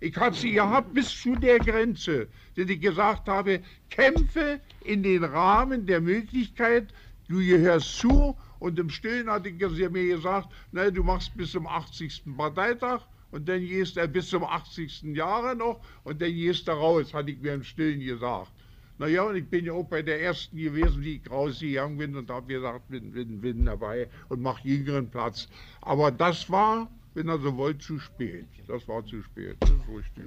Ich 0.00 0.16
habe 0.16 0.34
sie 0.34 0.52
gehabt 0.52 0.94
bis 0.94 1.10
zu 1.10 1.36
der 1.36 1.58
Grenze, 1.58 2.28
dass 2.56 2.68
ich 2.68 2.80
gesagt 2.80 3.28
habe, 3.28 3.60
kämpfe 3.90 4.60
in 4.84 5.02
den 5.02 5.24
Rahmen 5.24 5.84
der 5.84 6.00
Möglichkeit, 6.00 6.88
du 7.28 7.38
gehörst 7.38 7.98
zu. 7.98 8.36
Und 8.60 8.78
im 8.78 8.90
Stillen 8.90 9.30
hat 9.30 9.46
er 9.46 9.90
mir 9.90 10.16
gesagt, 10.16 10.48
na, 10.72 10.90
du 10.90 11.02
machst 11.02 11.36
bis 11.36 11.52
zum 11.52 11.66
80. 11.66 12.22
Parteitag 12.36 13.02
und 13.30 13.48
dann 13.48 13.60
gehst 13.60 13.96
du 13.96 14.08
bis 14.08 14.28
zum 14.28 14.44
80. 14.44 15.02
Jahre 15.14 15.54
noch 15.54 15.80
und 16.04 16.20
dann 16.20 16.32
gehst 16.32 16.68
du 16.68 16.72
raus, 16.72 17.12
hatte 17.12 17.30
ich 17.30 17.40
mir 17.40 17.54
im 17.54 17.64
Stillen 17.64 18.00
gesagt. 18.00 18.52
Naja, 18.98 19.22
und 19.22 19.36
ich 19.36 19.48
bin 19.48 19.64
ja 19.64 19.72
auch 19.72 19.84
bei 19.84 20.02
der 20.02 20.20
ersten 20.20 20.58
gewesen, 20.58 21.00
die 21.00 21.16
ich 21.16 21.30
rausgegangen 21.30 21.96
bin 21.96 22.16
und 22.16 22.30
habe 22.30 22.52
gesagt, 22.52 22.88
bin, 22.88 23.12
bin, 23.12 23.40
bin 23.40 23.64
dabei 23.64 24.08
und 24.28 24.42
mache 24.42 24.68
jüngeren 24.68 25.10
Platz. 25.10 25.48
Aber 25.80 26.10
das 26.10 26.50
war, 26.50 26.90
wenn 27.14 27.28
er 27.28 27.38
so 27.38 27.56
wollt, 27.56 27.82
zu 27.82 27.98
spät. 27.98 28.46
Das 28.66 28.86
war 28.88 29.04
zu 29.04 29.22
spät. 29.22 29.56
Das 29.60 29.70
ist 29.70 29.88
richtig. 29.88 30.24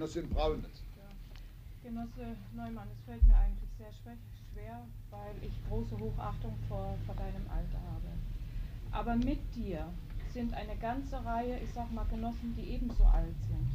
Ja. 0.98 1.90
Genosse 1.90 2.36
Neumann, 2.56 2.88
es 2.92 3.04
fällt 3.06 3.26
mir 3.28 3.36
eigentlich 3.36 3.70
sehr 3.78 3.92
schwer, 3.94 4.86
weil 5.10 5.36
ich 5.42 5.54
große 5.70 5.98
Hochachtung 5.98 6.56
vor, 6.68 6.98
vor 7.06 7.16
deinem 7.16 7.50
Alter 7.50 7.82
habe. 7.92 8.10
Aber 8.92 9.16
mit 9.16 9.40
dir 9.56 9.88
sind 10.32 10.54
eine 10.54 10.76
ganze 10.78 11.24
Reihe, 11.24 11.60
ich 11.60 11.72
sag 11.74 11.92
mal 11.92 12.06
Genossen, 12.06 12.56
die 12.58 12.70
ebenso 12.72 13.04
alt 13.04 13.36
sind, 13.48 13.68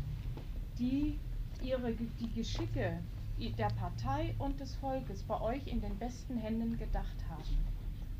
die 0.79 1.19
ihre 1.63 1.93
die 1.93 2.33
Geschicke 2.35 2.99
der 3.39 3.71
Partei 3.71 4.35
und 4.39 4.59
des 4.59 4.75
Volkes 4.77 5.23
bei 5.23 5.41
euch 5.41 5.67
in 5.67 5.81
den 5.81 5.97
besten 5.99 6.37
Händen 6.39 6.77
gedacht 6.79 7.17
haben. 7.29 7.59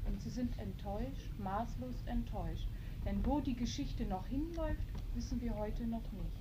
Und 0.07 0.21
sie 0.23 0.31
sind 0.31 0.57
enttäuscht, 0.59 1.31
maßlos 1.39 1.97
enttäuscht. 2.07 2.69
Denn 3.09 3.25
wo 3.25 3.41
die 3.41 3.57
Geschichte 3.57 4.05
noch 4.05 4.27
hinläuft, 4.27 4.85
wissen 5.15 5.41
wir 5.41 5.57
heute 5.57 5.87
noch 5.87 6.13
nicht. 6.13 6.37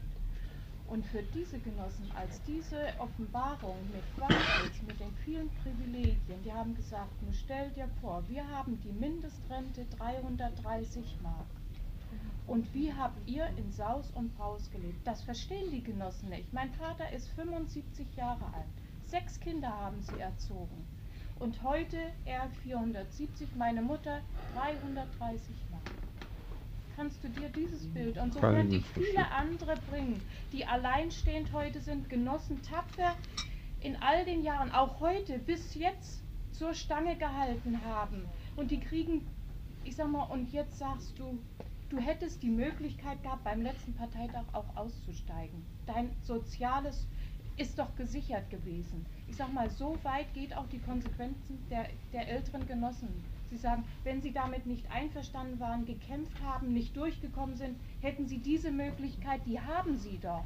Und 0.89 1.05
für 1.05 1.23
diese 1.23 1.59
Genossen, 1.59 2.11
als 2.13 2.41
diese 2.43 2.93
Offenbarung 2.99 3.77
mit 3.93 4.03
Wahrheit, 4.19 4.73
mit 4.85 4.99
den 4.99 5.13
vielen 5.23 5.49
Privilegien, 5.63 6.43
die 6.43 6.51
haben 6.51 6.75
gesagt, 6.75 7.21
nun 7.21 7.33
stell 7.33 7.69
dir 7.71 7.87
vor, 8.01 8.21
wir 8.27 8.45
haben 8.49 8.77
die 8.81 8.91
Mindestrente 8.91 9.85
330 9.97 11.17
Mark. 11.23 11.47
Und 12.47 12.73
wie 12.73 12.93
habt 12.93 13.29
ihr 13.29 13.47
in 13.57 13.71
Saus 13.71 14.11
und 14.11 14.37
Braus 14.37 14.69
gelebt? 14.69 15.07
Das 15.07 15.23
verstehen 15.23 15.71
die 15.71 15.83
Genossen 15.83 16.27
nicht. 16.29 16.51
Mein 16.51 16.73
Vater 16.73 17.09
ist 17.13 17.29
75 17.29 18.13
Jahre 18.17 18.45
alt. 18.53 18.67
Sechs 19.05 19.39
Kinder 19.39 19.69
haben 19.69 20.01
sie 20.01 20.19
erzogen. 20.19 20.85
Und 21.39 21.61
heute 21.63 21.97
er 22.25 22.49
470, 22.63 23.55
meine 23.55 23.81
Mutter 23.81 24.21
330 24.55 25.55
Mark. 25.66 25.66
Kannst 26.97 27.23
du 27.23 27.29
dir 27.29 27.47
dieses 27.49 27.85
Bild 27.93 28.17
und 28.17 28.33
so 28.33 28.39
könnte 28.39 28.77
ich 28.77 28.85
viele 28.87 29.29
andere 29.31 29.75
bringen, 29.91 30.19
die 30.51 30.65
alleinstehend 30.65 31.53
heute 31.53 31.79
sind, 31.79 32.09
Genossen 32.09 32.59
tapfer 32.63 33.15
in 33.81 33.95
all 33.97 34.25
den 34.25 34.41
Jahren, 34.41 34.71
auch 34.71 34.99
heute 34.99 35.37
bis 35.37 35.75
jetzt 35.75 36.23
zur 36.53 36.73
Stange 36.73 37.15
gehalten 37.15 37.79
haben. 37.85 38.25
Und 38.55 38.71
die 38.71 38.79
kriegen, 38.79 39.27
ich 39.83 39.95
sag 39.95 40.09
mal, 40.09 40.23
und 40.23 40.51
jetzt 40.51 40.79
sagst 40.79 41.19
du, 41.19 41.37
du 41.89 41.99
hättest 41.99 42.41
die 42.41 42.49
Möglichkeit 42.49 43.21
gehabt, 43.21 43.43
beim 43.43 43.61
letzten 43.61 43.93
Parteitag 43.93 44.45
auch 44.53 44.75
auszusteigen. 44.75 45.63
Dein 45.85 46.09
Soziales 46.23 47.05
ist 47.57 47.77
doch 47.77 47.95
gesichert 47.95 48.49
gewesen. 48.49 49.05
Ich 49.27 49.35
sag 49.35 49.53
mal, 49.53 49.69
so 49.69 49.99
weit 50.01 50.33
geht 50.33 50.57
auch 50.57 50.67
die 50.69 50.79
Konsequenzen 50.79 51.59
der, 51.69 51.89
der 52.11 52.27
älteren 52.27 52.65
Genossen. 52.65 53.23
Sie 53.49 53.57
sagen, 53.57 53.85
wenn 54.03 54.21
sie 54.21 54.31
damit 54.31 54.65
nicht 54.65 54.89
einverstanden 54.91 55.59
waren, 55.59 55.85
gekämpft 55.85 56.41
haben, 56.43 56.73
nicht 56.73 56.95
durchgekommen 56.95 57.55
sind, 57.55 57.77
hätten 58.01 58.27
sie 58.27 58.39
diese 58.39 58.71
Möglichkeit, 58.71 59.41
die 59.45 59.59
haben 59.59 59.97
sie 59.97 60.19
doch 60.21 60.43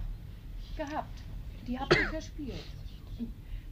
gehabt. 0.77 1.23
Die 1.67 1.79
habt 1.79 1.95
ihr 1.95 2.09
verspielt. 2.09 2.63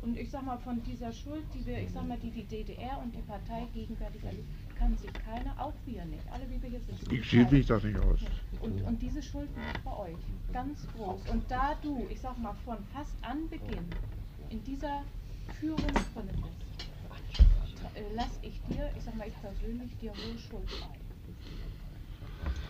Und 0.01 0.17
ich 0.17 0.29
sag 0.29 0.45
mal, 0.45 0.57
von 0.57 0.81
dieser 0.83 1.11
Schuld, 1.11 1.43
die 1.53 1.65
wir, 1.65 1.79
ich 1.79 1.91
sag 1.91 2.07
mal, 2.07 2.17
die 2.17 2.31
die 2.31 2.43
DDR 2.43 2.99
und 3.03 3.13
die 3.13 3.21
Partei 3.21 3.67
gegenwärtig 3.73 4.23
erlebt, 4.23 4.47
kann 4.77 4.95
sich 4.97 5.11
keiner, 5.11 5.53
auch 5.61 5.73
wir 5.85 6.05
nicht, 6.05 6.23
alle 6.31 6.49
wie 6.49 6.61
wir 6.61 6.69
hier 6.69 6.79
sind. 6.79 7.11
Ich 7.11 7.29
sehe 7.29 7.45
mich 7.51 7.65
das 7.65 7.83
nicht 7.83 7.99
aus. 7.99 8.21
Und, 8.61 8.81
und 8.81 9.01
diese 9.01 9.21
Schuld 9.21 9.49
liegt 9.55 9.83
bei 9.83 9.97
euch, 9.97 10.17
ganz 10.53 10.87
groß. 10.95 11.29
Und 11.29 11.51
da 11.51 11.75
du, 11.81 12.07
ich 12.09 12.21
sag 12.21 12.37
mal, 12.39 12.55
von 12.63 12.77
fast 12.93 13.13
Anbeginn 13.21 13.85
in 14.49 14.63
dieser 14.63 15.03
Führung 15.59 15.83
drin 16.13 16.29
bist, 16.31 16.69
äh, 17.95 18.03
lass 18.15 18.39
ich 18.41 18.59
dir, 18.69 18.89
ich 18.97 19.03
sag 19.03 19.15
mal, 19.15 19.27
ich 19.27 19.41
persönlich 19.41 19.91
dir 20.01 20.11
wohl 20.11 20.37
Schuld 20.37 20.69
ein. 20.83 20.99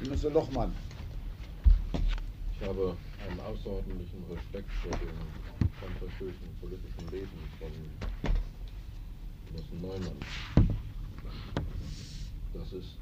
Genosse 0.04 0.30
Lochmann. 0.30 0.74
Ich 2.54 2.68
habe 2.68 2.96
einen 3.28 3.40
außerordentlichen 3.40 4.24
Respekt 4.30 4.72
vor 4.84 4.92
dem 4.92 5.70
konterfösen 5.80 6.56
politischen 6.60 7.12
Leben 7.12 7.40
von 7.58 7.72
Genossen 9.48 9.82
Neumann. 9.82 10.18
Das 12.54 12.74
ist 12.74 12.98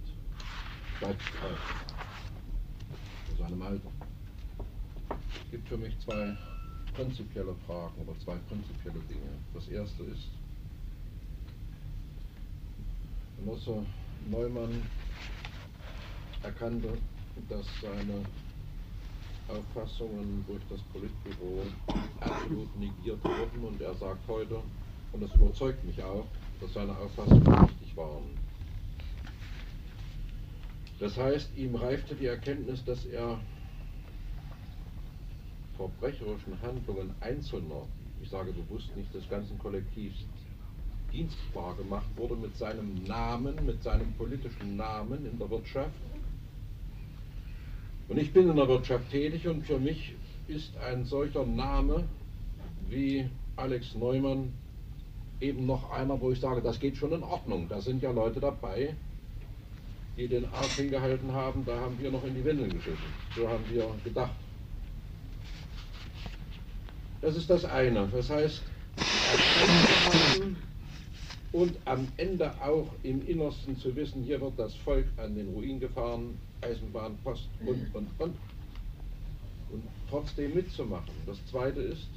geistreich 0.99 1.57
in 3.31 3.37
seinem 3.37 3.61
Alter. 3.61 3.91
Es 5.09 5.51
gibt 5.51 5.67
für 5.67 5.77
mich 5.77 5.97
zwei 5.99 6.35
prinzipielle 6.93 7.55
Fragen 7.65 7.93
oder 8.01 8.17
zwei 8.19 8.35
prinzipielle 8.47 8.99
Dinge. 9.07 9.29
Das 9.53 9.67
erste 9.67 10.03
ist, 10.03 10.29
Genosse 13.37 13.85
Neumann 14.29 14.81
erkannte, 16.43 16.89
dass 17.49 17.65
seine 17.81 18.23
Auffassungen 19.47 20.43
durch 20.47 20.61
das 20.69 20.81
Politbüro 20.91 21.61
absolut 22.19 22.75
negiert 22.77 23.23
wurden 23.23 23.63
und 23.63 23.81
er 23.81 23.93
sagt 23.95 24.27
heute, 24.27 24.61
und 25.11 25.21
das 25.21 25.33
überzeugt 25.35 25.83
mich 25.85 26.01
auch, 26.03 26.25
dass 26.59 26.73
seine 26.73 26.97
Auffassungen 26.97 27.47
richtig 27.47 27.95
waren. 27.95 28.37
Das 30.99 31.15
heißt, 31.15 31.55
ihm 31.55 31.75
reifte 31.75 32.15
die 32.15 32.25
Erkenntnis, 32.25 32.83
dass 32.83 33.05
er 33.05 33.39
verbrecherischen 35.77 36.59
Handlungen 36.61 37.13
Einzelner, 37.21 37.87
ich 38.21 38.29
sage 38.29 38.51
bewusst 38.51 38.95
nicht 38.97 39.13
des 39.13 39.29
ganzen 39.29 39.57
Kollektivs, 39.59 40.25
dienstbar 41.11 41.75
gemacht 41.75 42.05
wurde 42.15 42.35
mit 42.35 42.55
seinem 42.57 43.03
Namen, 43.05 43.55
mit 43.65 43.81
seinem 43.83 44.13
politischen 44.13 44.75
Namen 44.77 45.25
in 45.25 45.37
der 45.39 45.49
Wirtschaft. 45.49 45.91
Und 48.07 48.17
ich 48.17 48.31
bin 48.31 48.49
in 48.49 48.55
der 48.55 48.67
Wirtschaft 48.67 49.09
tätig 49.11 49.47
und 49.47 49.65
für 49.65 49.79
mich 49.79 50.15
ist 50.47 50.77
ein 50.77 51.05
solcher 51.05 51.45
Name 51.45 52.05
wie 52.89 53.29
Alex 53.57 53.95
Neumann 53.95 54.53
eben 55.41 55.65
noch 55.65 55.91
einer, 55.91 56.19
wo 56.19 56.31
ich 56.31 56.39
sage, 56.39 56.61
das 56.61 56.79
geht 56.79 56.97
schon 56.97 57.11
in 57.11 57.23
Ordnung. 57.23 57.67
Da 57.69 57.81
sind 57.81 58.01
ja 58.01 58.11
Leute 58.11 58.39
dabei, 58.39 58.95
die 60.15 60.27
den 60.27 60.45
Arsch 60.45 60.75
hingehalten 60.75 61.31
haben, 61.31 61.65
da 61.65 61.79
haben 61.79 61.97
wir 61.99 62.11
noch 62.11 62.23
in 62.23 62.35
die 62.35 62.43
Windeln 62.43 62.71
geschissen. 62.71 63.05
So 63.35 63.47
haben 63.47 63.63
wir 63.69 63.89
gedacht. 64.03 64.33
Das 67.21 67.35
ist 67.35 67.49
das 67.49 67.65
eine. 67.65 68.07
Das 68.07 68.29
heißt, 68.29 68.63
und 71.51 71.75
am 71.85 72.07
Ende 72.17 72.51
auch 72.61 72.87
im 73.03 73.25
Innersten 73.27 73.77
zu 73.77 73.95
wissen, 73.95 74.23
hier 74.23 74.41
wird 74.41 74.57
das 74.57 74.75
Volk 74.75 75.07
an 75.17 75.35
den 75.35 75.49
Ruin 75.53 75.79
gefahren, 75.79 76.37
Eisenbahn, 76.61 77.17
Post 77.23 77.49
und, 77.65 77.93
und, 77.93 78.07
und. 78.19 78.35
Und 79.69 79.83
trotzdem 80.09 80.53
mitzumachen. 80.53 81.11
Das 81.25 81.37
zweite 81.47 81.81
ist, 81.81 82.07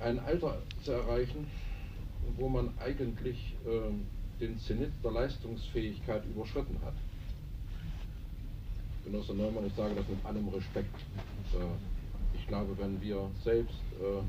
ein 0.00 0.18
Alter 0.20 0.58
zu 0.82 0.92
erreichen, 0.92 1.46
wo 2.36 2.48
man 2.48 2.70
eigentlich 2.80 3.54
äh, 3.66 4.40
den 4.40 4.58
Zenit 4.58 4.92
der 5.04 5.12
Leistungsfähigkeit 5.12 6.24
überschritten 6.24 6.76
hat. 6.84 6.94
Genosse 9.04 9.34
Neumann, 9.34 9.66
ich 9.66 9.74
sage 9.74 9.94
das 9.94 10.08
mit 10.08 10.24
allem 10.24 10.48
Respekt. 10.48 10.94
Äh, 11.52 12.36
ich 12.36 12.46
glaube, 12.46 12.76
wenn 12.78 13.00
wir 13.00 13.30
selbst 13.44 13.82
äh, 14.00 14.22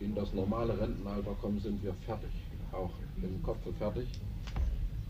in 0.00 0.14
das 0.14 0.32
normale 0.32 0.78
Rentenalter 0.78 1.34
kommen, 1.40 1.60
sind 1.60 1.82
wir 1.82 1.94
fertig, 2.06 2.30
auch 2.72 2.90
im 3.22 3.42
Kopf 3.42 3.58
fertig. 3.78 4.06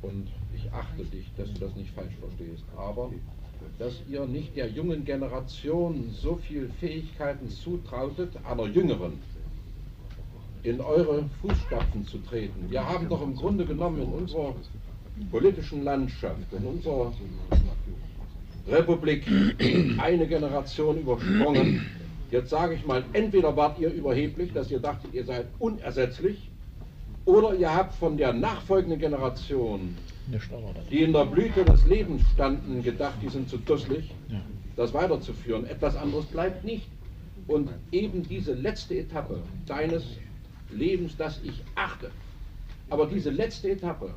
Und 0.03 0.29
ich 0.55 0.71
achte 0.73 1.05
dich, 1.05 1.27
dass 1.37 1.53
du 1.53 1.61
das 1.61 1.75
nicht 1.75 1.91
falsch 1.93 2.15
verstehst. 2.21 2.65
Aber 2.77 3.11
dass 3.79 3.95
ihr 4.09 4.27
nicht 4.27 4.57
der 4.57 4.69
jungen 4.69 5.05
Generation 5.05 6.11
so 6.13 6.37
viel 6.37 6.71
Fähigkeiten 6.81 7.49
zutrautet, 7.49 8.31
einer 8.49 8.67
jüngeren, 8.67 9.19
in 10.63 10.81
eure 10.81 11.25
Fußstapfen 11.41 12.07
zu 12.07 12.19
treten. 12.19 12.71
Wir 12.71 12.87
haben 12.87 13.09
doch 13.09 13.23
im 13.23 13.35
Grunde 13.35 13.65
genommen 13.65 14.03
in 14.03 14.09
unserer 14.09 14.55
politischen 15.31 15.85
Landschaft, 15.85 16.53
in 16.53 16.65
unserer 16.65 17.13
Republik 18.69 19.25
eine 19.99 20.27
Generation 20.27 20.99
übersprungen. 20.99 21.87
Jetzt 22.31 22.51
sage 22.51 22.75
ich 22.75 22.87
mal, 22.87 23.05
entweder 23.13 23.57
wart 23.57 23.79
ihr 23.79 23.91
überheblich, 23.93 24.53
dass 24.53 24.71
ihr 24.71 24.81
dachtet, 24.81 25.15
ihr 25.15 25.25
seid 25.25 25.47
unersetzlich, 25.59 26.51
oder 27.25 27.55
ihr 27.55 27.75
habt 27.75 27.95
von 27.95 28.17
der 28.17 28.33
nachfolgenden 28.33 29.01
Generation, 29.01 29.97
die 30.91 31.03
in 31.03 31.13
der 31.13 31.25
Blüte 31.25 31.65
des 31.65 31.87
Lebens 31.87 32.23
standen, 32.35 32.83
gedacht, 32.83 33.15
die 33.23 33.29
sind 33.29 33.49
zu 33.49 33.59
dusselig, 33.59 34.13
das 34.77 34.93
weiterzuführen. 34.95 35.67
Etwas 35.67 35.97
anderes 35.97 36.27
bleibt 36.27 36.65
nicht. 36.65 36.89
Und 37.49 37.71
eben 37.93 38.23
diese 38.25 38.55
letzte 38.55 38.99
Etappe 38.99 39.41
deines 39.67 40.05
Lebens, 40.71 41.17
das 41.17 41.41
ich 41.45 41.63
achte. 41.77 42.11
Aber 42.91 43.07
diese 43.07 43.31
letzte 43.31 43.71
Etappe, 43.71 44.15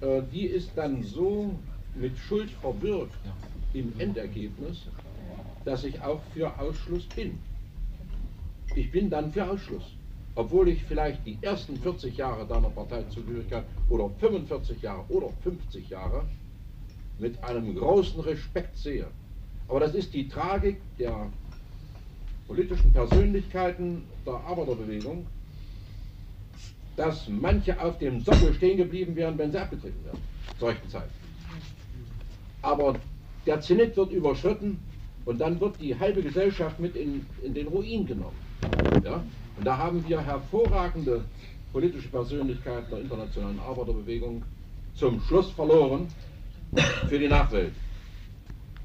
äh, 0.00 0.22
die 0.30 0.44
ist 0.44 0.70
dann 0.76 1.02
so 1.02 1.54
mit 1.94 2.16
Schuld 2.18 2.50
verwirkt 2.50 3.14
im 3.72 3.92
Endergebnis, 3.98 4.86
dass 5.64 5.84
ich 5.84 6.00
auch 6.00 6.20
für 6.34 6.58
Ausschluss 6.58 7.06
bin. 7.14 7.38
Ich 8.74 8.90
bin 8.90 9.10
dann 9.10 9.32
für 9.32 9.48
Ausschluss. 9.48 9.96
Obwohl 10.36 10.68
ich 10.68 10.82
vielleicht 10.84 11.26
die 11.26 11.38
ersten 11.42 11.76
40 11.76 12.16
Jahre 12.16 12.46
deiner 12.46 12.70
Parteizugehörigkeit 12.70 13.64
oder 13.88 14.08
45 14.20 14.80
Jahre 14.80 15.04
oder 15.08 15.28
50 15.42 15.90
Jahre 15.90 16.24
mit 17.18 17.42
einem 17.44 17.76
großen 17.76 18.20
Respekt 18.20 18.76
sehe. 18.76 19.06
Aber 19.68 19.80
das 19.80 19.94
ist 19.94 20.14
die 20.14 20.28
Tragik 20.28 20.80
der 20.98 21.30
politischen 22.46 22.92
Persönlichkeiten 22.92 24.04
der 24.24 24.34
Arbeiterbewegung, 24.34 25.26
dass 26.96 27.28
manche 27.28 27.80
auf 27.80 27.98
dem 27.98 28.20
Sockel 28.20 28.54
stehen 28.54 28.76
geblieben 28.76 29.14
wären, 29.16 29.36
wenn 29.38 29.52
sie 29.52 29.58
abgetreten 29.58 30.04
wären, 30.04 30.18
zur 30.58 30.68
rechten 30.68 30.88
Zeit. 30.88 31.10
Aber 32.62 32.96
der 33.46 33.60
Zenit 33.60 33.96
wird 33.96 34.12
überschritten 34.12 34.80
und 35.24 35.40
dann 35.40 35.60
wird 35.60 35.80
die 35.80 35.98
halbe 35.98 36.22
Gesellschaft 36.22 36.78
mit 36.80 36.96
in, 36.96 37.26
in 37.42 37.54
den 37.54 37.68
Ruin 37.68 38.06
genommen. 38.06 38.36
Ja? 39.04 39.22
Und 39.56 39.66
da 39.66 39.76
haben 39.76 40.06
wir 40.08 40.20
hervorragende 40.20 41.24
politische 41.72 42.08
Persönlichkeiten 42.08 42.90
der 42.90 43.00
internationalen 43.00 43.60
Arbeiterbewegung 43.60 44.42
zum 44.94 45.20
Schluss 45.20 45.50
verloren 45.50 46.08
für 47.08 47.18
die 47.18 47.28
Nachwelt, 47.28 47.72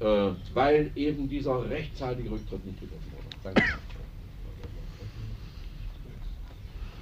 äh, 0.00 0.30
weil 0.54 0.90
eben 0.94 1.28
dieser 1.28 1.68
rechtzeitige 1.68 2.30
Rücktritt 2.30 2.64
nicht 2.64 2.80
gegriffen 2.80 3.12
wurde. 3.12 3.26
Danke. 3.42 3.78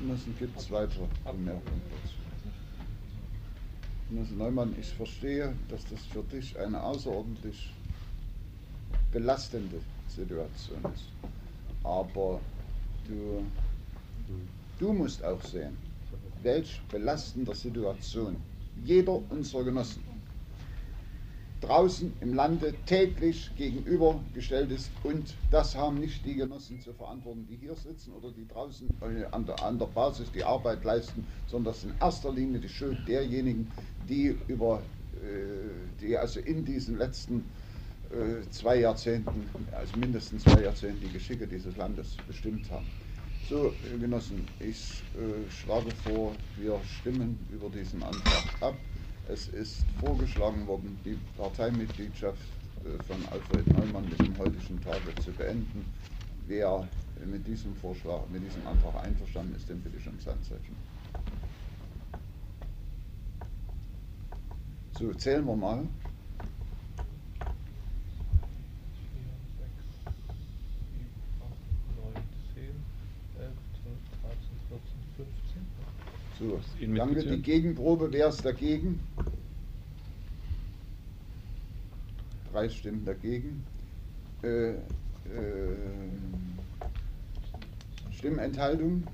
Genossen, 0.00 0.34
gibt 0.38 0.58
es 0.58 0.70
weitere 0.70 1.04
Bemerkungen 1.24 1.82
dazu? 1.90 2.14
Genosse 4.10 4.34
Neumann, 4.34 4.74
ich 4.78 4.88
verstehe, 4.88 5.54
dass 5.68 5.84
das 5.86 6.04
für 6.06 6.22
dich 6.22 6.58
eine 6.58 6.82
außerordentlich 6.82 7.70
belastende 9.14 9.80
Situation 10.08 10.80
ist. 10.92 11.06
Aber 11.84 12.40
du, 13.08 13.44
du 14.78 14.92
musst 14.92 15.24
auch 15.24 15.40
sehen, 15.42 15.76
welch 16.42 16.82
belastende 16.90 17.54
Situation 17.54 18.36
jeder 18.84 19.22
unserer 19.30 19.64
Genossen 19.64 20.02
draußen 21.60 22.12
im 22.20 22.34
Lande 22.34 22.74
täglich 22.84 23.50
gegenübergestellt 23.56 24.70
ist. 24.70 24.90
Und 25.02 25.34
das 25.50 25.74
haben 25.74 25.98
nicht 25.98 26.24
die 26.26 26.34
Genossen 26.34 26.80
zu 26.80 26.92
verantworten, 26.92 27.46
die 27.48 27.56
hier 27.56 27.74
sitzen 27.74 28.12
oder 28.12 28.30
die 28.32 28.46
draußen 28.46 28.88
an 29.30 29.46
der, 29.46 29.62
an 29.62 29.78
der 29.78 29.86
Basis 29.86 30.30
die 30.32 30.44
Arbeit 30.44 30.84
leisten, 30.84 31.26
sondern 31.46 31.72
das 31.72 31.78
ist 31.78 31.84
in 31.84 31.94
erster 32.00 32.32
Linie 32.32 32.60
die 32.60 32.68
Schuld 32.68 32.98
derjenigen, 33.08 33.70
die 34.08 34.36
über 34.48 34.82
äh, 35.14 36.00
die 36.02 36.18
also 36.18 36.40
in 36.40 36.64
diesen 36.64 36.98
letzten 36.98 37.44
zwei 38.50 38.76
Jahrzehnten, 38.80 39.48
also 39.72 39.96
mindestens 39.96 40.42
zwei 40.44 40.62
Jahrzehnten, 40.62 41.00
die 41.00 41.12
Geschicke 41.12 41.46
dieses 41.46 41.76
Landes 41.76 42.16
bestimmt 42.26 42.70
haben. 42.70 42.86
So, 43.48 43.74
Genossen, 44.00 44.46
ich 44.58 45.02
äh, 45.14 45.50
schlage 45.50 45.90
vor, 46.04 46.32
wir 46.56 46.80
stimmen 47.00 47.38
über 47.52 47.68
diesen 47.68 48.02
Antrag 48.02 48.62
ab. 48.62 48.74
Es 49.28 49.48
ist 49.48 49.84
vorgeschlagen 50.00 50.66
worden, 50.66 50.98
die 51.04 51.18
Parteimitgliedschaft 51.36 52.40
äh, 52.84 53.02
von 53.02 53.16
Alfred 53.30 53.66
Neumann 53.76 54.08
mit 54.08 54.18
dem 54.18 54.38
heutigen 54.38 54.80
Tage 54.80 55.14
zu 55.22 55.30
beenden. 55.32 55.84
Wer 56.46 56.88
mit 57.26 57.46
diesem 57.46 57.74
Vorschlag, 57.76 58.22
mit 58.30 58.42
diesem 58.46 58.66
Antrag 58.66 59.04
einverstanden 59.04 59.54
ist, 59.56 59.68
den 59.68 59.80
bitte 59.80 59.98
ich 59.98 60.06
ums 60.06 60.26
Handzeichen. 60.26 60.76
So, 64.98 65.12
zählen 65.14 65.44
wir 65.44 65.56
mal. 65.56 65.86
Ihn 76.80 76.94
Danke, 76.94 77.22
die? 77.22 77.42
Gegenprobe, 77.42 78.10
wer 78.12 78.28
ist 78.28 78.44
dagegen? 78.44 79.00
Drei 82.52 82.68
Stimmen 82.68 83.04
dagegen. 83.04 83.64
Äh, 84.42 84.70
äh, 84.70 84.76
Stimmenthaltung? 88.12 89.04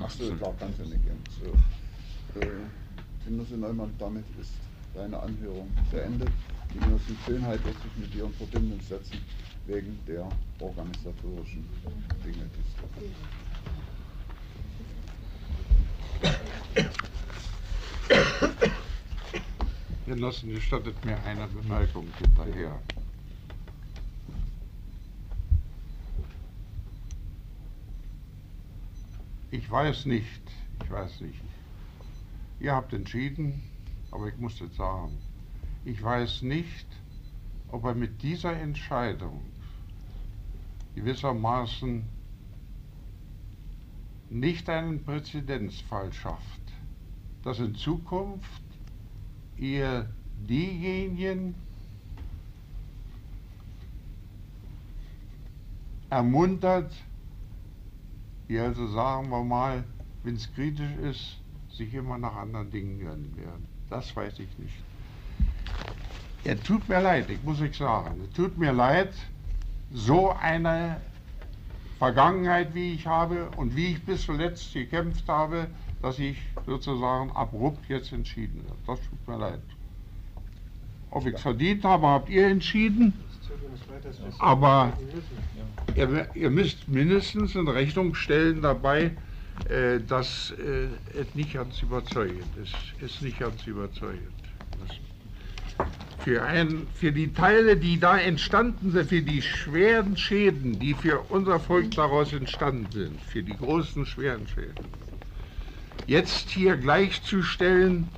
Ach 0.00 0.10
so, 0.10 0.34
klar, 0.34 0.54
kannst 0.58 0.78
du 0.78 0.82
nicht 0.84 1.02
geben. 1.04 1.22
So. 1.42 2.40
Äh, 2.40 2.50
Genosse 3.24 3.56
Neumann, 3.56 3.92
damit 3.98 4.24
ist 4.40 4.52
deine 4.94 5.18
Anhörung 5.18 5.68
beendet. 5.90 6.28
Die 6.72 6.78
Genossin 6.78 7.16
Schönheit 7.24 7.64
wird 7.64 7.74
sich 7.76 7.96
mit 7.98 8.14
dir 8.14 8.24
in 8.24 8.32
Verbindung 8.34 8.80
setzen, 8.80 9.18
wegen 9.66 9.98
der 10.06 10.28
organisatorischen 10.60 11.64
Dinge. 12.24 12.44
die 12.54 13.45
Genossen, 20.16 20.48
gestattet 20.48 21.04
mir 21.04 21.22
eine 21.24 21.46
Bemerkung 21.46 22.06
hinterher. 22.18 22.80
Ich 29.50 29.70
weiß 29.70 30.06
nicht, 30.06 30.40
ich 30.82 30.90
weiß 30.90 31.20
nicht. 31.20 31.42
Ihr 32.60 32.72
habt 32.74 32.94
entschieden, 32.94 33.62
aber 34.10 34.28
ich 34.28 34.38
muss 34.38 34.58
jetzt 34.58 34.76
sagen, 34.76 35.18
ich 35.84 36.02
weiß 36.02 36.40
nicht, 36.40 36.86
ob 37.68 37.84
er 37.84 37.94
mit 37.94 38.22
dieser 38.22 38.58
Entscheidung 38.58 39.42
gewissermaßen 40.94 42.04
nicht 44.30 44.70
einen 44.70 45.04
Präzedenzfall 45.04 46.10
schafft, 46.14 46.62
dass 47.42 47.58
in 47.58 47.74
Zukunft 47.74 48.65
ihr 49.58 50.06
diejenigen 50.48 51.54
ermuntert, 56.10 56.92
die 58.48 58.58
also 58.58 58.86
sagen 58.88 59.28
wir 59.30 59.42
mal, 59.42 59.84
wenn 60.22 60.36
es 60.36 60.52
kritisch 60.54 60.96
ist, 61.02 61.38
sich 61.70 61.92
immer 61.94 62.18
nach 62.18 62.36
anderen 62.36 62.70
Dingen 62.70 63.00
gönnen 63.00 63.36
werden. 63.36 63.66
Das 63.90 64.14
weiß 64.14 64.38
ich 64.38 64.58
nicht. 64.58 64.74
Er 66.44 66.60
tut 66.62 66.88
mir 66.88 67.00
leid, 67.00 67.28
ich 67.28 67.42
muss 67.42 67.60
euch 67.60 67.76
sagen, 67.76 68.20
es 68.24 68.36
tut 68.36 68.56
mir 68.56 68.72
leid, 68.72 69.12
so 69.92 70.30
eine 70.30 71.00
Vergangenheit, 71.98 72.74
wie 72.74 72.92
ich 72.92 73.06
habe 73.06 73.48
und 73.56 73.74
wie 73.74 73.86
ich 73.86 74.04
bis 74.04 74.24
zuletzt 74.24 74.72
gekämpft 74.72 75.28
habe, 75.28 75.68
dass 76.02 76.18
ich 76.18 76.36
sozusagen 76.66 77.30
abrupt 77.32 77.88
jetzt 77.88 78.12
entschieden 78.12 78.62
werde. 78.64 78.78
Das 78.86 78.98
tut 79.08 79.28
mir 79.28 79.38
leid. 79.38 79.62
Ob 81.10 81.26
ich 81.26 81.34
es 81.34 81.40
verdient 81.40 81.84
habe, 81.84 82.06
habt 82.06 82.28
ihr 82.28 82.46
entschieden. 82.46 83.12
Aber 84.38 84.92
ihr, 85.94 86.28
ihr 86.34 86.50
müsst 86.50 86.88
mindestens 86.88 87.54
in 87.54 87.68
Rechnung 87.68 88.14
stellen 88.14 88.62
dabei, 88.62 89.12
äh, 89.68 90.00
dass 90.06 90.52
äh, 90.52 90.88
es 91.18 91.34
nicht 91.34 91.54
ganz 91.54 91.80
überzeugend 91.82 92.56
ist. 92.62 92.74
Es 93.00 93.12
ist 93.12 93.22
nicht 93.22 93.38
ganz 93.38 93.66
überzeugend. 93.66 94.32
Für, 96.18 96.42
ein, 96.42 96.86
für 96.94 97.12
die 97.12 97.32
Teile, 97.32 97.76
die 97.76 98.00
da 98.00 98.18
entstanden 98.18 98.90
sind, 98.90 99.08
für 99.08 99.22
die 99.22 99.42
schweren 99.42 100.16
Schäden, 100.16 100.78
die 100.78 100.92
für 100.94 101.20
unser 101.28 101.60
Volk 101.60 101.92
daraus 101.92 102.32
entstanden 102.32 102.86
sind, 102.90 103.20
für 103.20 103.42
die 103.42 103.56
großen 103.56 104.04
schweren 104.04 104.46
Schäden, 104.48 104.86
jetzt 106.06 106.50
hier 106.50 106.76
gleichzustellen, 106.76 108.08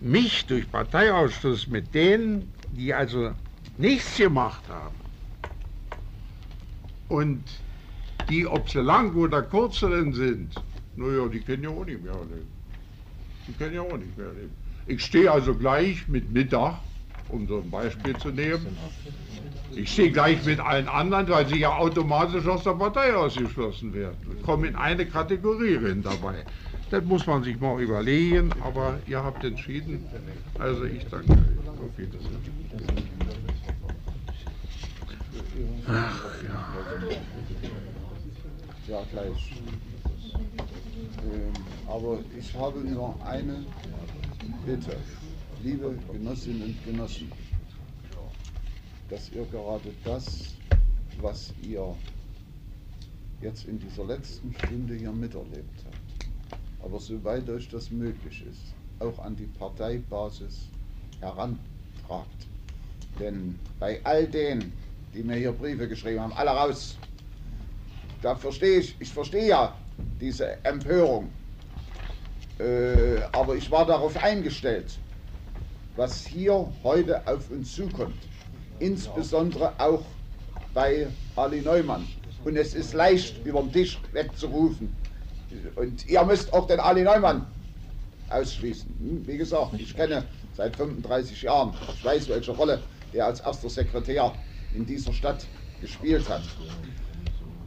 mich 0.00 0.46
durch 0.46 0.70
Parteiausschluss 0.70 1.66
mit 1.66 1.94
denen, 1.94 2.52
die 2.70 2.94
also 2.94 3.32
nichts 3.76 4.16
gemacht 4.16 4.62
haben 4.68 4.94
und 7.08 7.42
die, 8.28 8.46
ob 8.46 8.70
sie 8.70 8.80
lang 8.80 9.14
oder 9.14 9.42
kurz 9.42 9.80
drin 9.80 10.12
sind, 10.12 10.54
naja, 10.96 11.26
die 11.28 11.40
können 11.40 11.62
ja 11.62 11.70
auch 11.70 11.84
nicht 11.84 12.02
mehr 12.02 12.12
leben. 12.12 12.48
Die 13.46 13.52
können 13.52 13.74
ja 13.74 13.82
auch 13.82 13.96
nicht 13.96 14.16
mehr 14.16 14.32
leben. 14.32 14.52
Ich 14.86 15.04
stehe 15.04 15.30
also 15.30 15.54
gleich 15.54 16.08
mit 16.08 16.30
Mittag, 16.30 16.80
um 17.28 17.46
so 17.46 17.58
ein 17.58 17.70
Beispiel 17.70 18.16
zu 18.18 18.28
nehmen. 18.30 18.76
Ich 19.74 19.92
stehe 19.92 20.10
gleich 20.10 20.44
mit 20.44 20.60
allen 20.60 20.88
anderen, 20.88 21.28
weil 21.28 21.46
sie 21.46 21.58
ja 21.58 21.76
automatisch 21.76 22.46
aus 22.46 22.64
der 22.64 22.72
Partei 22.72 23.14
ausgeschlossen 23.14 23.92
werden. 23.94 24.16
Ich 24.36 24.42
komme 24.42 24.66
in 24.66 24.76
eine 24.76 25.06
Kategorie 25.06 25.76
rein 25.76 26.02
dabei. 26.02 26.44
Das 26.90 27.04
muss 27.04 27.26
man 27.26 27.42
sich 27.42 27.60
mal 27.60 27.80
überlegen, 27.80 28.50
aber 28.64 28.98
ihr 29.06 29.22
habt 29.22 29.44
entschieden. 29.44 30.06
Also 30.58 30.84
ich 30.84 31.04
danke 31.06 31.32
euch. 31.32 31.38
Auf 31.68 31.98
Wiedersehen. 31.98 32.58
Ach 35.86 36.24
ja. 36.42 36.68
Ja, 38.88 39.02
gleich. 39.12 39.52
Ähm, 41.30 41.52
aber 41.86 42.18
ich 42.38 42.54
habe 42.54 42.80
nur 42.80 43.14
eine 43.24 43.64
Bitte. 44.64 44.96
Liebe 45.64 45.92
Genossinnen 46.12 46.62
und 46.62 46.84
Genossen, 46.84 47.32
dass 49.08 49.28
ihr 49.32 49.44
gerade 49.46 49.92
das, 50.04 50.54
was 51.20 51.52
ihr 51.62 51.96
jetzt 53.40 53.66
in 53.66 53.80
dieser 53.80 54.04
letzten 54.04 54.54
Stunde 54.54 54.94
hier 54.94 55.10
miterlebt 55.10 55.84
habt, 55.84 56.60
aber 56.84 57.00
soweit 57.00 57.48
euch 57.50 57.68
das 57.68 57.90
möglich 57.90 58.44
ist, 58.48 58.72
auch 59.00 59.18
an 59.18 59.34
die 59.34 59.46
Parteibasis 59.46 60.68
herantragt. 61.20 61.58
Denn 63.18 63.58
bei 63.80 64.00
all 64.04 64.28
denen, 64.28 64.72
die 65.12 65.24
mir 65.24 65.36
hier 65.36 65.50
Briefe 65.50 65.88
geschrieben 65.88 66.20
haben, 66.20 66.32
alle 66.34 66.50
raus, 66.50 66.96
da 68.22 68.36
verstehe 68.36 68.78
ich, 68.78 68.94
ich 69.00 69.10
verstehe 69.10 69.48
ja 69.48 69.74
diese 70.20 70.64
Empörung. 70.64 71.30
Äh, 72.60 73.22
aber 73.32 73.56
ich 73.56 73.68
war 73.72 73.84
darauf 73.84 74.16
eingestellt, 74.22 74.98
was 75.98 76.24
hier 76.24 76.72
heute 76.84 77.26
auf 77.26 77.50
uns 77.50 77.74
zukommt. 77.74 78.14
Insbesondere 78.78 79.72
auch 79.78 80.04
bei 80.72 81.08
Ali 81.34 81.60
Neumann. 81.60 82.06
Und 82.44 82.56
es 82.56 82.74
ist 82.74 82.94
leicht, 82.94 83.44
über 83.44 83.60
den 83.60 83.72
Tisch 83.72 83.98
wegzurufen. 84.12 84.94
Und 85.74 86.08
ihr 86.08 86.24
müsst 86.24 86.52
auch 86.52 86.68
den 86.68 86.78
Ali 86.78 87.02
Neumann 87.02 87.46
ausschließen. 88.30 88.88
Hm, 89.00 89.26
Wie 89.26 89.36
gesagt, 89.36 89.74
ich 89.74 89.94
kenne 89.96 90.22
seit 90.56 90.76
35 90.76 91.42
Jahren, 91.42 91.74
ich 91.92 92.04
weiß, 92.04 92.28
welche 92.28 92.52
Rolle 92.52 92.80
der 93.12 93.26
als 93.26 93.40
erster 93.40 93.68
Sekretär 93.68 94.32
in 94.74 94.86
dieser 94.86 95.12
Stadt 95.12 95.46
gespielt 95.80 96.28
hat. 96.28 96.42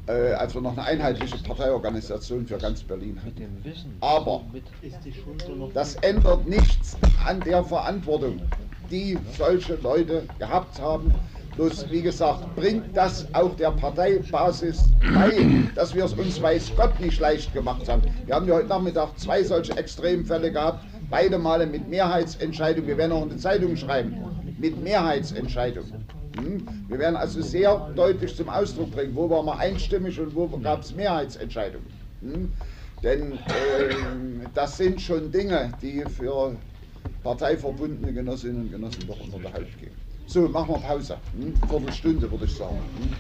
Äh, 0.08 0.34
als 0.34 0.56
wir 0.56 0.62
noch 0.62 0.72
eine 0.72 0.84
einheitliche 0.84 1.38
Parteiorganisation 1.44 2.48
für 2.48 2.58
ganz 2.58 2.82
Berlin 2.82 3.20
hatten. 3.24 3.64
Aber 4.00 4.42
das 5.76 5.96
ändert 5.96 6.48
nichts 6.48 6.98
an 7.24 7.40
der 7.42 7.64
Verantwortung, 7.64 8.42
die 8.90 9.18
solche 9.38 9.76
Leute 9.76 10.24
gehabt 10.40 10.82
haben. 10.82 11.14
Bloß, 11.56 11.92
wie 11.92 12.02
gesagt, 12.02 12.56
bringt 12.56 12.98
das 12.98 13.28
auch 13.34 13.56
der 13.58 13.72
Parteibasis 13.72 14.90
bei, 15.14 15.66
dass 15.76 15.94
wir 15.94 16.06
es 16.06 16.14
uns 16.14 16.42
weiß 16.42 16.72
Gott 16.76 17.00
nicht 17.00 17.20
leicht 17.20 17.54
gemacht 17.54 17.88
haben. 17.88 18.02
Wir 18.26 18.36
haben 18.36 18.48
ja 18.48 18.56
heute 18.56 18.70
Nachmittag 18.70 19.20
zwei 19.20 19.44
solche 19.44 19.78
Extremfälle 19.78 20.52
gehabt, 20.52 20.84
beide 21.12 21.38
Male 21.38 21.68
mit 21.68 21.88
Mehrheitsentscheidung. 21.90 22.88
Wir 22.88 22.98
werden 22.98 23.12
auch 23.12 23.24
in 23.24 23.30
die 23.30 23.38
Zeitung 23.38 23.76
schreiben, 23.76 24.16
mit 24.58 24.82
Mehrheitsentscheidung. 24.82 25.86
Hm? 26.38 26.66
Wir 26.88 27.00
werden 27.00 27.16
also 27.16 27.42
sehr 27.42 27.92
deutlich 27.96 28.36
zum 28.36 28.50
Ausdruck 28.50 28.92
bringen, 28.92 29.16
wo 29.16 29.30
waren 29.30 29.46
wir 29.46 29.58
einstimmig 29.58 30.20
und 30.20 30.34
wo 30.36 30.48
gab 30.48 30.82
es 30.82 30.96
Mehrheitsentscheidungen. 30.96 31.88
Hm? 32.22 32.52
Denn 33.04 33.34
ähm, 33.34 34.42
das 34.54 34.78
sind 34.78 35.02
schon 35.02 35.32
Dinge, 35.32 35.72
die 35.82 36.04
für 36.06 36.56
parteiverbundene 37.24 38.14
Genossinnen 38.14 38.64
und 38.64 38.72
Genossen 38.72 39.08
doch 39.08 39.20
unter 39.20 39.40
der 39.40 39.54
Haut 39.54 39.80
gehen. 39.80 39.96
So, 40.28 40.48
machen 40.48 40.76
wir 40.76 40.80
Pause. 40.80 41.18
Hm? 41.38 41.54
Viertelstunde 41.68 42.32
würde 42.32 42.46
ich 42.46 42.56
sagen. 42.56 42.78
Hm? 43.00 43.16